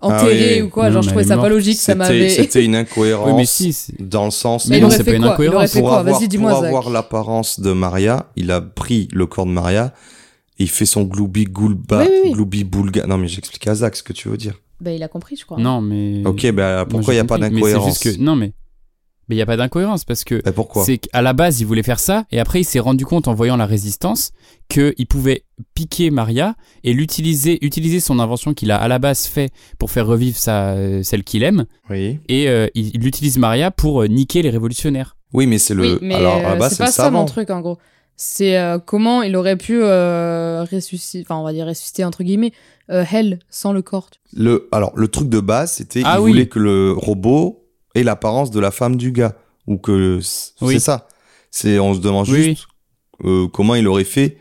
[0.00, 0.62] enterré oui.
[0.62, 0.86] ou quoi.
[0.86, 2.28] Non, Genre, je trouvais ça pas logique, ça C'était m'avait.
[2.30, 3.76] c'était une incohérence Oui, mais si.
[4.00, 5.72] dans le sens Mais il non, aurait c'est fait pas une incohérence.
[5.72, 5.98] pour quoi?
[6.00, 9.92] Avoir, pour avoir l'apparence de Maria, il a pris le corps de Maria
[10.58, 12.30] et il fait son gloubi goulba, Oui, oui, oui.
[12.32, 13.06] gloubi boulga.
[13.06, 14.54] Non mais j'explique à Zach ce que tu veux dire.
[14.80, 15.58] Bah, il a compris, je crois.
[15.58, 16.22] Non, mais.
[16.26, 17.98] Ok, ben Moi, pourquoi il j'ai y a pas compris, d'incohérence?
[18.00, 18.52] que- Non, mais.
[19.28, 20.84] Mais il y a pas d'incohérence parce que Pourquoi?
[20.84, 23.34] c'est qu'à la base, il voulait faire ça, et après, il s'est rendu compte en
[23.34, 24.32] voyant la résistance
[24.68, 25.44] qu'il pouvait
[25.74, 30.06] piquer Maria et l'utiliser, utiliser son invention qu'il a à la base fait pour faire
[30.06, 32.18] revivre sa, euh, celle qu'il aime, Oui.
[32.28, 35.16] et euh, il, il utilise Maria pour euh, niquer les révolutionnaires.
[35.32, 35.94] Oui, mais c'est le.
[35.94, 37.78] Oui, mais Alors à la euh, base, c'est c'est pas ça mon truc en gros.
[38.16, 42.52] C'est euh, comment il aurait pu euh, ressusciter, enfin on va dire ressusciter entre guillemets,
[42.90, 44.08] euh, Hell sans le corps.
[44.36, 46.30] Le, alors, le truc de base, c'était Ah il oui.
[46.30, 47.63] voulait que le robot
[47.94, 49.34] ait l'apparence de la femme du gars.
[49.66, 50.20] Ou que.
[50.60, 50.74] Oui.
[50.74, 51.08] C'est ça.
[51.50, 52.66] C'est, on se demande Oui, juste
[53.24, 54.38] euh, comment il aurait fait,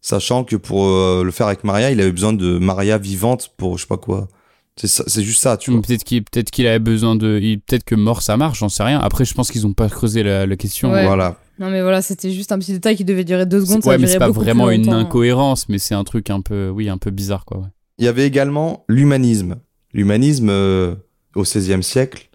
[0.00, 3.78] sachant que pour euh, le faire avec Maria, il avait besoin de Maria vivante pour
[3.78, 4.28] je sais pas quoi.
[4.76, 5.82] C'est juste ça, tu vois.
[5.82, 9.00] Peut-être qu'il, peut-être qu'il avait besoin de, peut-être que mort ça marche, j'en sais rien.
[9.00, 10.92] Après, je pense qu'ils ont pas creusé la, la question.
[10.92, 11.04] Ouais.
[11.04, 11.36] Voilà.
[11.58, 13.82] Non mais voilà, c'était juste un petit détail qui devait durer deux secondes.
[13.82, 16.88] ça ouais, mais c'est pas vraiment une incohérence, mais c'est un truc un peu, oui,
[16.88, 17.58] un peu bizarre, quoi.
[17.58, 17.66] ouais.
[17.98, 19.56] Il y avait également l'humanisme.
[19.92, 20.94] L'humanisme euh,
[21.34, 22.27] au XVIe siècle,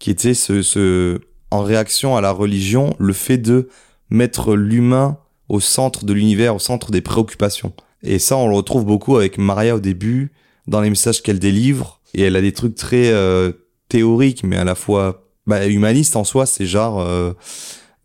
[0.00, 1.20] qui était ce, ce,
[1.52, 3.68] en réaction à la religion, le fait de
[4.10, 5.18] mettre l'humain
[5.48, 7.72] au centre de l'univers, au centre des préoccupations.
[8.02, 10.32] Et ça, on le retrouve beaucoup avec Maria au début,
[10.66, 12.00] dans les messages qu'elle délivre.
[12.14, 13.52] Et elle a des trucs très euh,
[13.88, 16.46] théoriques, mais à la fois bah, humanistes en soi.
[16.46, 17.32] C'est genre, euh,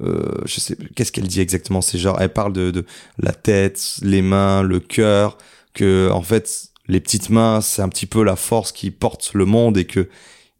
[0.03, 2.85] euh, je sais, qu'est-ce qu'elle dit exactement C'est genre, elle parle de, de
[3.17, 5.37] la tête, les mains, le cœur,
[5.73, 9.45] que en fait les petites mains c'est un petit peu la force qui porte le
[9.45, 10.07] monde et que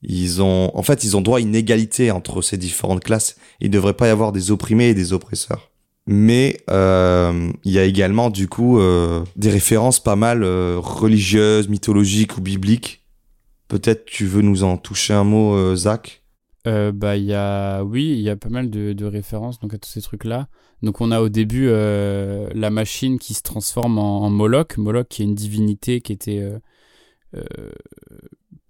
[0.01, 3.67] ils ont en fait ils ont droit à une égalité entre ces différentes classes il
[3.69, 5.71] ne devrait pas y avoir des opprimés et des oppresseurs
[6.07, 11.67] mais euh, il y a également du coup euh, des références pas mal euh, religieuses
[11.67, 13.03] mythologiques ou bibliques
[13.67, 16.21] peut-être tu veux nous en toucher un mot Zach?
[16.65, 20.01] Bah, y a, oui, il y a pas mal de, références donc à tous ces
[20.01, 20.47] trucs-là.
[20.81, 24.77] Donc, on a au début la machine qui se transforme en Moloch.
[24.77, 26.43] Moloch, qui est une divinité qui était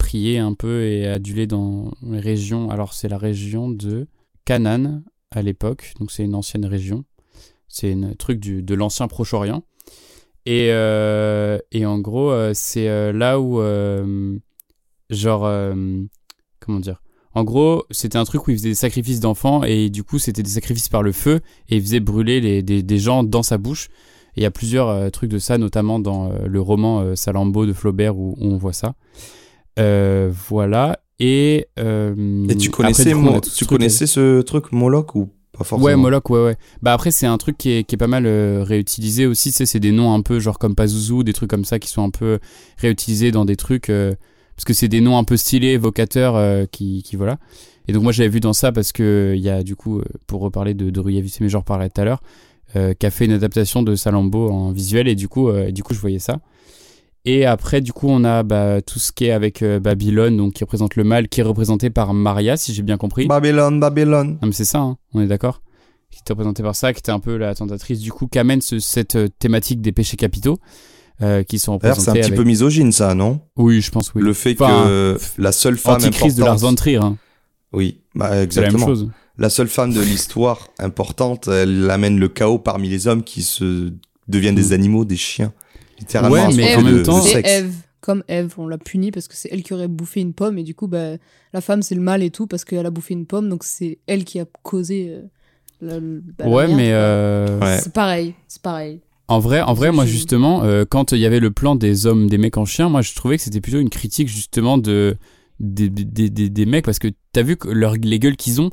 [0.06, 2.70] priée un peu et adulée dans les régions.
[2.70, 4.08] Alors, c'est la région de
[4.46, 5.02] Canaan
[5.32, 5.94] à l'époque.
[6.00, 7.06] Donc, c'est une ancienne région.
[7.68, 9.64] C'est un truc du, de l'ancien Proche-Orient.
[10.46, 13.60] Et, euh, et en gros, euh, c'est euh, là où,
[15.10, 15.74] genre,
[16.60, 17.02] comment dire?
[17.34, 20.44] En gros, c'était un truc où ils faisaient des sacrifices d'enfants et du coup, c'était
[20.44, 23.58] des sacrifices par le feu et ils faisaient brûler les, des, des gens dans sa
[23.58, 23.90] bouche.
[24.38, 28.16] Il y a plusieurs trucs de ça, notamment dans le roman euh, Salammbô de Flaubert
[28.18, 28.94] où on voit ça.
[29.80, 31.00] Euh, voilà.
[31.20, 33.78] Et, euh, et tu après, connaissais du coup, on a Mo- tout ce tu truc,
[33.80, 35.86] connaissais ce truc Moloch ou pas forcément?
[35.86, 36.58] Ouais, Moloch, ouais, ouais.
[36.82, 39.52] Bah après, c'est un truc qui est, qui est pas mal euh, réutilisé aussi.
[39.52, 41.88] Tu sais, c'est des noms un peu genre comme Pazuzu, des trucs comme ça qui
[41.90, 42.40] sont un peu
[42.78, 43.90] réutilisés dans des trucs.
[43.90, 44.14] euh,
[44.58, 47.38] parce que c'est des noms un peu stylés, évocateurs, qui, qui voilà.
[47.88, 50.40] Et donc moi, j'avais vu dans ça parce que il y a du coup, pour
[50.42, 52.22] reparler de, de Rui Avicii, mais j'en reparlerai tout à l'heure,
[52.74, 56.00] qui a fait une adaptation de Salambo en visuel et du coup, du coup, je
[56.00, 56.40] voyais ça.
[57.28, 60.54] Et après, du coup, on a bah, tout ce qui est avec euh, Babylone, donc
[60.54, 63.26] qui représente le mal, qui est représenté par Maria, si j'ai bien compris.
[63.28, 65.62] Babylone Babylone Non mais c'est ça, hein, on est d'accord
[66.12, 68.62] Qui était représentée par ça, qui était un peu la tentatrice du coup, qui amène
[68.62, 70.58] ce- cette euh, thématique des péchés capitaux.
[71.22, 73.40] euh, qui sont D'ailleurs, c'est un représentés petit peu misogyne, ça, non?
[73.56, 74.22] Oui, je pense oui.
[74.22, 76.44] Le fait Enfin, que la seule femme Antichrist de.
[76.44, 77.16] Lars von Trier, hein.
[77.74, 78.86] Oui, bah, la même exactement.
[78.86, 79.10] chose.
[79.38, 83.94] La seule femme de l'histoire importante, elle amène le chaos parmi les hommes qui se
[84.28, 85.54] deviennent des animaux, des chiens.
[86.00, 87.26] Littéralement, Ouais, mais en même temps-.
[87.26, 87.74] Eve.
[88.02, 90.64] Comme Eve, on l'a punie parce que c'est elle qui aurait bouffé une pomme et
[90.64, 91.14] du coup, bah,
[91.54, 93.98] la femme c'est le mal et tout parce qu'elle a bouffé une pomme donc c'est
[94.06, 95.08] elle qui a causé.
[95.10, 95.22] euh,
[95.82, 97.80] la- le- bah, ouais, mais euh, Ouais.
[97.82, 99.00] C'est pareil, c'est pareil.
[99.28, 102.28] en vrai, en vrai, moi justement, euh, quand il y avait le plan des hommes,
[102.30, 105.18] des mecs en chien, moi je trouvais que c'était plutôt une critique justement de
[105.60, 108.70] des, des, des, des mecs parce que t'as vu que leur, les gueules qu'ils ont,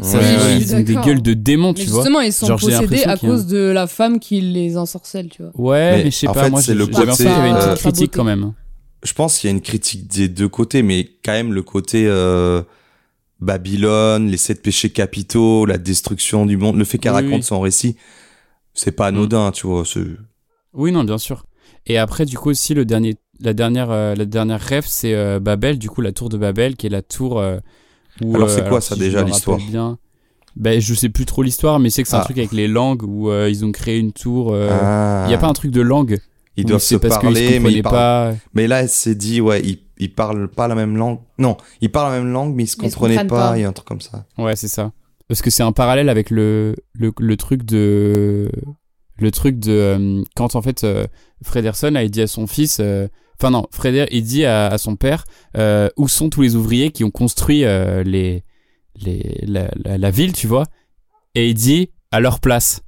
[0.00, 2.00] Ouais, ils ont des gueules de démons, tu vois.
[2.02, 5.52] justement, ils sont Genre, possédés à cause de la femme qui les ensorcelle, tu vois.
[5.54, 7.50] Ouais, Mais mais, je sais pas, fait, moi c'est j'ai- le j'avais qu'il y avait
[7.50, 8.52] une euh, petite critique quand même.
[9.04, 12.06] Je pense qu'il y a une critique des deux côtés, mais quand même le côté
[12.08, 12.62] euh,
[13.40, 17.42] Babylone, les sept péchés capitaux, la destruction du monde, le fait qu'elle Oui, raconte oui.
[17.42, 17.96] son récit,
[18.72, 19.84] c'est pas anodin, tu vois.
[20.72, 21.44] Oui, non, bien sûr.
[21.86, 25.38] Et après, du coup, aussi, le dernier, la dernière, euh, la dernière rêve, c'est euh,
[25.38, 27.58] Babel, du coup, la tour de Babel, qui est la tour euh,
[28.22, 28.34] où.
[28.36, 29.98] Alors, c'est euh, quoi, ça, si déjà, l'histoire bien,
[30.56, 32.24] ben, je sais plus trop l'histoire, mais c'est que c'est un Ah.
[32.24, 34.52] truc avec les langues où euh, ils ont créé une tour.
[34.52, 35.26] euh, Il Ah.
[35.30, 36.18] y a pas un truc de langue
[36.56, 37.94] Ils doivent se c'est parce parler, se mais ils parlent.
[37.94, 38.34] pas.
[38.54, 41.18] Mais là, elle s'est dit, ouais, ils, ils parlent pas la même langue.
[41.38, 43.50] Non, ils parlent la même langue, mais ils se Mais ils se comprenaient pas.
[43.50, 43.58] pas.
[43.58, 44.24] Il y a un truc comme ça.
[44.38, 44.92] Ouais, c'est ça.
[45.26, 48.48] Parce que c'est un parallèle avec le, le, le truc de.
[49.18, 50.22] Le truc de.
[50.36, 51.06] quand en fait, euh,
[51.42, 52.80] Frederson a dit à son fils.
[53.40, 55.24] Enfin, non, Freder, il dit à, son père
[55.56, 58.44] euh, où sont tous les ouvriers qui ont construit euh, les,
[58.96, 60.64] les, la, la ville, tu vois?
[61.34, 62.83] Et il dit à leur place.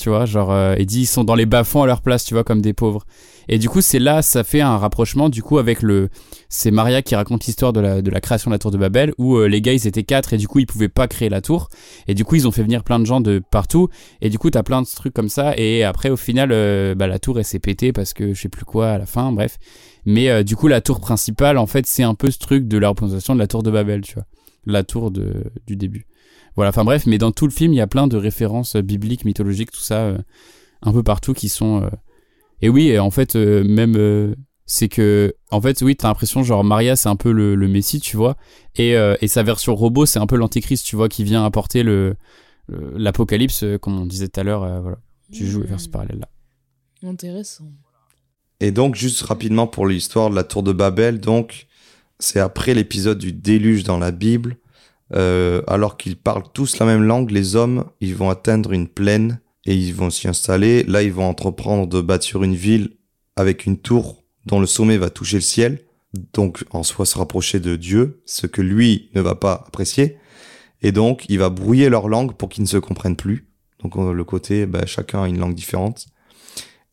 [0.00, 2.32] Tu vois, genre, euh, il dit ils sont dans les bas-fonds à leur place, tu
[2.32, 3.04] vois, comme des pauvres.
[3.48, 6.08] Et du coup, c'est là, ça fait un rapprochement, du coup, avec le.
[6.48, 9.12] C'est Maria qui raconte l'histoire de la, de la création de la tour de Babel,
[9.18, 11.40] où euh, les gars, ils étaient quatre, et du coup, ils pouvaient pas créer la
[11.40, 11.68] tour.
[12.06, 13.88] Et du coup, ils ont fait venir plein de gens de partout.
[14.20, 15.52] Et du coup, t'as plein de trucs comme ça.
[15.58, 18.48] Et après, au final, euh, bah, la tour, elle s'est pétée parce que je sais
[18.48, 19.58] plus quoi à la fin, bref.
[20.06, 22.78] Mais euh, du coup, la tour principale, en fait, c'est un peu ce truc de
[22.78, 24.26] la représentation de la tour de Babel, tu vois.
[24.64, 26.06] La tour de, du début.
[26.56, 28.82] Voilà, enfin bref, mais dans tout le film, il y a plein de références euh,
[28.82, 30.18] bibliques, mythologiques, tout ça, euh,
[30.82, 31.82] un peu partout qui sont.
[31.82, 31.90] euh,
[32.62, 33.96] Et oui, et en fait, euh, même.
[33.96, 34.34] euh,
[34.66, 37.98] c'est que, en fait, oui, t'as l'impression, genre, Maria, c'est un peu le, le Messie,
[37.98, 38.36] tu vois.
[38.76, 41.82] Et, euh, et sa version robot, c'est un peu l'antéchrist, tu vois, qui vient apporter
[41.82, 42.14] le
[42.94, 44.62] l'apocalypse, comme on disait tout à l'heure.
[44.62, 44.98] euh, voilà.
[45.32, 46.28] J'ai joué vers ce parallèle-là.
[47.02, 47.64] Intéressant.
[48.60, 51.66] Et donc, juste rapidement pour l'histoire de la tour de Babel, donc,
[52.20, 54.56] c'est après l'épisode du déluge dans la Bible,
[55.14, 59.40] euh, alors qu'ils parlent tous la même langue, les hommes, ils vont atteindre une plaine
[59.66, 60.82] et ils vont s'y installer.
[60.84, 62.96] Là, ils vont entreprendre de bâtir une ville
[63.36, 65.80] avec une tour dont le sommet va toucher le ciel,
[66.32, 70.16] donc en soi se rapprocher de Dieu, ce que lui ne va pas apprécier.
[70.82, 73.46] Et donc, il va brouiller leur langue pour qu'ils ne se comprennent plus.
[73.82, 76.06] Donc, euh, le côté, bah, chacun a une langue différente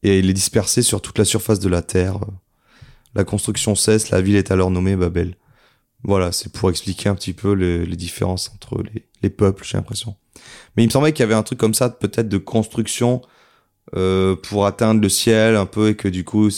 [0.03, 2.19] et les disperser sur toute la surface de la terre.
[3.15, 5.35] La construction cesse, la ville est alors nommée Babel.
[6.03, 10.15] Voilà, c'est pour expliquer un petit peu les, différences entre les, les peuples, j'ai l'impression.
[10.75, 13.21] Mais il me semblait qu'il y avait un truc comme ça, peut-être de construction
[13.95, 16.49] euh, pour atteindre le ciel un peu, et que du coup,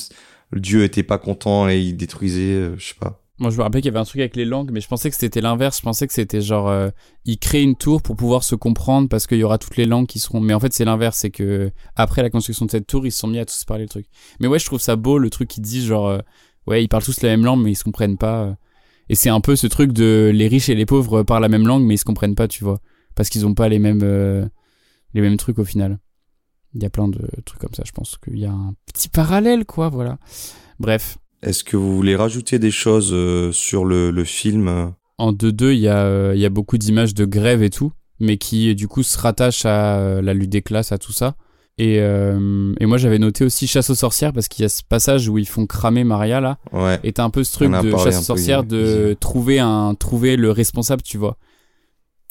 [0.53, 3.21] Dieu était pas content et il détruisait, euh, je sais pas.
[3.39, 5.09] Moi, je me rappelais qu'il y avait un truc avec les langues, mais je pensais
[5.09, 5.77] que c'était l'inverse.
[5.77, 6.89] Je pensais que c'était genre, euh,
[7.23, 10.07] ils créent une tour pour pouvoir se comprendre parce qu'il y aura toutes les langues
[10.07, 10.41] qui seront.
[10.41, 11.19] Mais en fait, c'est l'inverse.
[11.19, 13.83] C'est que après la construction de cette tour, ils se sont mis à tous parler
[13.83, 14.07] le truc.
[14.41, 16.19] Mais ouais, je trouve ça beau le truc qu'ils disent genre, euh,
[16.67, 18.57] ouais, ils parlent tous la même langue, mais ils se comprennent pas.
[19.09, 21.67] Et c'est un peu ce truc de les riches et les pauvres parlent la même
[21.67, 22.79] langue, mais ils se comprennent pas, tu vois,
[23.15, 24.45] parce qu'ils ont pas les mêmes, euh,
[25.15, 25.99] les mêmes trucs au final.
[26.75, 27.81] Il y a plein de trucs comme ça.
[27.85, 29.89] Je pense qu'il y a un petit parallèle, quoi.
[29.89, 30.19] Voilà.
[30.79, 31.17] Bref.
[31.41, 34.93] Est-ce que vous voulez rajouter des choses euh, sur le, le film?
[35.17, 37.91] En 2-2, il y, a, euh, il y a beaucoup d'images de grève et tout,
[38.19, 41.35] mais qui du coup se rattachent à la lutte des classes, à tout ça.
[41.81, 44.83] Et, euh, et moi j'avais noté aussi Chasse aux sorcières parce qu'il y a ce
[44.83, 46.57] passage où ils font cramer Maria là.
[46.73, 46.99] Ouais.
[47.05, 50.51] Et t'as un peu ce truc de Chasse aux sorcières de trouver, un, trouver le
[50.51, 51.37] responsable, tu vois.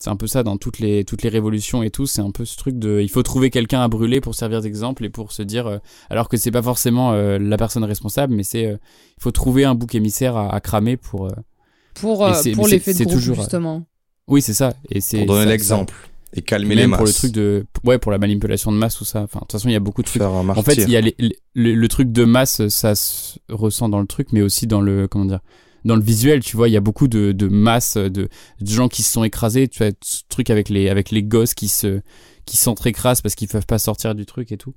[0.01, 2.07] C'est un peu ça dans toutes les, toutes les révolutions et tout.
[2.07, 3.01] C'est un peu ce truc de.
[3.01, 5.67] Il faut trouver quelqu'un à brûler pour servir d'exemple et pour se dire.
[5.67, 8.67] euh, alors que c'est pas forcément euh, la personne responsable, mais c'est.
[8.67, 8.77] euh,
[9.17, 11.27] il faut trouver un bouc émissaire à, à cramer pour.
[11.27, 11.31] euh,
[11.95, 12.19] Pour,
[12.55, 13.87] pour l'effet c'est- de groupe, toujours, euh, justement.
[14.29, 14.75] Oui, c'est ça.
[14.91, 15.95] Et c'est Pour donner l'exemple
[16.35, 16.99] et calmer les Même masses.
[16.99, 17.65] pour le truc de.
[17.85, 19.23] Ouais, pour la manipulation de masse, tout ça.
[19.23, 20.21] Enfin, de toute façon, il y a beaucoup de trucs.
[20.23, 22.95] faire un En fait, il y a les- les- le, le truc de masse, ça
[22.95, 25.09] se ressent dans le truc, mais aussi dans le.
[25.09, 25.41] Comment dire
[25.85, 28.29] dans le visuel, tu vois, il y a beaucoup de, de masse, de, de
[28.67, 29.69] gens qui se sont écrasés.
[29.69, 32.01] Tu as ce truc avec les, avec les gosses qui se,
[32.45, 34.75] qui s'entre-écrasent parce qu'ils peuvent pas sortir du truc et tout.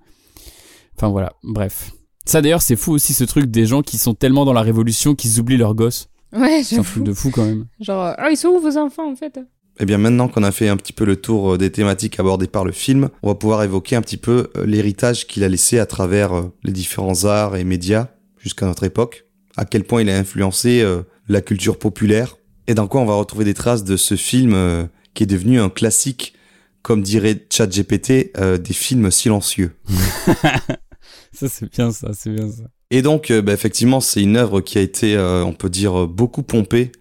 [0.96, 1.92] Enfin voilà, bref.
[2.26, 5.16] Ça d'ailleurs, c'est fou aussi ce truc des gens qui sont tellement dans la révolution
[5.16, 6.08] qu'ils oublient leurs gosses.
[6.34, 7.66] Ouais, C'est un truc de fou quand même.
[7.82, 9.40] Genre, euh, ah, ils sont où vos enfants en fait?
[9.82, 12.46] Eh bien maintenant qu'on a fait un petit peu le tour euh, des thématiques abordées
[12.46, 15.80] par le film, on va pouvoir évoquer un petit peu euh, l'héritage qu'il a laissé
[15.80, 19.26] à travers euh, les différents arts et médias jusqu'à notre époque,
[19.58, 20.84] à quel point il a influencé
[21.28, 25.22] la culture populaire, et dans quoi on va retrouver des traces de ce film qui
[25.22, 26.34] est devenu un classique,
[26.82, 29.76] comme dirait ChatGPT, des films silencieux.
[31.32, 32.64] ça c'est bien ça, c'est bien ça.
[32.90, 36.92] Et donc, bah, effectivement, c'est une œuvre qui a été, on peut dire, beaucoup pompée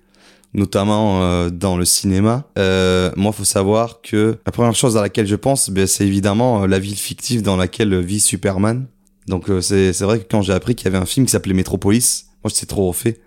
[0.54, 2.44] notamment euh, dans le cinéma.
[2.58, 6.62] Euh, moi, faut savoir que la première chose à laquelle je pense, ben, c'est évidemment
[6.62, 8.86] euh, la ville fictive dans laquelle vit Superman.
[9.26, 11.54] Donc euh, c'est vrai que quand j'ai appris qu'il y avait un film qui s'appelait
[11.54, 13.20] Metropolis, moi j'étais trop refait.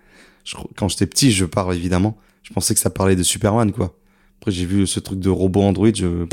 [0.76, 3.96] Quand j'étais petit, je parle évidemment, je pensais que ça parlait de Superman quoi.
[4.40, 6.26] Après j'ai vu ce truc de robot Android, je,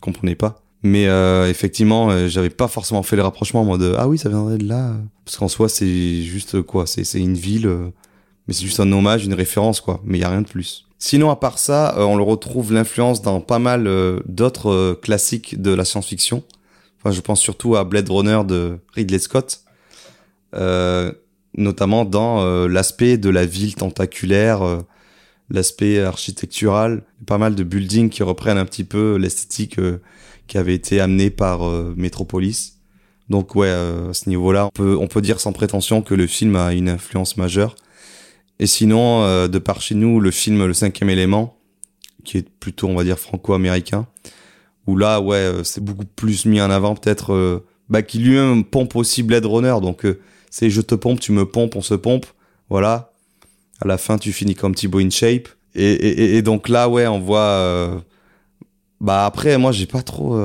[0.00, 0.62] comprenais pas.
[0.82, 4.58] Mais euh, effectivement, j'avais pas forcément fait le rapprochement en mode ah oui ça viendrait
[4.58, 4.94] de là
[5.24, 7.68] parce qu'en soi c'est juste quoi, c'est c'est une ville
[8.48, 10.00] mais c'est juste un hommage, une référence, quoi.
[10.04, 10.88] Mais il y a rien de plus.
[10.98, 14.94] Sinon, à part ça, euh, on le retrouve l'influence dans pas mal euh, d'autres euh,
[15.00, 16.42] classiques de la science-fiction.
[16.98, 19.62] Enfin, je pense surtout à Blade Runner de Ridley Scott,
[21.54, 24.62] notamment dans l'aspect de la ville tentaculaire,
[25.48, 29.78] l'aspect architectural, pas mal de buildings qui reprennent un petit peu l'esthétique
[30.48, 31.60] qui avait été amenée par
[31.96, 32.78] Metropolis.
[33.28, 36.56] Donc ouais, à ce niveau-là, on peut, on peut dire sans prétention que le film
[36.56, 37.76] a une influence majeure.
[38.60, 41.58] Et sinon, euh, de par chez nous, le film Le Cinquième Élément,
[42.24, 44.06] qui est plutôt, on va dire, franco-américain,
[44.86, 48.64] où là, ouais, euh, c'est beaucoup plus mis en avant, peut-être, euh, bah, qui lui-même
[48.64, 49.76] pompe aussi Blade Runner.
[49.80, 50.06] Donc,
[50.50, 52.26] c'est je te pompe, tu me pompes, on se pompe.
[52.68, 53.12] Voilà.
[53.80, 55.48] À la fin, tu finis comme Thibaut in shape.
[55.74, 58.02] Et, et, et donc là, ouais, on voit.
[59.00, 60.36] bah après, moi, j'ai pas trop.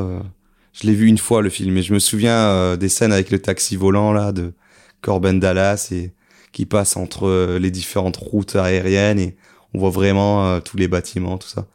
[0.73, 3.40] je l'ai vu une fois le film, et je me souviens des scènes avec le
[3.40, 4.53] taxi volant là de
[5.02, 6.14] Corben Dallas et
[6.54, 9.36] qui passe entre euh, les différentes routes aériennes et
[9.74, 11.66] on voit vraiment euh, tous les bâtiments, tout ça.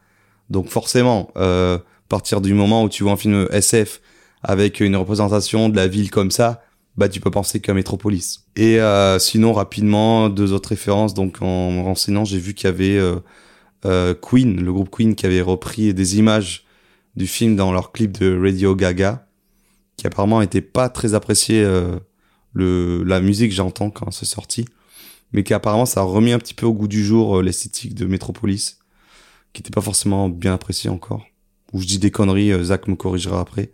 [0.49, 1.77] Donc forcément, euh,
[2.07, 4.01] partir du moment où tu vois un film SF
[4.41, 6.63] avec une représentation de la ville comme ça,
[6.97, 8.45] bah tu peux penser qu'à Metropolis.
[8.55, 11.13] Et euh, sinon rapidement deux autres références.
[11.13, 12.99] Donc en me renseignant, j'ai vu qu'il y avait
[13.85, 16.65] euh, Queen, le groupe Queen, qui avait repris des images
[17.15, 19.27] du film dans leur clip de Radio Gaga,
[19.97, 21.65] qui apparemment était pas très apprécié
[22.53, 24.65] le, la musique j'entends quand c'est sorti,
[25.33, 27.95] mais qui apparemment ça a remis un petit peu au goût du jour euh, l'esthétique
[27.95, 28.79] de Metropolis,
[29.53, 31.25] qui n'était pas forcément bien apprécié encore.
[31.73, 33.71] Ou je dis des conneries, euh, Zach me corrigera après.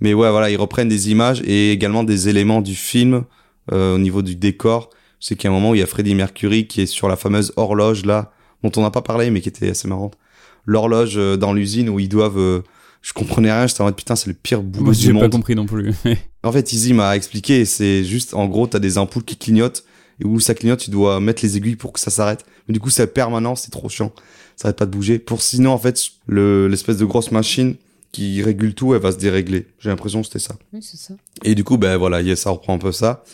[0.00, 3.24] Mais ouais, voilà, ils reprennent des images et également des éléments du film
[3.72, 4.90] euh, au niveau du décor.
[5.20, 7.08] C'est qu'il y a un moment où il y a Freddie Mercury qui est sur
[7.08, 8.32] la fameuse horloge là,
[8.62, 10.18] dont on n'a pas parlé mais qui était assez marrante.
[10.66, 12.62] L'horloge dans l'usine où ils doivent
[13.04, 15.22] je comprenais rien, j'étais en mode putain, c'est le pire boulot Moi, du monde.
[15.22, 15.92] J'ai pas compris non plus.
[16.44, 19.84] en fait, Izzy m'a expliqué, c'est juste, en gros, t'as des ampoules qui clignotent,
[20.20, 22.44] et où ça clignote, tu dois mettre les aiguilles pour que ça s'arrête.
[22.68, 24.12] Mais du coup, c'est permanent, c'est trop chiant.
[24.56, 25.18] Ça arrête pas de bouger.
[25.18, 27.74] Pour sinon, en fait, le, l'espèce de grosse machine
[28.12, 29.66] qui régule tout, elle va se dérégler.
[29.80, 30.54] J'ai l'impression que c'était ça.
[30.72, 31.14] Oui, c'est ça.
[31.42, 33.24] Et du coup, ben voilà, ça reprend un peu ça.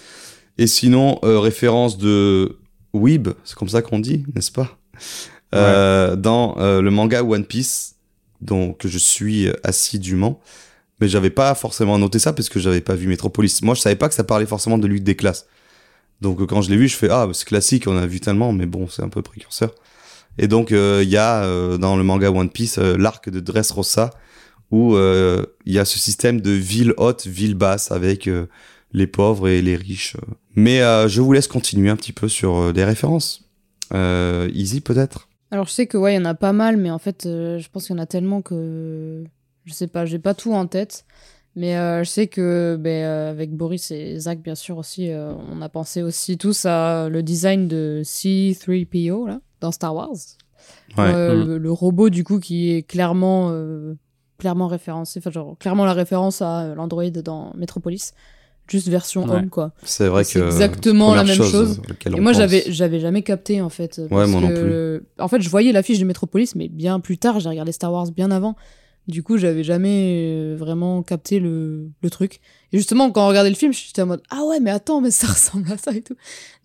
[0.57, 2.59] Et sinon, euh, référence de
[2.95, 4.79] Weeb, c'est comme ça qu'on dit, n'est-ce pas?
[5.55, 7.97] Euh, Dans euh, le manga One Piece,
[8.41, 10.41] donc je suis assidûment.
[11.01, 13.63] Mais j'avais pas forcément noté ça parce que j'avais pas vu Metropolis.
[13.63, 15.47] Moi, je savais pas que ça parlait forcément de lutte des classes.
[16.21, 18.67] Donc quand je l'ai vu, je fais ah c'est classique, on a vu tellement, mais
[18.67, 19.75] bon, c'est un peu précurseur.
[20.37, 23.41] Et donc euh, il y a euh, dans le manga One Piece euh, l'arc de
[23.41, 24.11] Dressrosa
[24.71, 28.31] où il y a ce système de ville haute, ville basse avec
[28.93, 30.17] les pauvres et les riches.
[30.55, 30.79] Mais
[31.09, 33.51] je vous laisse continuer un petit peu sur des références.
[33.93, 35.27] easy peut-être?
[35.51, 37.59] Alors je sais que ouais, il y en a pas mal, mais en fait, euh,
[37.59, 39.25] je pense qu'il y en a tellement que
[39.65, 41.05] je sais pas, j'ai pas tout en tête.
[41.57, 45.61] Mais euh, je sais que ben, euh, avec Boris et Zach, bien sûr aussi, on
[45.63, 50.17] a pensé aussi tous à le design de C3PO là, dans Star Wars.
[50.97, 51.13] Ouais.
[51.13, 53.53] le, le, robot du coup qui est clairement
[54.39, 58.13] clairement référencé, enfin genre clairement la référence à l'android dans Metropolis
[58.71, 59.73] juste version homme quoi.
[59.83, 61.81] C'est vrai que exactement la même chose.
[62.07, 64.01] Et moi j'avais j'avais jamais capté en fait.
[64.11, 65.03] Ouais, moi non plus.
[65.19, 67.41] En fait, je voyais l'affiche de Metropolis, mais bien plus tard.
[67.41, 68.57] J'ai regardé Star Wars bien avant.
[69.09, 72.41] Du coup, j'avais jamais euh, vraiment capté le, le truc.
[72.73, 75.11] Et justement, quand on regardait le film, j'étais en mode Ah ouais, mais attends, mais
[75.11, 76.15] ça ressemble à ça et tout.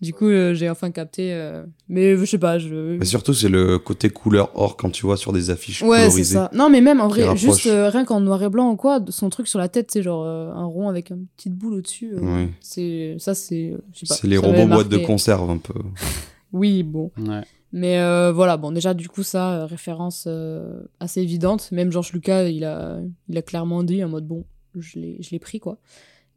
[0.00, 1.32] Du coup, euh, j'ai enfin capté.
[1.32, 2.58] Euh, mais je sais pas.
[2.58, 2.96] Je...
[2.98, 6.24] Mais surtout, c'est le côté couleur or quand tu vois sur des affiches ouais, c'est
[6.24, 6.50] ça.
[6.52, 9.48] Non, mais même en vrai, juste rien qu'en noir et blanc ou quoi, son truc
[9.48, 12.12] sur la tête, c'est genre un rond avec une petite boule au-dessus.
[12.20, 12.48] Oui.
[12.60, 13.74] C'est ça, c'est.
[13.92, 15.74] C'est les robots boîtes de conserve un peu.
[16.52, 17.10] oui, bon.
[17.18, 17.42] Ouais.
[17.76, 21.70] Mais euh, voilà, bon, déjà, du coup, ça, euh, référence euh, assez évidente.
[21.72, 25.60] Même Georges Lucas, il a, il a clairement dit en mode, bon, je l'ai pris,
[25.60, 25.78] quoi.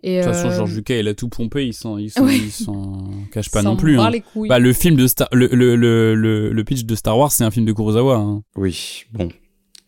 [0.03, 3.49] Et de toute façon, Georges Lucas, il a tout pompé, il s'en il s'en cache
[3.51, 3.97] pas non plus.
[3.97, 4.11] Hein.
[4.49, 7.51] Bah, le film de Star, le, le, le, le, pitch de Star Wars, c'est un
[7.51, 8.17] film de Kurosawa.
[8.17, 8.43] Hein.
[8.57, 9.29] Oui, bon.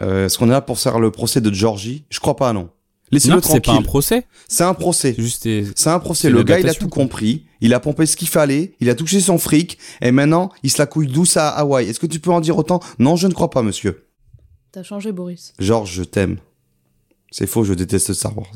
[0.01, 2.05] Euh, Est-ce qu'on est là pour faire le procès de Georgie?
[2.09, 2.69] Je crois pas, non.
[3.11, 3.83] Laissez-le Non, c'est pas un tranquille.
[3.85, 4.25] procès.
[4.47, 5.13] C'est un procès.
[5.15, 5.43] C'est juste.
[5.75, 6.29] C'est un procès.
[6.29, 7.45] Le gars, il a tout compris.
[7.59, 8.73] Il a pompé ce qu'il fallait.
[8.79, 9.77] Il a touché son fric.
[10.01, 11.87] Et maintenant, il se la couille douce à Hawaï.
[11.89, 12.79] Est-ce que tu peux en dire autant?
[12.99, 14.07] Non, je ne crois pas, monsieur.
[14.71, 15.53] T'as changé, Boris.
[15.59, 16.37] Georges, je t'aime.
[17.31, 18.47] C'est faux, je déteste Star Wars.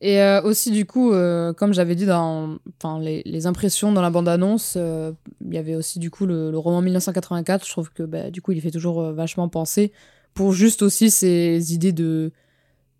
[0.00, 4.00] Et euh, aussi, du coup, euh, comme j'avais dit dans enfin, les, les impressions dans
[4.00, 5.12] la bande-annonce, euh,
[5.44, 7.66] il y avait aussi, du coup, le, le roman 1984.
[7.66, 9.92] Je trouve que, bah, du coup, il fait toujours euh, vachement penser
[10.34, 12.32] pour juste aussi ces idées de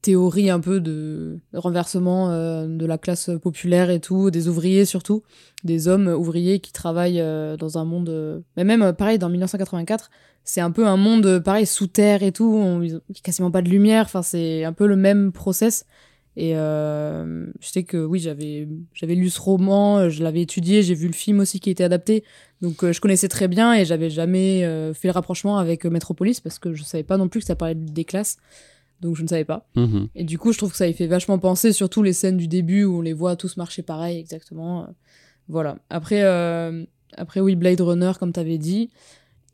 [0.01, 5.23] théorie un peu de renversement euh, de la classe populaire et tout, des ouvriers surtout,
[5.65, 8.09] des hommes ouvriers qui travaillent euh, dans un monde...
[8.09, 10.11] euh, mais même, pareil, dans 1984,
[10.45, 13.61] c'est un peu un monde, pareil, sous terre et tout, il y a quasiment pas
[13.61, 15.85] de lumière, enfin, c'est un peu le même process.
[16.37, 21.13] Et je sais que oui, j'avais lu ce roman, je l'avais étudié, j'ai vu le
[21.13, 22.23] film aussi qui était adapté,
[22.63, 24.63] donc je connaissais très bien et j'avais jamais
[24.95, 27.75] fait le rapprochement avec Metropolis parce que je savais pas non plus que ça parlait
[27.75, 28.39] des classes,
[29.01, 29.67] donc je ne savais pas.
[29.77, 30.09] Mhm.
[30.15, 32.49] Et du coup, je trouve que ça y fait vachement penser, surtout les scènes du
[32.49, 34.87] début où on les voit tous marcher pareil, exactement.
[35.49, 35.77] Voilà.
[35.91, 36.85] Après, euh,
[37.17, 38.91] après oui, Blade Runner, comme t'avais dit.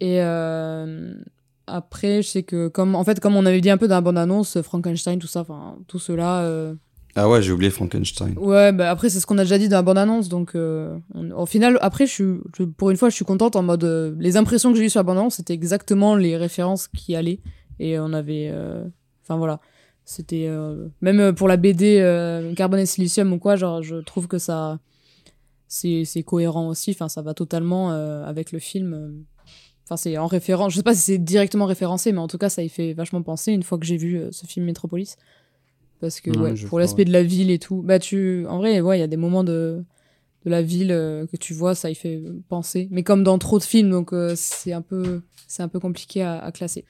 [0.01, 1.15] Et euh,
[1.67, 4.01] après, je sais que, comme, en fait, comme on avait dit un peu dans la
[4.01, 6.41] bande-annonce, Frankenstein, tout ça, enfin, tout cela.
[6.43, 6.75] euh,
[7.15, 8.35] Ah ouais, j'ai oublié Frankenstein.
[8.37, 10.29] Ouais, bah après, c'est ce qu'on a déjà dit dans la bande-annonce.
[10.29, 12.25] Donc, euh, on- au final, après, je suis,
[12.59, 13.85] je- pour une fois, je suis contente en mode.
[13.85, 17.39] euh, les impressions que j'ai eues sur la bande-annonce, c'était exactement les références qui allaient.
[17.79, 18.53] Et on avait.
[19.25, 19.61] Enfin, voilà.
[20.05, 20.47] C'était.
[20.49, 24.29] euh, même euh, pour la BD euh, Carbone et Silicium ou quoi, genre, je trouve
[24.29, 24.79] que ça.
[25.67, 26.93] C'est cohérent aussi.
[26.93, 29.25] Enfin, ça va totalement euh, avec le film.
[29.85, 30.73] Enfin, c'est en référence.
[30.73, 33.23] Je sais pas si c'est directement référencé, mais en tout cas, ça y fait vachement
[33.23, 35.17] penser une fois que j'ai vu ce film Metropolis.
[36.01, 37.83] Parce que, Ouais, ouais, je pour l'aspect de la ville et tout.
[37.83, 38.47] Bah, tu.
[38.49, 39.83] En vrai, ouais, il y a des moments de,
[40.45, 42.89] de la ville que tu vois, ça y fait penser.
[42.91, 45.23] Mais comme dans trop de films, donc c'est un peu.
[45.49, 46.85] C'est un peu compliqué à, à classer.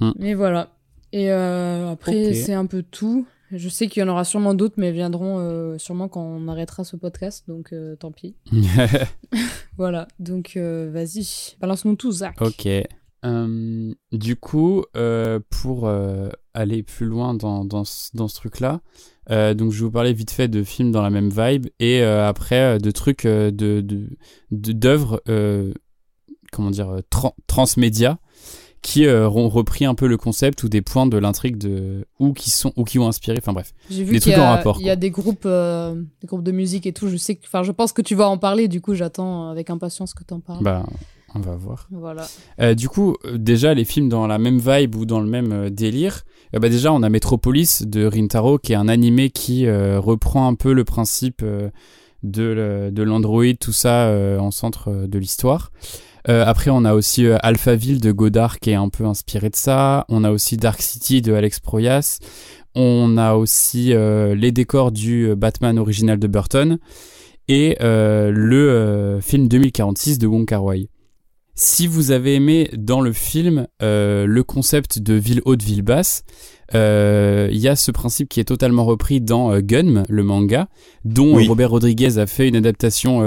[0.00, 0.10] Mm.
[0.18, 0.72] Mais voilà.
[1.12, 3.26] Et euh, après, c'est un peu tout.
[3.52, 6.84] Je sais qu'il y en aura sûrement d'autres, mais viendront euh, sûrement quand on arrêtera
[6.84, 8.36] ce podcast, donc euh, tant pis.
[9.76, 12.40] Voilà, donc vas-y, balance-nous tout, Zach.
[12.40, 12.68] ok.
[13.24, 14.84] Euh, du coup,
[15.50, 15.90] pour
[16.54, 18.80] aller plus loin dans, dans, ce- dans ce truc-là,
[19.28, 22.78] donc je vais vous parler vite fait de films dans la même vibe et après
[22.78, 24.08] de trucs euh, de de-
[24.50, 25.22] de- d'œuvres
[26.52, 28.18] comment dire tran- transmédia
[28.82, 32.32] qui euh, ont repris un peu le concept ou des points de l'intrigue de ou
[32.32, 33.38] qui sont ou qui ont inspiré.
[33.38, 33.72] Enfin bref.
[33.90, 36.86] J'ai vu Des en rapport, il y a des groupes, euh, des groupes de musique
[36.86, 37.08] et tout.
[37.08, 38.68] Je sais, enfin, je pense que tu vas en parler.
[38.68, 40.64] Du coup, j'attends avec impatience que t'en parles.
[40.64, 40.84] Bah
[41.34, 41.86] on va voir.
[41.92, 42.26] Voilà.
[42.60, 45.70] Euh, du coup, euh, déjà, les films dans la même vibe ou dans le même
[45.70, 50.54] délire, bah déjà, on a Metropolis de Rintaro, qui est un animé qui reprend un
[50.54, 51.44] peu le principe
[52.24, 55.70] de, l'Android, tout ça en centre de l'histoire.
[56.28, 59.56] Euh, après, on a aussi euh, Alphaville de Godard, qui est un peu inspiré de
[59.56, 60.04] ça.
[60.08, 62.18] On a aussi Dark City de Alex Proyas.
[62.74, 66.78] On a aussi euh, les décors du euh, Batman original de Burton.
[67.48, 70.88] Et le film 2046 de Wong Kar Wai.
[71.56, 76.22] Si vous avez aimé dans le film le concept de ville haute, ville basse,
[76.72, 80.68] il y a ce principe qui est totalement repris dans Gunm, le manga,
[81.04, 81.48] dont Oui.
[81.48, 83.20] Robert Rodriguez a fait une adaptation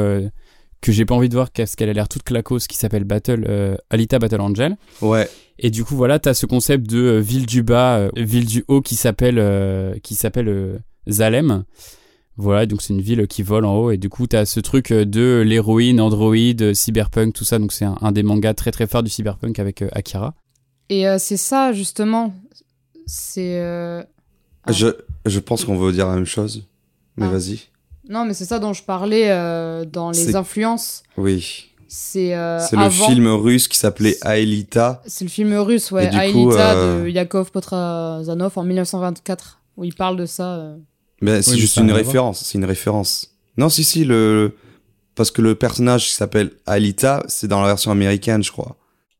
[0.84, 3.46] que j'ai pas envie de voir parce qu'elle a l'air toute clacos, qui s'appelle Battle
[3.50, 4.78] euh, Alita Battle Angel.
[5.02, 5.28] Ouais.
[5.58, 8.64] Et du coup, voilà, t'as ce concept de euh, ville du bas, euh, ville du
[8.68, 10.78] haut qui s'appelle euh, qui s'appelle euh,
[11.10, 11.64] Zalem.
[12.36, 14.92] Voilà, donc c'est une ville qui vole en haut et du coup t'as ce truc
[14.92, 16.36] de l'héroïne, android,
[16.74, 17.60] cyberpunk, tout ça.
[17.60, 20.34] Donc c'est un, un des mangas très très forts du cyberpunk avec euh, Akira.
[20.90, 22.34] Et euh, c'est ça justement.
[23.06, 24.02] C'est euh,
[24.66, 24.72] Ah.
[24.72, 24.88] Je,
[25.28, 26.68] je pense qu'on veut dire la même chose.
[27.18, 27.30] Mais Ah.
[27.30, 27.60] vas-y.
[28.10, 31.04] Non, mais c'est ça dont je parlais euh, dans les influences.
[31.18, 31.70] Oui.
[31.88, 35.02] C'est euh, C'est le avant- film russe qui s'appelait Aelita.
[35.06, 39.60] C'est le film russe, ouais, Et du Aelita coup, euh, de Yakov Potrazanov en 1924,
[39.78, 40.56] où il parle de ça.
[40.56, 40.76] euh.
[41.22, 42.44] Mais c'est juste une référence.
[42.44, 43.36] C'est une référence.
[43.58, 44.56] Non, si, si, le.
[45.16, 48.76] Parce que le personnage qui s'appelle Aelita, c'est dans la version américaine, je crois.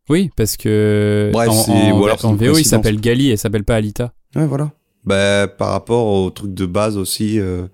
[0.10, 3.64] Oui, parce que Bref, en, en- ou alors en VO il s'appelle Gali et s'appelle
[3.64, 4.12] pas Alita.
[4.36, 4.72] Ouais, voilà.
[5.06, 7.68] Bah, par rapport au truc de base aussi, euh,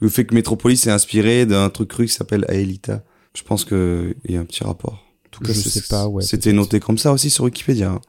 [0.00, 3.02] le fait que Metropolis est inspiré d'un truc russe qui s'appelle Aelita.
[3.34, 4.94] Je pense qu'il y a un petit rapport.
[5.26, 7.90] En tout cas, Je sais pas, ouais, C'était noté comme ça aussi sur Wikipédia.
[7.90, 8.00] hein.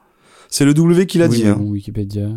[0.50, 1.46] C'est le W qui l'a Oui, dit.
[1.46, 1.58] Hein.
[1.60, 2.28] Wikipédia.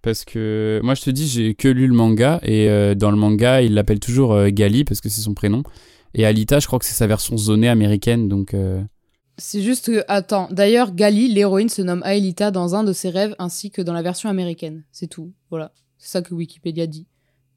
[0.00, 3.16] Parce que moi je te dis, j'ai que lu le manga et euh, dans le
[3.16, 5.62] manga il l'appelle toujours euh, Gali parce que c'est son prénom.
[6.14, 8.54] Et Alita, je crois que c'est sa version zonée américaine donc.
[8.54, 8.80] euh,
[9.36, 13.34] C'est juste que, attends, d'ailleurs, Gali, l'héroïne, se nomme Aelita dans un de ses rêves
[13.38, 14.84] ainsi que dans la version américaine.
[14.92, 15.32] C'est tout.
[15.50, 15.72] Voilà.
[15.98, 17.06] C'est ça que Wikipédia dit.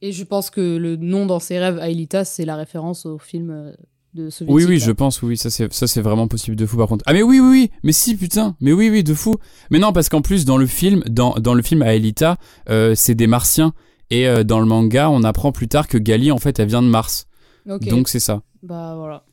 [0.02, 3.52] Et je pense que le nom dans ses rêves, Aelita, c'est la référence au film
[3.52, 3.72] euh,
[4.14, 4.56] de soviétique.
[4.56, 4.86] Oui, oui, là.
[4.86, 7.04] je pense, oui, ça c'est ça c'est vraiment possible de fou par contre.
[7.08, 9.36] Ah mais oui, oui, oui, mais si putain, mais oui, oui, de fou.
[9.70, 12.38] Mais non, parce qu'en plus dans le film, dans, dans le film Aelita,
[12.70, 13.74] euh, c'est des Martiens
[14.10, 16.82] et euh, dans le manga, on apprend plus tard que Gali en fait elle vient
[16.82, 17.28] de Mars.
[17.66, 18.42] Donc c'est ça.
[18.64, 19.24] Bah voilà.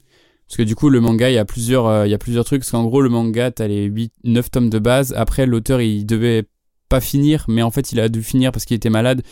[0.48, 2.44] Parce que du coup, le manga, il y a plusieurs, euh, il y a plusieurs
[2.44, 2.62] trucs.
[2.62, 5.12] Parce qu'en gros, le manga, t'as les 8, 9 tomes de base.
[5.14, 6.44] Après, l'auteur, il devait
[6.88, 9.22] pas finir, mais en fait, il a dû finir parce qu'il était malade.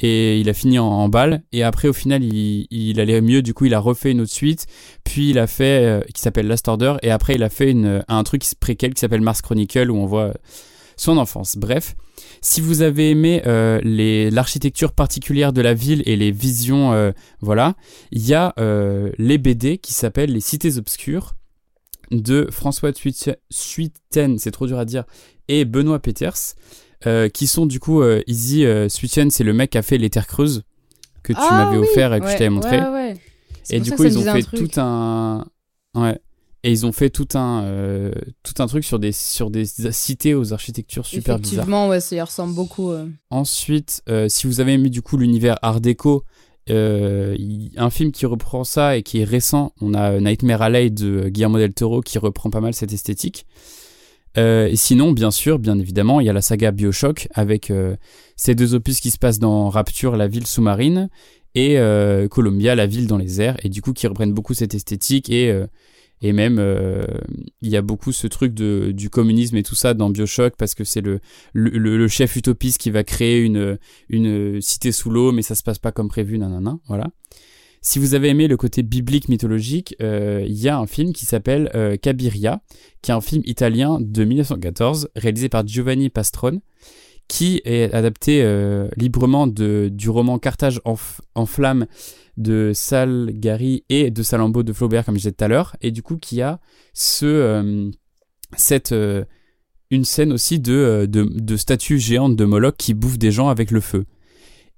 [0.00, 1.42] Et il a fini en, balle.
[1.52, 3.42] Et après, au final, il, allait mieux.
[3.42, 4.66] Du coup, il a refait une autre suite.
[5.04, 6.96] Puis, il a fait, euh, qui s'appelle Last Order.
[7.02, 7.74] Et après, il a fait
[8.08, 10.34] un truc préquel qui s'appelle Mars Chronicle, où on voit
[10.96, 11.56] son enfance.
[11.56, 11.94] Bref.
[12.40, 13.80] Si vous avez aimé euh,
[14.30, 17.74] l'architecture particulière de la ville et les visions, euh, voilà,
[18.12, 18.54] il y a
[19.18, 21.34] les BD qui s'appellent Les Cités Obscures
[22.10, 25.04] de François Suite- Suiten, c'est trop dur à dire,
[25.48, 26.54] et Benoît Peters,
[27.06, 30.08] euh, qui sont du coup, euh, Easy euh, c'est le mec qui a fait Les
[30.10, 30.62] Terres Creuses,
[31.22, 32.78] que tu Ah m'avais oui, offert et que je t'avais montré.
[32.80, 33.16] Ouais, ouais.
[33.62, 34.70] C'est Et du coup, ils ont fait truc.
[34.72, 35.44] tout un.
[35.94, 36.18] Ouais.
[36.62, 38.10] Et ils ont fait tout un, euh,
[38.42, 41.54] tout un truc sur des, sur des cités aux architectures super bizarres.
[41.58, 42.90] Effectivement, ouais, ça y ressemble beaucoup.
[42.90, 43.06] euh.
[43.30, 46.24] Ensuite, si vous avez aimé du coup l'univers Art déco,
[46.68, 47.36] euh,
[47.76, 51.58] un film qui reprend ça et qui est récent, on a Nightmare Alley de Guillermo
[51.58, 53.46] del Toro qui reprend pas mal cette esthétique.
[54.38, 57.96] Euh, sinon, bien sûr, bien évidemment, il y a la saga Bioshock avec euh,
[58.36, 61.08] ces deux opus qui se passent dans Rapture, la ville sous-marine,
[61.54, 64.74] et euh, Columbia, la ville dans les airs, et du coup qui reprennent beaucoup cette
[64.74, 65.66] esthétique et euh,
[66.22, 66.58] et même
[67.60, 70.74] il y a beaucoup ce truc de du communisme et tout ça dans Bioshock parce
[70.74, 71.20] que c'est le
[71.52, 73.76] le le chef utopiste qui va créer une
[74.08, 77.08] une cité sous l'eau, mais ça se passe pas comme prévu, nanana, voilà.
[77.88, 81.24] Si vous avez aimé le côté biblique mythologique, euh, il y a un film qui
[81.24, 82.60] s'appelle euh, Cabiria,
[83.00, 86.62] qui est un film italien de 1914, réalisé par Giovanni Pastrone,
[87.28, 90.96] qui est adapté euh, librement du roman Carthage en,
[91.36, 91.86] en flammes
[92.36, 96.02] de Salgari et de Salammbô de Flaubert, comme je disais tout à l'heure, et du
[96.02, 96.58] coup qui a
[96.92, 97.92] ce,
[98.56, 98.92] cette,
[99.92, 103.70] une scène aussi de, de, de statues géantes de Moloch qui bouffent des gens avec
[103.70, 104.06] le feu,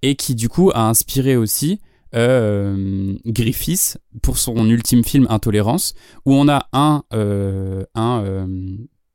[0.03, 1.81] et qui du coup a inspiré aussi
[2.15, 5.95] euh, Griffiths pour son ultime film Intolérance,
[6.25, 8.47] où on a un, euh, un euh,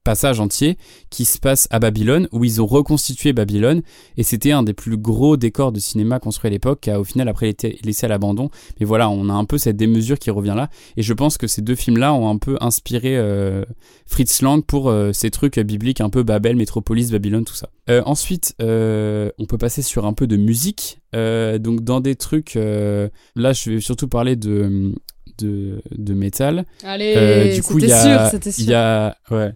[0.03, 0.77] passage entier
[1.09, 3.81] qui se passe à Babylone, où ils ont reconstitué Babylone,
[4.17, 7.03] et c'était un des plus gros décors de cinéma construit à l'époque, qui a au
[7.03, 8.49] final après été laissé à l'abandon.
[8.79, 11.47] Mais voilà, on a un peu cette démesure qui revient là, et je pense que
[11.47, 13.63] ces deux films-là ont un peu inspiré euh,
[14.05, 17.69] Fritz Lang pour euh, ces trucs bibliques, un peu Babel, Métropolis, Babylone, tout ça.
[17.89, 20.99] Euh, ensuite, on peut passer sur un peu de musique.
[21.13, 24.93] Donc dans des trucs, là je vais surtout parler de
[25.37, 26.65] de, de métal.
[26.83, 28.63] Allez, Euh, du coup, il y a, sûr, c'était sûr.
[28.63, 29.53] il y a, ouais,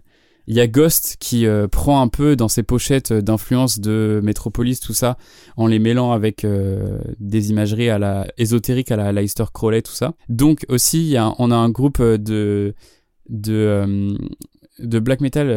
[0.48, 4.20] il y a Ghost qui euh, prend un peu dans ses pochettes euh, d'influence de
[4.24, 5.18] Metropolis, tout ça,
[5.58, 9.92] en les mêlant avec euh, des imageries à la ésotérique, à la Leicester Crowley, tout
[9.92, 10.14] ça.
[10.30, 12.74] Donc aussi, y a, on a un groupe de
[13.28, 14.16] de
[14.78, 15.50] de black metal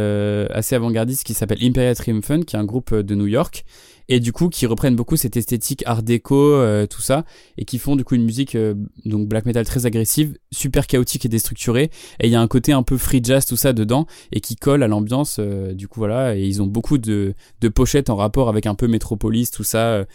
[0.51, 3.63] assez avant-gardiste qui s'appelle Imperial Triumphant, qui est un groupe de New York,
[4.11, 7.23] et du coup qui reprennent beaucoup cette esthétique art déco, euh, tout ça,
[7.57, 8.75] et qui font du coup une musique euh,
[9.05, 11.89] donc black metal très agressive, super chaotique et déstructurée,
[12.19, 14.57] et il y a un côté un peu free jazz tout ça dedans, et qui
[14.57, 17.33] colle à l'ambiance, euh, du coup voilà, et ils ont beaucoup de,
[17.73, 20.05] pochettes en rapport avec un peu Metropolis, tout ça,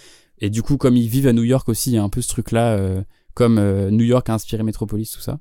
[0.40, 2.20] et du coup comme ils vivent à New York aussi, il y a un peu
[2.20, 2.78] ce truc-là,
[3.32, 3.58] comme
[3.88, 5.38] New York a inspiré Metropolis, tout ça.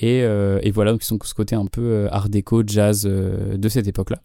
[0.00, 3.86] Et, et voilà, donc ils sont ce côté un peu art déco, jazz de cette
[3.86, 4.20] époque-là.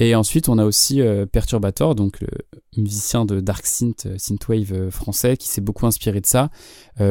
[0.00, 2.28] Et ensuite, on a aussi euh, Perturbator, donc le
[2.76, 6.50] musicien de dark synth, euh, synthwave euh, français, qui s'est beaucoup inspiré de ça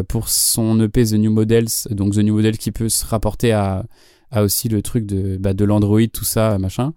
[0.10, 1.68] pour son EP The New Models.
[1.92, 3.86] Donc The New Models qui peut se rapporter à,
[4.36, 6.94] aussi le truc de, bah, de l'Android, tout ça, machin.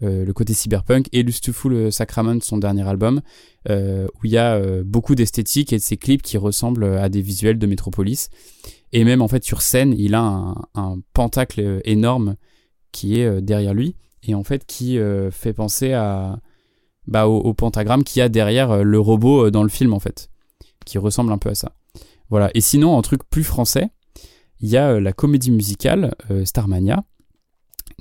[0.00, 3.20] Le côté cyberpunk et Lustful Sacrament, son dernier album,
[3.68, 7.58] où il y a beaucoup d'esthétique et de ces clips qui ressemblent à des visuels
[7.58, 8.30] de Metropolis.
[8.92, 12.36] Et même en fait sur scène, il a un, pentacle énorme
[12.92, 16.38] qui est derrière lui et en fait qui euh, fait penser à
[17.06, 20.00] bah, au, pentagramme qu'il y a derrière euh, le robot euh, dans le film en
[20.00, 20.30] fait,
[20.84, 21.72] qui ressemble un peu à ça.
[22.28, 22.50] Voilà.
[22.54, 23.88] Et sinon, en truc plus français,
[24.60, 26.14] il y a la comédie musicale
[26.44, 27.02] Starmania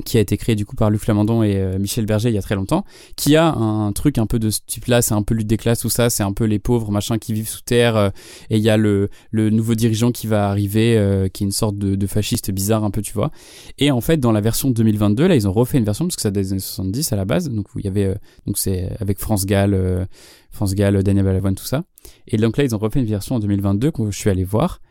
[0.06, 2.38] qui a été créée du coup par Luc Flamandon et euh, Michel Berger il y
[2.38, 2.86] a très longtemps,
[3.16, 5.80] qui a un truc un peu de ce type-là, c'est un peu lutte des classes,
[5.80, 8.10] tout ça, c'est un peu les pauvres, machin, qui vivent sous terre, euh,
[8.50, 11.52] et il y a le, le nouveau dirigeant qui va arriver, euh, qui est une
[11.52, 13.32] sorte de, de fasciste bizarre un peu, tu vois.
[13.78, 16.22] Et en fait, dans la version 2022, là, ils ont refait une version, parce que
[16.22, 18.16] ça date des années 70 à la base, donc il y avait, euh,
[18.46, 20.08] donc c'est avec France Gall,
[20.52, 21.84] France Gall, Daniel Balavoine, tout ça.
[22.28, 24.82] Et donc là, ils ont refait une version en 2022 que je suis allé voir.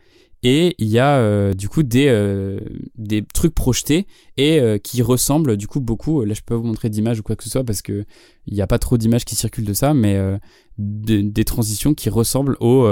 [0.41, 2.59] Et il y a euh, du coup des, euh,
[2.95, 4.07] des trucs projetés
[4.37, 6.23] et euh, qui ressemblent du coup beaucoup.
[6.23, 8.05] Là, je peux vous montrer d'images ou quoi que ce soit parce que
[8.47, 10.17] il n'y a pas trop d'images qui circulent de ça, mais
[10.77, 12.87] de- des transitions qui ressemblent au,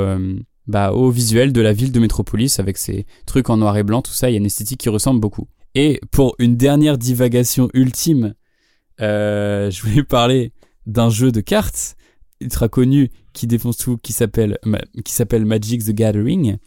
[0.68, 4.02] bah, au visuel de la ville de Métropolis avec ses trucs en noir et blanc,
[4.02, 4.30] tout ça.
[4.30, 5.48] Il y a une esthétique qui ressemble beaucoup.
[5.74, 8.34] Et pour une dernière divagation ultime,
[9.00, 10.52] je voulais parler
[10.86, 11.97] d'un jeu de cartes
[12.42, 14.58] ultra connu qui défonce tout, qui s'appelle
[15.04, 16.58] qui s'appelle Magic the Gathering,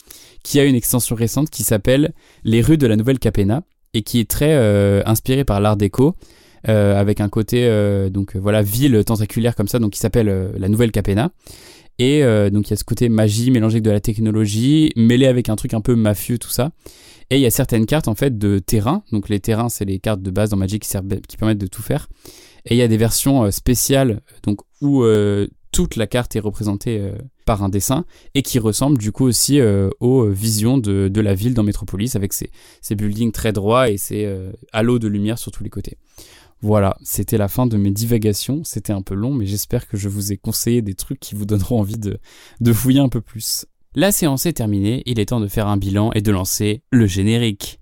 [0.43, 2.13] qui a une extension récente qui s'appelle
[2.45, 3.63] Les rues de la Nouvelle Capena
[3.95, 6.15] et qui est très euh, inspiré par l'art déco.
[6.69, 7.67] Euh, avec un côté
[8.11, 11.33] donc voilà ville tentaculaire comme ça donc qui s'appelle la Nouvelle Capena
[11.99, 12.21] et
[12.51, 15.57] donc il y a ce côté magie mélangé avec de la technologie mêlé avec un
[15.57, 16.73] truc un peu mafieux tout ça
[17.31, 19.05] et il y a certaines cartes en fait de terrain.
[19.13, 22.09] Donc les terrains, c'est les cartes de base dans Magic qui, permettent de tout faire.
[22.67, 26.41] Et il y a des versions euh, spéciales donc où euh, toute la carte est
[26.41, 27.13] représentée euh,
[27.47, 29.61] par un dessin et qui ressemble du coup aussi
[30.01, 34.33] aux visions de, la ville dans Metropolis avec ces buildings très droits et ces
[34.73, 35.99] halos de lumière sur tous les côtés.
[36.63, 38.63] Voilà, c'était la fin de mes divagations.
[38.63, 41.47] C'était un peu long, mais j'espère que je vous ai conseillé des trucs qui vous
[41.47, 43.67] donneront envie de fouiller un peu plus.
[43.97, 47.07] La séance est terminée, il est temps de faire un bilan et de lancer le
[47.07, 47.80] générique.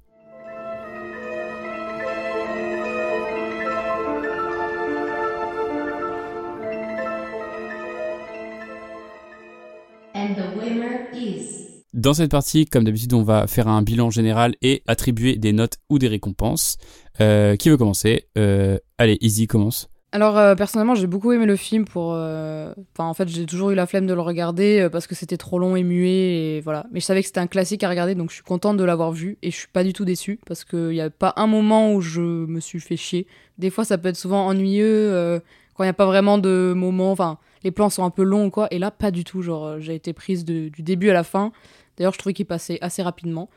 [11.98, 15.78] Dans cette partie, comme d'habitude, on va faire un bilan général et attribuer des notes
[15.90, 16.76] ou des récompenses.
[17.20, 18.28] Euh, qui veut commencer?
[18.38, 19.90] Euh, Allez, Easy commence.
[20.12, 22.12] Alors euh, personnellement, j'ai beaucoup aimé le film pour.
[22.12, 25.74] En fait, j'ai toujours eu la flemme de le regarder parce que c'était trop long
[25.74, 26.86] et muet et voilà.
[26.92, 29.10] Mais je savais que c'était un classique à regarder, donc je suis contente de l'avoir
[29.10, 31.92] vu et je suis pas du tout déçue parce qu'il n'y a pas un moment
[31.92, 33.26] où je me suis fait chier.
[33.58, 35.42] Des fois, ça peut être souvent ennuyeux
[35.74, 37.10] quand il n'y a pas vraiment de moment.
[37.10, 38.68] Enfin, les plans sont un peu longs ou quoi.
[38.70, 39.42] Et là, pas du tout.
[39.42, 41.50] Genre, j'ai été prise du début à la fin.
[41.98, 43.50] D'ailleurs, je trouvais qu'il passait assez rapidement.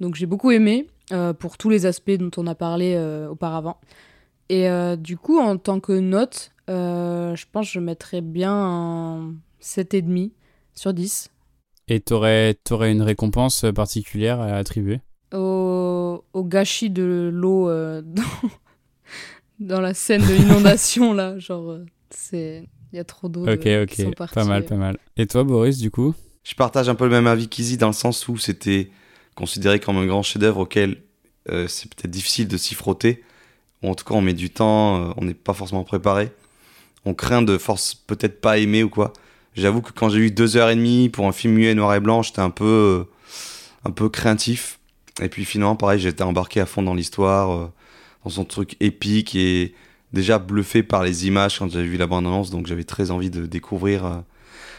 [0.00, 0.88] Donc j'ai beaucoup aimé
[1.38, 2.98] pour tous les aspects dont on a parlé
[3.30, 3.78] auparavant.
[4.48, 8.52] Et euh, du coup, en tant que note, euh, je pense que je mettrais bien
[8.52, 10.32] un 7,5
[10.74, 11.30] sur 10.
[11.88, 15.00] Et t'aurais aurais une récompense particulière à attribuer?
[15.32, 18.48] Au, au gâchis de l'eau euh, dans,
[19.60, 21.38] dans, la scène de l'inondation, là.
[21.38, 21.78] Genre,
[22.10, 22.68] c'est...
[22.92, 23.42] Il y a trop d'eau.
[23.42, 24.14] Ok, ok.
[24.32, 24.98] pas mal, pas mal.
[25.16, 26.14] Et toi, Boris, du coup?
[26.44, 28.90] Je partage un peu le même avis qu'Izzy dans le sens où c'était
[29.34, 31.02] considéré comme un grand chef-d'œuvre auquel
[31.46, 33.22] c'est peut-être difficile de s'y frotter
[33.88, 36.30] en tout cas on met du temps, euh, on n'est pas forcément préparé.
[37.04, 39.12] On craint de force peut-être pas aimer ou quoi.
[39.54, 42.00] J'avoue que quand j'ai eu deux heures et demie pour un film muet noir et
[42.00, 43.04] blanc, j'étais un peu, euh,
[43.84, 44.78] un peu craintif.
[45.20, 47.72] Et puis finalement, pareil, j'étais embarqué à fond dans l'histoire, euh,
[48.24, 49.74] dans son truc épique et
[50.12, 52.50] déjà bluffé par les images quand j'avais vu la bande-annonce.
[52.50, 54.22] Donc j'avais très envie de découvrir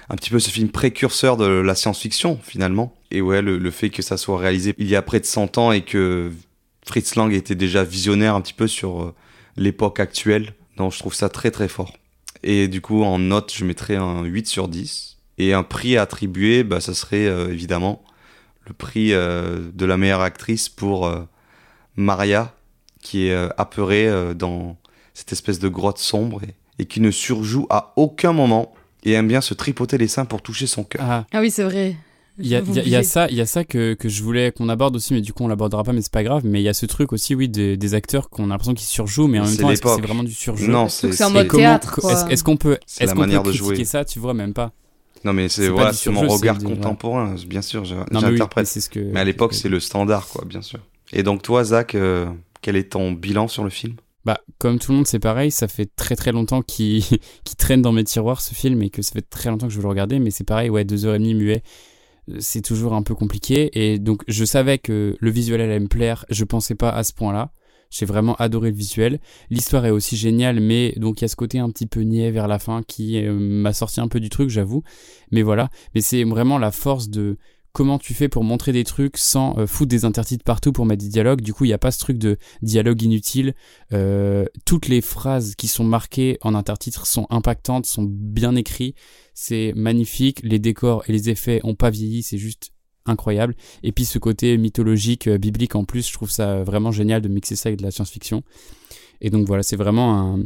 [0.09, 2.95] un petit peu ce film précurseur de la science-fiction finalement.
[3.11, 5.71] Et ouais, le, fait que ça soit réalisé il y a près de 100 ans
[5.71, 6.31] et que
[6.85, 9.15] Fritz Lang était déjà visionnaire un petit peu sur euh,
[9.57, 10.53] l'époque actuelle.
[10.77, 11.93] Donc je trouve ça très très fort.
[12.43, 15.17] Et du coup, en note, je mettrais un 8 sur 10.
[15.37, 18.03] Et un prix à attribuer, bah, ça serait euh, évidemment
[18.67, 21.11] le prix euh, de la meilleure actrice pour
[21.95, 22.53] Maria,
[23.01, 24.77] qui est apeurée dans
[25.13, 26.41] cette espèce de grotte sombre
[26.77, 28.74] et, qui ne surjoue à aucun moment
[29.05, 31.01] et aime bien se tripoter les seins pour toucher son cœur.
[31.03, 31.25] Ah.
[31.31, 31.95] ah oui, c'est vrai.
[32.37, 35.13] Il y, a, ça, il y a ça que, que je voulais qu'on aborde aussi,
[35.13, 36.41] mais du coup on l'abordera pas, mais c'est pas grave.
[36.43, 38.87] Mais il y a ce truc aussi, oui, des, des acteurs qu'on a l'impression qu'ils
[38.87, 41.47] surjouent, mais en même temps, est-ce que c'est vraiment du surjou Non, c'est en mode
[41.47, 42.01] théâtre.
[42.29, 44.73] Est-ce qu'on peut, est-ce qu'on peut critiquer ça Tu vois même pas?
[45.23, 48.67] Non, mais c'est voilà, c'est mon regard contemporain, bien sûr, j'interprète.
[49.13, 50.79] Mais à l'époque, c'est le standard, quoi, bien sûr.
[51.13, 52.25] Et donc toi, Zach, euh,
[52.61, 53.93] quel est ton bilan sur le film?
[54.25, 55.51] Bah, comme tout le monde, c'est pareil.
[55.51, 57.03] Ça fait très très longtemps qu'il
[57.57, 59.83] traîne dans mes tiroirs ce film et que ça fait très longtemps que je veux
[59.83, 60.19] le regarder.
[60.19, 61.63] Mais c'est pareil, ouais, deux heures et demie muet
[62.39, 63.69] c'est toujours un peu compliqué.
[63.73, 66.25] Et donc, je savais que le visuel allait me plaire.
[66.29, 67.51] Je pensais pas à ce point-là.
[67.91, 69.19] J'ai vraiment adoré le visuel.
[69.49, 72.31] L'histoire est aussi géniale, mais donc il y a ce côté un petit peu niais
[72.31, 74.83] vers la fin qui euh, m'a sorti un peu du truc, j'avoue.
[75.31, 75.69] Mais voilà.
[75.93, 77.37] Mais c'est vraiment la force de
[77.75, 81.03] comment tu fais pour montrer des trucs sans euh, foutre des intertitres partout pour mettre
[81.03, 81.41] des dialogues.
[81.41, 83.53] Du coup, il n'y a pas ce truc de dialogue inutile.
[83.91, 88.95] Euh, toutes les phrases qui sont marquées en intertitres sont impactantes, sont bien écrites
[89.35, 92.71] c'est magnifique, les décors et les effets ont pas vieilli, c'est juste
[93.05, 93.53] incroyable.
[93.83, 97.27] Et puis ce côté mythologique, euh, biblique en plus, je trouve ça vraiment génial de
[97.27, 98.43] mixer ça avec de la science-fiction.
[99.21, 100.43] Et donc voilà, c'est vraiment un...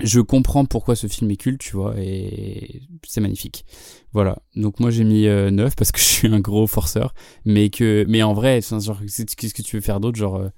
[0.00, 3.64] Je comprends pourquoi ce film est culte, tu vois, et c'est magnifique.
[4.12, 4.38] Voilà.
[4.56, 7.14] Donc moi j'ai mis 9 euh, parce que je suis un gros forceur,
[7.44, 10.48] mais que mais en vrai, genre qu'est-ce que tu veux faire d'autre genre euh,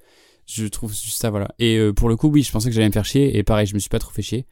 [0.46, 1.48] je trouve juste ça voilà.
[1.58, 3.74] Et pour le coup, oui, je pensais que j'allais me faire chier et pareil, je
[3.74, 4.46] me suis pas trop fait chier.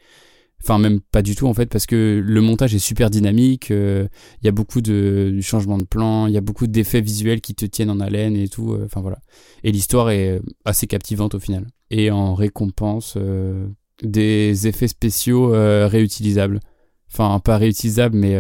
[0.65, 3.69] Enfin, même pas du tout en fait, parce que le montage est super dynamique.
[3.69, 4.09] Il euh,
[4.43, 7.67] y a beaucoup de changements de plan, il y a beaucoup d'effets visuels qui te
[7.67, 8.73] tiennent en haleine et tout.
[8.73, 9.19] Euh, enfin voilà.
[9.63, 11.67] Et l'histoire est assez captivante au final.
[11.91, 13.67] Et en récompense, euh,
[14.05, 15.49] des effets spéciaux
[15.89, 16.61] réutilisables.
[17.13, 18.37] Enfin, pas réutilisables, mais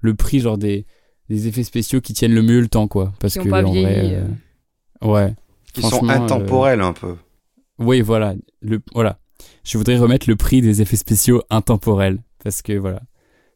[0.00, 0.86] le prix genre des
[1.28, 3.12] des effets spéciaux qui tiennent le mieux le temps, quoi.
[3.18, 5.34] Parce Qui ont que pas en vrai, vieilli, euh, ouais.
[5.72, 7.16] Qui sont intemporels un peu.
[7.78, 8.34] Oui, voilà.
[8.62, 9.18] Le, voilà.
[9.64, 12.18] Je voudrais remettre le prix des effets spéciaux intemporels.
[12.42, 13.02] Parce que voilà.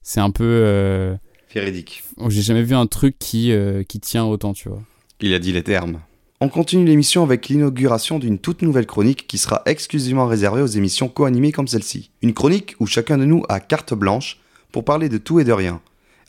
[0.02, 0.44] C'est un peu.
[0.44, 1.16] euh,
[1.54, 2.02] Véridique.
[2.28, 4.82] J'ai jamais vu un truc qui, euh, qui tient autant, tu vois.
[5.20, 6.00] Il a dit les termes.
[6.42, 11.08] On continue l'émission avec l'inauguration d'une toute nouvelle chronique qui sera exclusivement réservée aux émissions
[11.10, 12.10] co-animées comme celle-ci.
[12.22, 14.38] Une chronique où chacun de nous a carte blanche
[14.72, 15.82] pour parler de tout et de rien.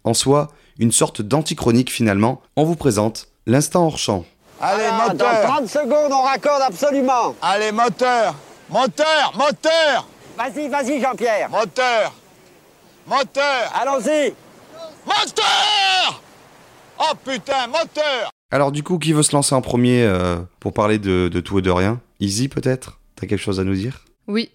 [0.03, 2.41] En soi, une sorte d'antichronique finalement.
[2.57, 4.25] On vous présente l'instant hors champ.
[4.59, 7.33] Allez, Ah, Dans moteur 30 secondes, on raccorde absolument.
[7.41, 8.35] Allez, moteur
[8.69, 10.07] Moteur Moteur
[10.37, 11.49] Vas-y, vas-y, Jean-Pierre.
[11.49, 12.11] Moteur
[13.07, 14.33] Moteur Allons-y.
[15.05, 16.21] Moteur
[16.99, 20.99] Oh putain, moteur Alors du coup, qui veut se lancer en premier euh, pour parler
[20.99, 22.01] de, tout et de rien?
[22.19, 22.99] Easy peut-être?
[23.15, 24.03] T'as quelque chose à nous dire?
[24.27, 24.51] Oui.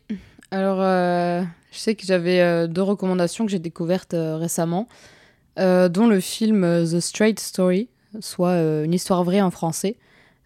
[0.50, 1.42] Alors, euh,
[1.72, 4.86] je sais que j'avais euh, deux recommandations que j'ai découvertes récemment,
[5.56, 7.88] dont le film The Straight Story,
[8.20, 9.96] soit une histoire vraie en français,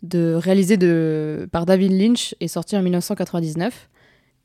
[0.05, 3.89] de, réalisé de, par David Lynch et sorti en 1999.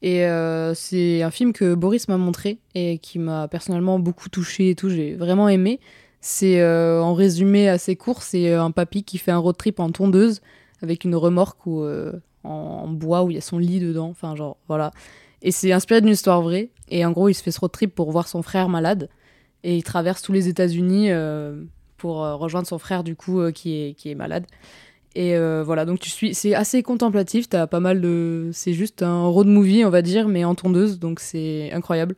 [0.01, 0.25] Et
[0.73, 4.89] c'est un film que Boris m'a montré et qui m'a personnellement beaucoup touché et tout.
[4.89, 5.79] J'ai vraiment aimé.
[6.27, 9.79] C'est euh, en résumé assez court, c'est euh, un papy qui fait un road trip
[9.79, 10.41] en tondeuse
[10.81, 14.07] avec une remorque euh, en, bois où il y a son lit dedans.
[14.09, 14.89] Enfin, genre, voilà.
[15.43, 16.71] Et c'est inspiré d'une histoire vraie.
[16.89, 19.07] Et en gros, il se fait ce road trip pour voir son frère malade.
[19.63, 21.11] Et il traverse tous les États-Unis
[21.97, 24.47] pour rejoindre son frère, du coup, qui, est, qui est malade.
[25.13, 27.49] Et voilà, donc tu suis, c'est assez contemplatif.
[27.49, 30.97] T'as pas mal de, c'est juste un road movie, on va dire, mais en tondeuse,
[30.97, 32.15] donc c'est incroyable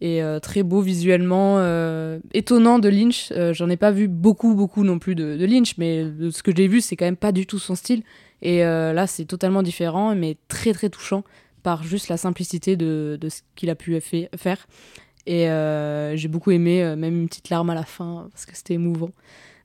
[0.00, 3.30] et euh, très beau visuellement, euh, étonnant de Lynch.
[3.32, 6.54] Euh, J'en ai pas vu beaucoup, beaucoup non plus de, Lynch, mais de ce que
[6.54, 8.02] j'ai vu, c'est quand même pas du tout son style.
[8.42, 11.24] Et là, c'est totalement différent, mais très très touchant
[11.62, 14.66] par juste la simplicité de, de ce qu'il a pu faire.
[15.26, 15.46] Et
[16.16, 19.10] j'ai beaucoup aimé, même une petite larme à la fin, parce que c'était émouvant.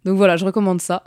[0.03, 1.05] Donc voilà, je recommande ça.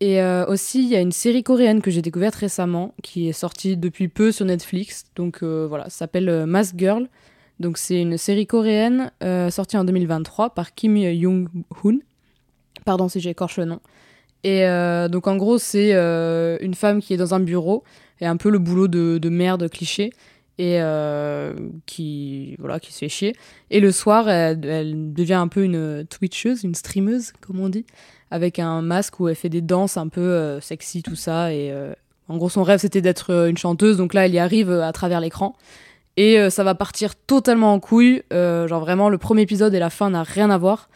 [0.00, 3.76] Et aussi, il y a une série coréenne que j'ai découverte récemment, qui est sortie
[3.76, 5.04] depuis peu sur Netflix.
[5.14, 7.06] Donc voilà, ça s'appelle Mask Girl.
[7.60, 12.00] Donc c'est une série coréenne euh, sortie en 2023 par Kim Young-hoon.
[12.84, 13.80] Pardon si j'écorche le nom.
[14.44, 17.82] Et euh, donc en gros, c'est euh, une femme qui est dans un bureau
[18.20, 20.12] et un peu le boulot de, de merde cliché
[20.58, 20.80] et
[21.84, 23.34] qui voilà qui se fait chier.
[23.70, 27.84] Et le soir, elle, elle devient un peu une twitcheuse, une streameuse comme on dit,
[28.30, 31.52] avec un masque où elle fait des danses un peu sexy tout ça.
[31.52, 31.74] Et
[32.28, 33.98] en gros, son rêve c'était d'être une chanteuse.
[33.98, 35.56] Donc là, elle y arrive à travers l'écran.
[36.16, 38.22] Et euh, ça va partir totalement en couille.
[38.32, 40.88] Euh, genre vraiment, le premier épisode et la fin n'a rien à voir.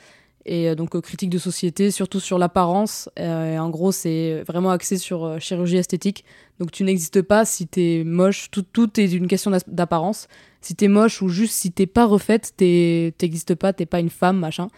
[0.46, 3.10] Et euh, donc critique de société, surtout sur l'apparence.
[3.18, 6.24] En gros, c'est vraiment axé sur chirurgie esthétique.
[6.58, 8.50] Donc tu n'existes pas si t'es moche.
[8.50, 10.28] Tout, est une question d'apparence.
[10.62, 14.10] Si t'es moche ou juste si t'es pas refaite, t'es- t'existes pas, t'es pas une
[14.10, 14.68] femme, machin.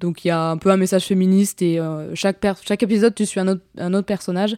[0.00, 1.80] Donc il y a un peu un message féministe et
[2.14, 4.56] chaque, épisode, tu suis un autre personnage.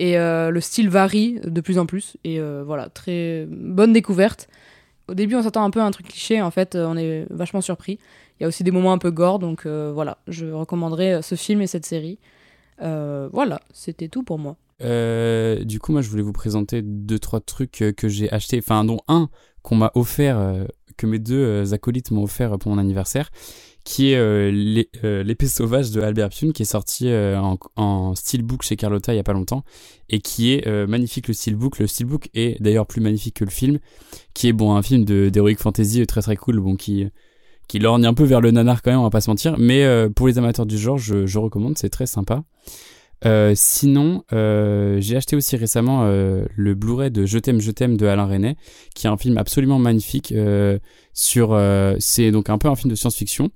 [0.00, 2.16] Et euh, le style varie de plus en plus.
[2.24, 4.48] Et euh, voilà, très bonne découverte.
[5.08, 6.40] Au début, on s'attend un peu à un truc cliché.
[6.40, 7.98] En fait, euh, on est vachement surpris.
[8.38, 9.38] Il y a aussi des moments un peu gore.
[9.38, 12.18] Donc voilà, je recommanderais ce film et cette série.
[12.78, 14.56] Voilà, c'était tout pour moi.
[14.80, 19.00] Du coup, moi, je voulais vous présenter deux, trois trucs que j'ai achetés, enfin, dont
[19.06, 19.28] un
[19.60, 20.64] qu'on m'a offert,
[20.96, 23.30] que mes deux acolytes m'ont offert pour mon anniversaire,
[23.84, 27.40] qui est euh, euh, L'épée sauvage de Albert Pune, qui est sorti euh,
[27.76, 29.64] en, steelbook chez Carlotta il y a pas longtemps,
[30.08, 31.78] et qui est magnifique le steelbook.
[31.78, 33.78] Le steelbook est d'ailleurs plus magnifique que le film,
[34.34, 37.06] qui est bon un film d'heroic fantasy très très cool, bon qui
[37.68, 39.86] qui lorgne un peu vers le nanar quand même, on va pas se mentir, mais
[40.16, 42.42] pour les amateurs du genre, je, je recommande, c'est très sympa.
[43.26, 47.96] Euh, sinon, euh, j'ai acheté aussi récemment euh, le Blu-ray de Je t'aime, je t'aime
[47.96, 48.56] de Alain Resnais,
[48.94, 50.32] qui est un film absolument magnifique.
[50.32, 50.78] euh,
[51.12, 53.50] sur, euh, c'est donc un peu un film de science-fiction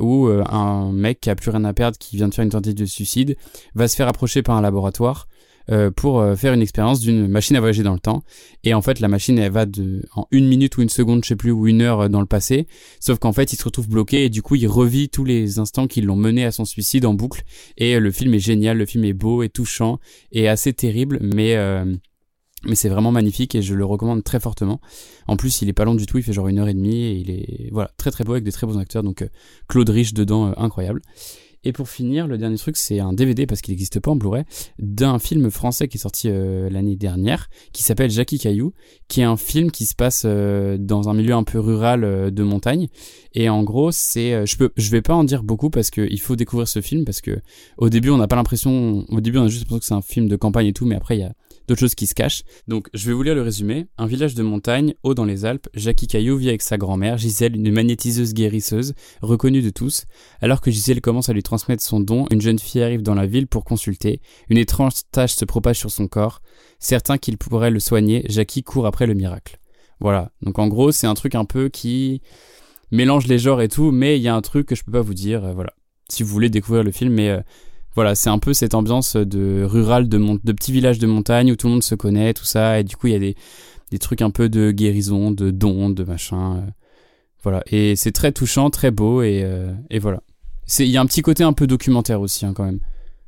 [0.00, 2.74] où un mec qui a plus rien à perdre, qui vient de faire une tentative
[2.74, 3.36] de suicide,
[3.74, 5.28] va se faire approcher par un laboratoire
[5.70, 8.22] euh, pour euh, faire une expérience d'une machine à voyager dans le temps.
[8.62, 11.28] Et en fait, la machine, elle va de en une minute ou une seconde, je
[11.28, 12.66] sais plus, ou une heure euh, dans le passé.
[13.00, 15.86] Sauf qu'en fait, il se retrouve bloqué et du coup, il revit tous les instants
[15.86, 17.42] qui l'ont mené à son suicide en boucle.
[17.76, 19.98] Et le film est génial, le film est beau et touchant
[20.30, 21.84] et assez terrible, mais euh,
[22.64, 24.80] mais c'est vraiment magnifique et je le recommande très fortement.
[25.26, 27.02] En plus, il est pas long du tout, il fait genre une heure et demie
[27.02, 29.02] et il est voilà très très beau avec des très bons acteurs.
[29.02, 29.28] Donc
[29.68, 31.02] Claude Rich dedans, incroyable.
[31.64, 34.44] Et pour finir, le dernier truc, c'est un DVD parce qu'il n'existe pas en Blu-ray
[34.78, 38.72] d'un film français qui est sorti euh, l'année dernière, qui s'appelle Jackie Caillou,
[39.08, 42.30] qui est un film qui se passe euh, dans un milieu un peu rural euh,
[42.30, 42.88] de montagne.
[43.34, 46.36] Et en gros, c'est, je peux, vais pas en dire beaucoup parce que il faut
[46.36, 47.38] découvrir ce film parce que
[47.76, 50.02] au début, on n'a pas l'impression, au début, on a juste l'impression que c'est un
[50.02, 51.32] film de campagne et tout, mais après, il y a
[51.66, 52.42] d'autres choses qui se cachent.
[52.68, 53.86] Donc je vais vous lire le résumé.
[53.98, 57.56] Un village de montagne, haut dans les Alpes, Jackie Caillou vit avec sa grand-mère, Gisèle,
[57.56, 60.04] une magnétiseuse guérisseuse, reconnue de tous.
[60.40, 63.26] Alors que Gisèle commence à lui transmettre son don, une jeune fille arrive dans la
[63.26, 64.20] ville pour consulter.
[64.48, 66.40] Une étrange tache se propage sur son corps.
[66.78, 69.58] Certain qu'il pourrait le soigner, Jackie court après le miracle.
[70.00, 70.32] Voilà.
[70.42, 72.20] Donc en gros, c'est un truc un peu qui
[72.90, 75.00] mélange les genres et tout, mais il y a un truc que je peux pas
[75.00, 75.44] vous dire.
[75.44, 75.72] euh, voilà.
[76.08, 77.40] Si vous voulez découvrir le film, mais euh,
[77.96, 80.18] voilà, c'est un peu cette ambiance de rural, de,
[80.52, 83.06] petit village de montagne où tout le monde se connaît, tout ça, et du coup
[83.06, 86.56] il y a des, trucs un peu de guérison, de dons, de machin.
[86.56, 86.70] euh,
[87.42, 90.20] voilà, et c'est très touchant, très beau, et, euh, voilà.
[90.78, 92.80] Il y a un petit côté un peu documentaire aussi, hein, quand même.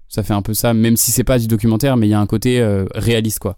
[0.08, 2.20] Ça fait un peu ça, même si c'est pas du documentaire, mais il y a
[2.20, 3.56] un côté euh, réaliste, quoi.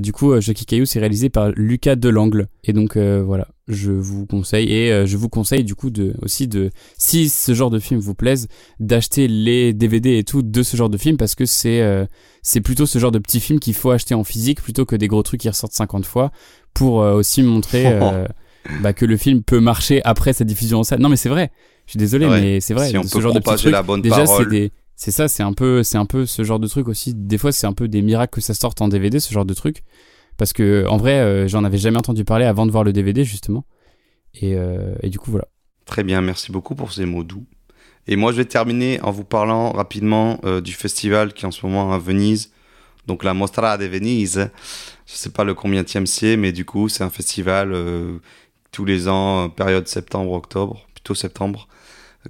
[0.00, 2.48] Du coup, Jackie Caillou, c'est réalisé par Lucas Delangle.
[2.64, 4.70] Et donc, voilà, je vous conseille.
[4.72, 8.00] Et euh, je vous conseille, du coup, de, aussi de, si ce genre de film
[8.00, 8.48] vous plaise,
[8.80, 12.06] d'acheter les DVD et tout de ce genre de film parce que c'est euh,
[12.42, 15.08] c'est plutôt ce genre de petit film qu'il faut acheter en physique plutôt que des
[15.08, 16.32] gros trucs qui ressortent 50 fois
[16.74, 17.98] pour euh, aussi montrer
[18.82, 21.00] bah, que le film peut marcher après sa diffusion en salle.
[21.00, 21.50] Non, mais c'est vrai.
[21.86, 22.40] Je suis désolé, Ouais.
[22.40, 22.88] mais c'est vrai.
[22.88, 25.42] Si on ce peut genre de trucs, la bonne déjà, c'est des c'est ça, c'est
[25.42, 27.12] un peu, c'est un peu ce genre de truc aussi.
[27.12, 29.54] Des fois, c'est un peu des miracles que ça sorte en DVD, ce genre de
[29.54, 29.82] truc,
[30.36, 33.24] parce que en vrai, euh, j'en avais jamais entendu parler avant de voir le DVD
[33.24, 33.64] justement.
[34.34, 35.46] Et, euh, et du coup, voilà.
[35.84, 37.44] Très bien, merci beaucoup pour ces mots doux.
[38.08, 41.52] Et moi, je vais terminer en vous parlant rapidement euh, du festival qui est en
[41.52, 42.52] ce moment à Venise,
[43.06, 44.50] donc la Mostra de Venise.
[45.06, 47.76] Je sais pas le combien c'est, mais du coup, c'est un festival
[48.70, 51.68] tous les ans, période septembre-octobre, plutôt septembre,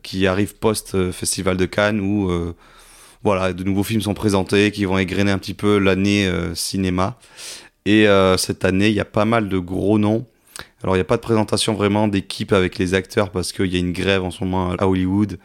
[0.02, 2.30] qui arrive post-festival de Cannes où
[3.22, 7.18] voilà, de nouveaux films sont présentés qui vont égrener un petit peu l'année cinéma.
[7.84, 10.26] Et euh, cette année, il y a pas mal de gros noms.
[10.82, 13.76] Alors, il n'y a pas de présentation vraiment d'équipe avec les acteurs parce qu'il y
[13.76, 15.38] a une grève en ce moment à Hollywood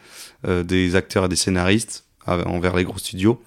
[0.46, 3.40] euh, des acteurs et des scénaristes envers les gros studios.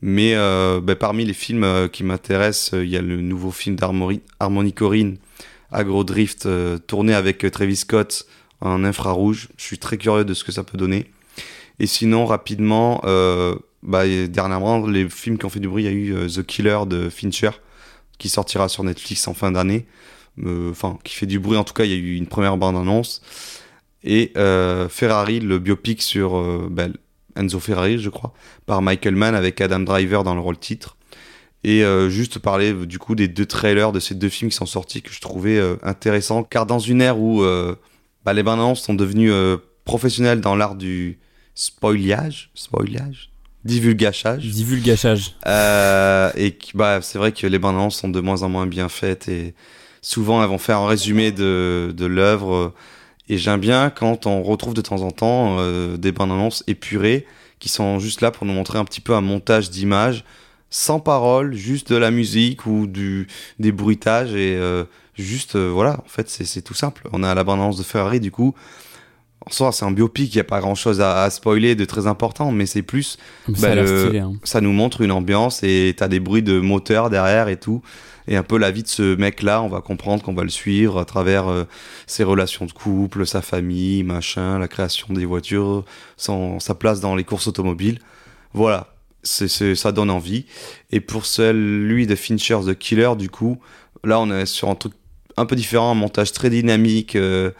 [0.00, 4.20] Mais euh, ben, parmi les films qui m'intéressent, il y a le nouveau film d'Harmony
[4.40, 5.16] Harmony Corrine,
[5.70, 6.48] Agro Drift,
[6.86, 8.26] tourné avec Travis Scott
[8.60, 9.48] en infrarouge.
[9.56, 11.10] Je suis très curieux de ce que ça peut donner.
[11.78, 15.92] Et sinon, rapidement, et dernièrement, les films qui ont fait du bruit, il y a
[15.92, 17.50] eu The Killer de Fincher,
[18.22, 19.84] qui sortira sur Netflix en fin d'année.
[20.44, 22.56] Euh, Enfin, qui fait du bruit en tout cas, il y a eu une première
[22.56, 23.20] bande-annonce.
[24.04, 26.86] Et euh, Ferrari, le biopic sur euh, bah,
[27.36, 28.32] Enzo Ferrari, je crois,
[28.64, 30.96] par Michael Mann avec Adam Driver dans le rôle titre.
[31.64, 35.00] Et juste parler du coup des deux trailers de ces deux films qui sont sortis
[35.00, 36.42] que je trouvais intéressants.
[36.42, 37.44] Car dans une ère où
[38.24, 39.30] bah, les bandes-annonces sont devenues
[39.84, 41.20] professionnelles dans l'art du
[41.54, 43.30] spoilage, spoilage,
[43.64, 44.44] divulgachage.
[44.44, 45.34] Divulgachage.
[45.46, 48.88] Euh, et bah, c'est vrai que les bandes annonces sont de moins en moins bien
[48.88, 49.54] faites et
[50.00, 52.72] souvent elles vont faire un résumé de, de l'œuvre.
[53.28, 57.26] Et j'aime bien quand on retrouve de temps en temps euh, des bandes annonces épurées
[57.60, 60.24] qui sont juste là pour nous montrer un petit peu un montage d'images
[60.70, 63.28] sans parole, juste de la musique ou du,
[63.58, 64.84] des bruitages et euh,
[65.14, 67.08] juste euh, voilà, en fait c'est c'est tout simple.
[67.12, 68.54] On a la bande annonce de Ferrari du coup.
[69.46, 71.84] En soi, c'est un biopic, il n'y a pas grand chose à, à spoiler de
[71.84, 74.18] très important, mais c'est plus Mais ça Bah, le- stylé.
[74.20, 74.32] Hein.
[74.44, 77.82] ça nous montre une ambiance et t'as des bruits de moteur derrière et tout.
[78.28, 81.00] Et un peu la vie de ce mec-là, on va comprendre qu'on va le suivre
[81.00, 81.64] à travers euh,
[82.06, 85.84] ses relations de couple, sa famille, machin, la création des voitures,
[86.16, 87.98] son, sa place dans les courses automobiles.
[88.54, 88.94] Voilà,
[89.24, 90.46] ça donne envie.
[90.92, 93.58] Et pour celui de Fincher, The Killer, du coup,
[94.04, 94.92] là on est sur un truc
[95.36, 97.50] un peu différent, un montage très dynamique, euh,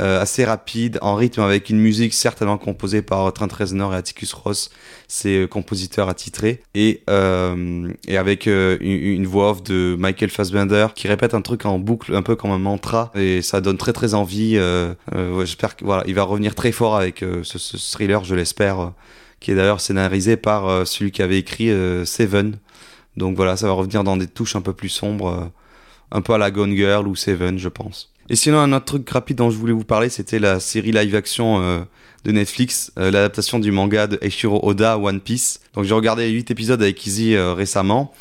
[0.00, 4.32] euh, assez rapide, en rythme avec une musique certainement composée par Trent Reznor et Atticus
[4.32, 4.70] Ross,
[5.06, 10.86] ses euh, compositeurs attitrés, et, euh, et avec euh, une, voix off de Michael Fassbender
[10.94, 13.92] qui répète un truc en boucle, un peu comme un mantra, et ça donne très
[13.92, 14.58] très envie.
[15.40, 18.92] J'espère qu'il voilà, il va revenir très fort avec ce, ce thriller, je l'espère,
[19.40, 21.70] qui est d'ailleurs scénarisé par celui qui avait écrit
[22.04, 22.56] Seven.
[23.16, 25.50] Donc voilà, ça va revenir dans des touches un peu plus sombres,
[26.12, 28.12] un peu à la Gone Girl ou Seven, je pense.
[28.28, 31.14] Et sinon, un autre truc rapide dont je voulais vous parler, c'était la série live
[31.14, 31.80] action euh,
[32.24, 35.60] de Netflix, euh, l'adaptation du manga de Eiichiro Oda, One Piece.
[35.74, 38.12] Donc j'ai regardé les 8 épisodes avec Izzy euh, récemment.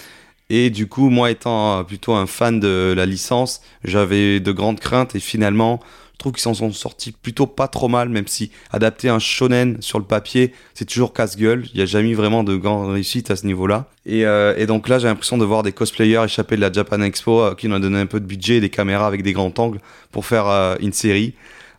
[0.49, 5.15] Et du coup, moi étant plutôt un fan de la licence, j'avais de grandes craintes
[5.15, 5.79] et finalement,
[6.21, 9.99] trouve qu'ils s'en sont sortis plutôt pas trop mal, même si adapter un shonen sur
[9.99, 11.65] le papier, c'est toujours casse-gueule.
[11.73, 13.87] Il n'y a jamais vraiment de grande réussite à ce niveau-là.
[14.05, 17.01] Et, euh, et donc là, j'ai l'impression de voir des cosplayers échapper de la Japan
[17.01, 19.33] Expo euh, qui nous ont donné un peu de budget et des caméras avec des
[19.33, 19.81] grands angles
[20.11, 21.33] pour faire euh, une série.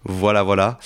[0.05, 0.79] Voilà, voilà.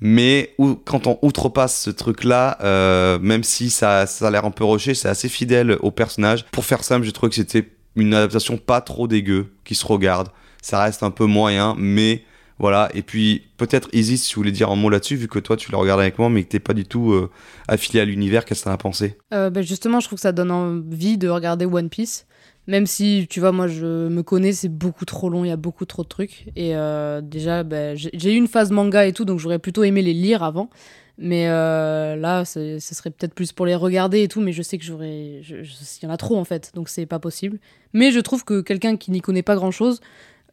[0.00, 0.54] Mais
[0.84, 5.08] quand on outrepasse ce truc-là, même si ça, ça a l'air un peu rushé, c'est
[5.08, 6.44] assez fidèle au personnage.
[6.52, 10.28] Pour faire simple, j'ai trouvé que c'était une adaptation pas trop dégueu, qui se regarde.
[10.62, 12.22] Ça reste un peu moyen, mais
[12.58, 12.88] voilà.
[12.94, 15.70] Et puis, peut-être Isis, si tu voulais dire un mot là-dessus, vu que toi, tu
[15.70, 17.30] l'as regardé avec moi, mais que t'es pas du tout euh,
[17.68, 19.16] affilié à l'univers, qu'est-ce que t'en as pensé?
[19.32, 22.26] Euh, bah, justement, je trouve que ça donne envie de regarder One Piece.
[22.66, 25.56] Même si, tu vois, moi, je me connais, c'est beaucoup trop long, il y a
[25.56, 26.48] beaucoup trop de trucs.
[26.54, 30.02] Et euh, déjà, ben, j'ai eu une phase manga et tout, donc j'aurais plutôt aimé
[30.02, 30.68] les lire avant.
[31.16, 34.78] Mais euh, là, ce serait peut-être plus pour les regarder et tout, mais je sais
[34.78, 35.40] que j'aurais.
[35.40, 37.58] Il y en a trop en fait, donc c'est pas possible.
[37.92, 40.00] Mais je trouve que quelqu'un qui n'y connaît pas grand chose,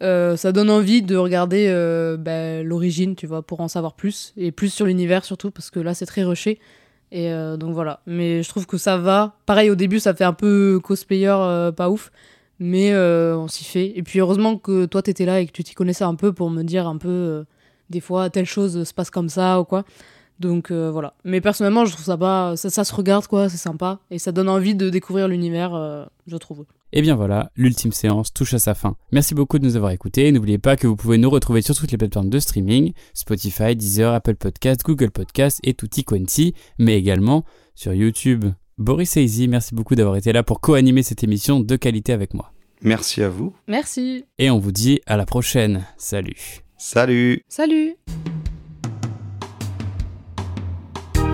[0.01, 4.33] ça donne envie de regarder euh, ben, l'origine, tu vois, pour en savoir plus.
[4.37, 6.59] Et plus sur l'univers surtout, parce que là, c'est très rushé.
[7.11, 8.01] Et euh, donc voilà.
[8.05, 9.37] Mais je trouve que ça va.
[9.45, 12.11] Pareil, au début, ça fait un peu cosplayer, euh, pas ouf.
[12.59, 13.97] Mais euh, on s'y fait.
[13.97, 16.49] Et puis heureusement que toi, t'étais là et que tu t'y connaissais un peu pour
[16.49, 17.43] me dire un peu, euh,
[17.89, 19.85] des fois, telle chose se passe comme ça ou quoi.
[20.39, 21.13] Donc euh, voilà.
[21.23, 22.55] Mais personnellement, je trouve ça pas.
[22.57, 23.49] Ça, ça se regarde, quoi.
[23.49, 23.99] C'est sympa.
[24.11, 26.65] Et ça donne envie de découvrir l'univers, euh, je trouve.
[26.97, 28.95] Et bien voilà, l'ultime séance touche à sa fin.
[29.11, 30.31] Merci beaucoup de nous avoir écoutés.
[30.31, 34.13] N'oubliez pas que vous pouvez nous retrouver sur toutes les plateformes de streaming, Spotify, Deezer,
[34.13, 37.43] Apple Podcast, Google Podcast et tutti quanti, mais également
[37.75, 38.45] sur YouTube.
[38.77, 42.53] Boris Izzy, merci beaucoup d'avoir été là pour co-animer cette émission de qualité avec moi.
[42.81, 43.53] Merci à vous.
[43.67, 44.23] Merci.
[44.39, 45.85] Et on vous dit à la prochaine.
[45.97, 46.61] Salut.
[46.77, 47.43] Salut.
[47.49, 47.95] Salut.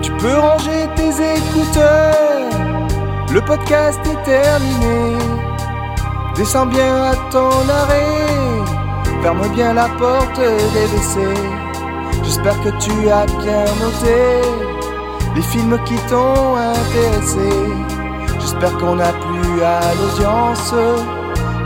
[0.02, 2.50] Tu peux ranger tes écouteurs,
[3.32, 5.51] le podcast est terminé.
[6.34, 8.64] Descends bien à ton arrêt,
[9.22, 11.20] ferme bien la porte des WC.
[12.24, 14.40] J'espère que tu as bien noté
[15.36, 17.50] les films qui t'ont intéressé.
[18.40, 20.74] J'espère qu'on a plu à l'audience,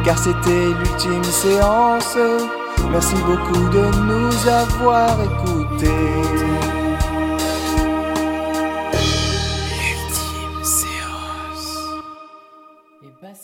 [0.04, 2.18] car c'était l'ultime séance.
[2.90, 6.55] Merci beaucoup de nous avoir écoutés.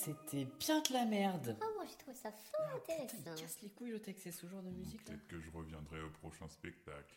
[0.03, 1.57] C'était bien de la merde.
[1.61, 3.35] Ah, moi j'ai trouvé ça fort intéressant.
[3.41, 5.15] Casse les couilles le texte, c'est ce genre de musique là.
[5.15, 7.15] Peut-être que je reviendrai au prochain spectacle.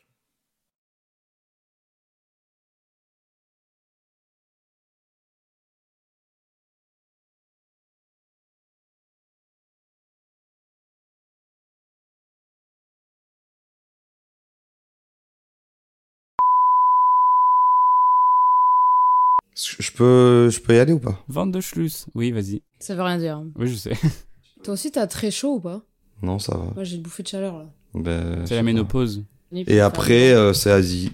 [19.56, 21.24] Je peux, je peux y aller ou pas?
[21.30, 22.08] Vente de Schluss.
[22.14, 22.62] Oui, vas-y.
[22.80, 23.42] Ça veut rien dire.
[23.56, 23.94] Oui, je sais.
[24.64, 25.82] Toi aussi, t'as très chaud ou pas?
[26.22, 26.66] Non, ça va.
[26.76, 27.70] Moi, j'ai une bouffée de chaleur là.
[27.94, 29.24] Ben, C'est la ménopause.
[29.54, 31.14] Et après, euh, c'est Asie.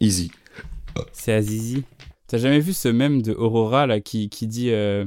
[0.00, 0.30] Easy.
[1.12, 1.84] C'est Azizi.
[2.26, 5.04] T'as jamais vu ce mème de Aurora là qui, qui dit euh,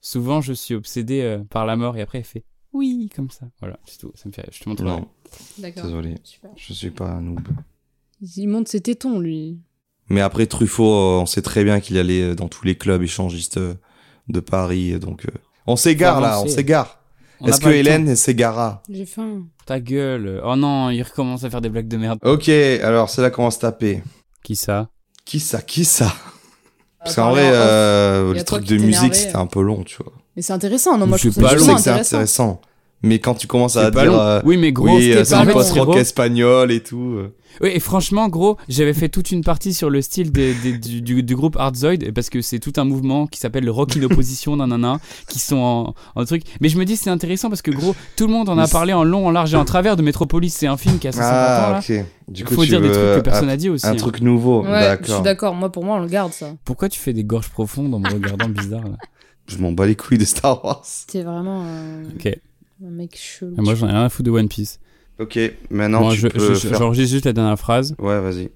[0.00, 3.46] Souvent je suis obsédé euh, par la mort et après elle fait Oui, comme ça.
[3.60, 4.12] Voilà, c'est tout.
[4.14, 4.46] Ça me fait.
[4.50, 4.82] Je te montre.
[4.82, 5.06] Non,
[5.58, 5.84] D'accord.
[5.84, 6.14] désolé.
[6.24, 6.50] Super.
[6.56, 7.40] Je suis pas un noob.
[8.36, 9.58] Il monte ses tétons, lui.
[10.12, 13.02] Mais après Truffaut, euh, on sait très bien qu'il allait euh, dans tous les clubs
[13.02, 13.74] échangistes euh,
[14.28, 14.98] de Paris.
[15.00, 15.30] Donc, euh,
[15.66, 16.98] on s'égare là, on s'égare.
[17.44, 18.82] Est-ce que le Hélène s'égara?
[18.88, 19.44] J'ai faim.
[19.66, 20.40] Ta gueule.
[20.44, 22.18] Oh non, il recommence à faire des blagues de merde.
[22.24, 24.02] Ok, alors c'est là qu'on va se taper?
[24.44, 24.88] Qui ça?
[25.24, 25.60] Qui ça?
[25.62, 26.12] Qui ça?
[27.02, 30.12] Parce qu'en vrai, euh, trucs qui de musique, c'était un peu long, tu vois.
[30.36, 31.78] Mais c'est intéressant, non Moi, je C'est trouve pas ça long.
[31.78, 32.60] c'est intéressant.
[33.04, 34.12] Mais quand tu commences à dire...
[34.18, 37.14] euh, Oui, mais gros, oui, euh, c'était c'est pas un post-rock espagnol et tout.
[37.18, 37.34] euh.
[37.60, 41.02] Oui, et franchement, gros, j'avais fait toute une partie sur le style des- des- du,
[41.02, 44.02] du- du groupe Hardzoid, parce que c'est tout un mouvement qui s'appelle le rock in
[44.04, 46.44] opposition, nanana, qui sont en, en truc.
[46.60, 48.92] Mais je me dis, c'est intéressant parce que, gros, tout le monde en a parlé
[48.94, 50.54] en long, en large et en travers de Metropolis.
[50.54, 51.78] C'est un film qui a 60 ans, Ah, là.
[51.80, 52.04] ok.
[52.28, 53.86] Du Il coup, faut tu dire des trucs que personne euh, n'a dit aussi.
[53.86, 53.96] Un hein.
[53.96, 55.54] truc nouveau, Ouais, je suis d'accord.
[55.54, 56.54] Moi, pour moi, on le garde, ça.
[56.64, 58.96] Pourquoi tu fais des gorges profondes en me regardant bizarre là?
[59.48, 60.84] Je m'en bats les couilles de Star Wars.
[61.08, 62.32] T'es vraiment un, Ok.
[62.84, 63.54] Un mec chelou.
[63.58, 64.78] Moi, j'en ai rien à foutre de One Piece.
[65.18, 65.38] Ok,
[65.70, 66.78] maintenant tu je, peux je- faire...
[66.78, 67.94] j'enregistre juste la dernière phrase.
[67.98, 68.50] Ouais, vas-y.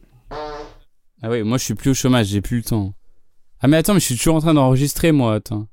[1.23, 2.95] Ah ouais, moi, je suis plus au chômage, j'ai plus le temps.
[3.61, 5.67] Ah mais attends, mais je suis toujours en train d'enregistrer, moi, attends.